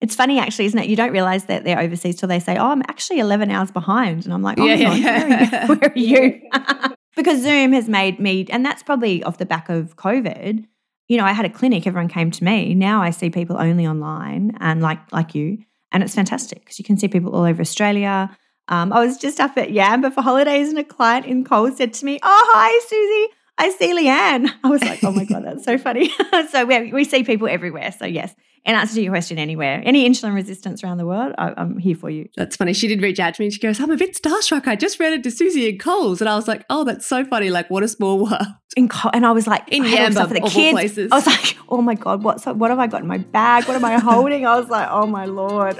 It's 0.00 0.14
funny, 0.14 0.38
actually, 0.38 0.66
isn't 0.66 0.78
it? 0.78 0.88
You 0.88 0.94
don't 0.94 1.10
realize 1.10 1.46
that 1.46 1.64
they're 1.64 1.80
overseas 1.80 2.14
till 2.16 2.28
they 2.28 2.38
say, 2.38 2.56
"Oh, 2.56 2.70
I'm 2.70 2.82
actually 2.82 3.18
11 3.18 3.50
hours 3.50 3.72
behind," 3.72 4.24
and 4.24 4.32
I'm 4.32 4.42
like, 4.42 4.56
"Oh, 4.60 4.64
yeah, 4.64 4.94
yeah, 4.94 5.26
yeah. 5.26 5.66
Where, 5.74 5.78
are 5.82 5.98
you?" 5.98 6.40
because 7.18 7.42
Zoom 7.42 7.72
has 7.72 7.88
made 7.88 8.20
me, 8.20 8.46
and 8.48 8.64
that's 8.64 8.84
probably 8.84 9.24
off 9.24 9.38
the 9.38 9.44
back 9.44 9.68
of 9.68 9.96
COVID. 9.96 10.64
You 11.08 11.16
know, 11.16 11.24
I 11.24 11.32
had 11.32 11.44
a 11.44 11.50
clinic; 11.50 11.84
everyone 11.84 12.08
came 12.08 12.30
to 12.30 12.44
me. 12.44 12.74
Now 12.74 13.02
I 13.02 13.10
see 13.10 13.28
people 13.28 13.56
only 13.58 13.86
online, 13.86 14.56
and 14.60 14.80
like 14.80 15.00
like 15.12 15.34
you, 15.34 15.58
and 15.90 16.02
it's 16.04 16.14
fantastic 16.14 16.60
because 16.60 16.78
you 16.78 16.84
can 16.84 16.96
see 16.96 17.08
people 17.08 17.34
all 17.34 17.42
over 17.42 17.60
Australia. 17.60 18.30
Um, 18.68 18.92
I 18.92 19.04
was 19.04 19.18
just 19.18 19.40
up 19.40 19.58
at 19.58 19.70
Yamba 19.70 20.14
for 20.14 20.22
holidays, 20.22 20.68
and 20.68 20.78
a 20.78 20.84
client 20.84 21.26
in 21.26 21.44
Coles 21.44 21.76
said 21.76 21.92
to 21.94 22.04
me, 22.04 22.20
"Oh, 22.22 22.50
hi, 22.54 22.70
Susie." 22.86 23.34
I 23.58 23.70
see 23.70 23.92
Leanne. 23.92 24.50
I 24.64 24.68
was 24.68 24.82
like, 24.82 25.02
oh 25.02 25.10
my 25.10 25.24
God, 25.24 25.44
that's 25.44 25.64
so 25.64 25.76
funny. 25.86 26.10
so 26.50 26.64
we, 26.64 26.92
we 26.92 27.04
see 27.04 27.24
people 27.24 27.48
everywhere. 27.48 27.92
So, 27.92 28.06
yes, 28.06 28.34
in 28.64 28.74
answer 28.74 28.94
to 28.94 29.02
your 29.02 29.12
question, 29.12 29.38
anywhere, 29.38 29.82
any 29.84 30.08
insulin 30.08 30.34
resistance 30.34 30.84
around 30.84 30.98
the 30.98 31.06
world, 31.06 31.34
I, 31.36 31.60
am 31.60 31.78
here 31.78 31.96
for 31.96 32.08
you. 32.08 32.28
That's 32.36 32.56
funny. 32.56 32.72
She 32.72 32.86
did 32.86 33.02
reach 33.02 33.18
out 33.18 33.34
to 33.34 33.42
me. 33.42 33.50
She 33.50 33.58
goes, 33.58 33.80
I'm 33.80 33.90
a 33.90 33.96
bit 33.96 34.14
starstruck. 34.14 34.66
I 34.66 34.76
just 34.76 35.00
ran 35.00 35.12
into 35.12 35.30
Susie 35.30 35.68
and 35.68 35.80
Coles. 35.80 36.20
And 36.20 36.28
I 36.28 36.36
was 36.36 36.46
like, 36.46 36.64
oh, 36.70 36.84
that's 36.84 37.06
so 37.06 37.24
funny. 37.24 37.50
Like, 37.50 37.68
what 37.68 37.82
a 37.82 37.88
small 37.88 38.24
world. 38.24 38.46
In 38.76 38.88
Col- 38.88 39.10
and 39.12 39.26
I 39.26 39.32
was 39.32 39.46
like, 39.46 39.68
in 39.68 39.82
Yamba, 39.82 40.28
for 40.28 40.34
the 40.34 40.40
kids. 40.40 40.72
Places. 40.72 41.10
I 41.10 41.16
was 41.16 41.26
like, 41.26 41.56
oh 41.68 41.82
my 41.82 41.94
God, 41.94 42.22
what's, 42.22 42.46
what 42.46 42.70
have 42.70 42.78
I 42.78 42.86
got 42.86 43.00
in 43.00 43.08
my 43.08 43.18
bag? 43.18 43.66
What 43.66 43.76
am 43.76 43.84
I 43.84 43.98
holding? 43.98 44.46
I 44.46 44.58
was 44.58 44.68
like, 44.68 44.88
oh 44.90 45.06
my 45.06 45.24
Lord. 45.24 45.76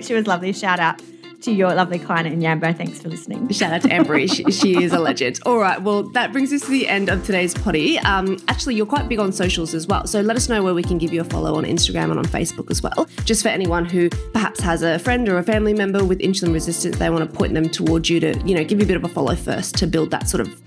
she 0.00 0.14
was 0.14 0.26
lovely. 0.26 0.52
Shout 0.52 0.80
out 0.80 1.00
to 1.42 1.52
your 1.52 1.74
lovely 1.74 1.98
client 1.98 2.26
in 2.26 2.40
Yamba. 2.40 2.76
Thanks 2.76 3.00
for 3.00 3.08
listening. 3.08 3.48
Shout 3.50 3.72
out 3.72 3.82
to 3.82 3.88
Embry. 3.88 4.32
she, 4.32 4.44
she, 4.50 4.82
is 4.82 4.92
a 4.92 4.98
legend. 4.98 5.38
All 5.46 5.58
right. 5.58 5.80
Well, 5.80 6.02
that 6.10 6.32
brings 6.32 6.52
us 6.52 6.62
to 6.62 6.70
the 6.70 6.88
end 6.88 7.08
of 7.08 7.24
today's 7.24 7.54
potty. 7.54 7.98
Um, 8.00 8.38
actually, 8.48 8.74
you're 8.74 8.86
quite 8.86 9.08
big 9.08 9.18
on 9.18 9.32
socials 9.32 9.74
as 9.74 9.86
well. 9.86 10.06
So 10.06 10.20
let 10.20 10.36
us 10.36 10.48
know 10.48 10.62
where 10.62 10.74
we 10.74 10.82
can 10.82 10.98
give 10.98 11.12
you 11.12 11.20
a 11.20 11.24
follow 11.24 11.54
on 11.54 11.64
Instagram 11.64 12.10
and 12.10 12.18
on 12.18 12.24
Facebook 12.24 12.70
as 12.70 12.82
well. 12.82 13.08
Just 13.24 13.42
for 13.42 13.48
anyone 13.48 13.84
who 13.84 14.08
perhaps 14.32 14.60
has 14.60 14.82
a 14.82 14.98
friend 14.98 15.28
or 15.28 15.38
a 15.38 15.42
family 15.42 15.74
member 15.74 16.04
with 16.04 16.18
insulin 16.20 16.52
resistance, 16.52 16.98
they 16.98 17.10
want 17.10 17.28
to 17.28 17.36
point 17.36 17.54
them 17.54 17.68
towards 17.68 18.10
you 18.10 18.20
to, 18.20 18.38
you 18.44 18.54
know, 18.54 18.64
give 18.64 18.78
you 18.78 18.84
a 18.84 18.88
bit 18.88 18.96
of 18.96 19.04
a 19.04 19.08
follow 19.08 19.34
first 19.34 19.76
to 19.76 19.86
build 19.86 20.10
that 20.10 20.28
sort 20.28 20.40
of, 20.40 20.62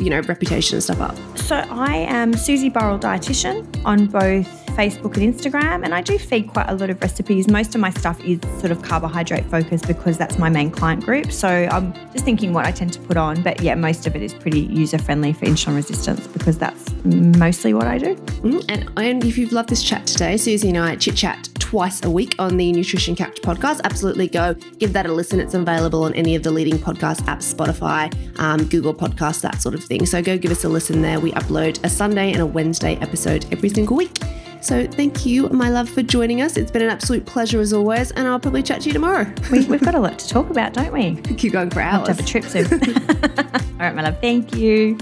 you 0.00 0.10
know, 0.10 0.20
reputation 0.20 0.76
and 0.76 0.82
stuff 0.82 1.00
up. 1.00 1.16
So 1.36 1.56
I 1.56 1.96
am 1.96 2.34
Susie 2.34 2.68
Burrell 2.68 2.98
Dietitian 2.98 3.84
on 3.84 4.06
both 4.06 4.62
Facebook 4.76 5.16
and 5.16 5.34
Instagram, 5.34 5.84
and 5.84 5.94
I 5.94 6.00
do 6.00 6.18
feed 6.18 6.48
quite 6.48 6.68
a 6.68 6.74
lot 6.74 6.90
of 6.90 7.00
recipes. 7.00 7.48
Most 7.48 7.74
of 7.74 7.80
my 7.80 7.90
stuff 7.90 8.18
is 8.24 8.40
sort 8.58 8.70
of 8.70 8.82
carbohydrate 8.82 9.44
focused 9.46 9.86
because 9.86 10.11
that's 10.18 10.38
my 10.38 10.48
main 10.48 10.70
client 10.70 11.04
group. 11.04 11.32
So 11.32 11.48
I'm 11.48 11.92
just 12.12 12.24
thinking 12.24 12.52
what 12.52 12.66
I 12.66 12.72
tend 12.72 12.92
to 12.94 13.00
put 13.00 13.16
on. 13.16 13.42
But 13.42 13.60
yeah, 13.60 13.74
most 13.74 14.06
of 14.06 14.16
it 14.16 14.22
is 14.22 14.34
pretty 14.34 14.60
user 14.60 14.98
friendly 14.98 15.32
for 15.32 15.46
insulin 15.46 15.76
resistance 15.76 16.26
because 16.26 16.58
that's 16.58 16.92
mostly 17.04 17.74
what 17.74 17.86
I 17.86 17.98
do. 17.98 18.16
Mm, 18.16 18.64
and, 18.68 18.92
and 18.96 19.24
if 19.24 19.38
you've 19.38 19.52
loved 19.52 19.68
this 19.68 19.82
chat 19.82 20.06
today, 20.06 20.36
Susie 20.36 20.68
and 20.68 20.78
I 20.78 20.96
chit 20.96 21.16
chat 21.16 21.48
twice 21.72 22.04
a 22.04 22.10
week 22.10 22.34
on 22.38 22.58
the 22.58 22.70
Nutrition 22.70 23.16
Couch 23.16 23.40
podcast. 23.40 23.80
Absolutely 23.84 24.28
go 24.28 24.52
give 24.78 24.92
that 24.92 25.06
a 25.06 25.12
listen. 25.12 25.40
It's 25.40 25.54
available 25.54 26.04
on 26.04 26.12
any 26.14 26.36
of 26.36 26.42
the 26.42 26.50
leading 26.50 26.78
podcast 26.78 27.20
apps, 27.22 27.54
Spotify, 27.54 28.12
um, 28.38 28.66
Google 28.66 28.94
Podcasts, 28.94 29.40
that 29.40 29.62
sort 29.62 29.74
of 29.74 29.82
thing. 29.82 30.04
So 30.04 30.20
go 30.20 30.36
give 30.36 30.50
us 30.50 30.64
a 30.64 30.68
listen 30.68 31.00
there. 31.00 31.18
We 31.18 31.32
upload 31.32 31.82
a 31.82 31.88
Sunday 31.88 32.30
and 32.30 32.42
a 32.42 32.46
Wednesday 32.46 32.96
episode 32.96 33.46
every 33.50 33.70
single 33.70 33.96
week. 33.96 34.18
So 34.62 34.86
thank 34.86 35.26
you, 35.26 35.48
my 35.48 35.68
love, 35.70 35.88
for 35.88 36.02
joining 36.02 36.40
us. 36.40 36.56
It's 36.56 36.70
been 36.70 36.82
an 36.82 36.88
absolute 36.88 37.26
pleasure 37.26 37.60
as 37.60 37.72
always, 37.72 38.12
and 38.12 38.28
I'll 38.28 38.38
probably 38.38 38.62
chat 38.62 38.82
to 38.82 38.86
you 38.86 38.92
tomorrow. 38.92 39.30
we, 39.50 39.64
have 39.64 39.82
got 39.82 39.96
a 39.96 40.00
lot 40.00 40.20
to 40.20 40.28
talk 40.28 40.50
about, 40.50 40.72
don't 40.72 40.92
we? 40.92 41.16
Keep 41.36 41.52
going 41.52 41.68
for 41.68 41.80
hours. 41.80 42.06
To 42.06 42.14
have 42.14 42.20
a 42.20 42.22
trip 42.22 42.44
soon. 42.44 42.66
All 42.72 43.78
right, 43.80 43.94
my 43.94 44.02
love. 44.02 44.20
Thank 44.20 44.54
you. 44.54 44.96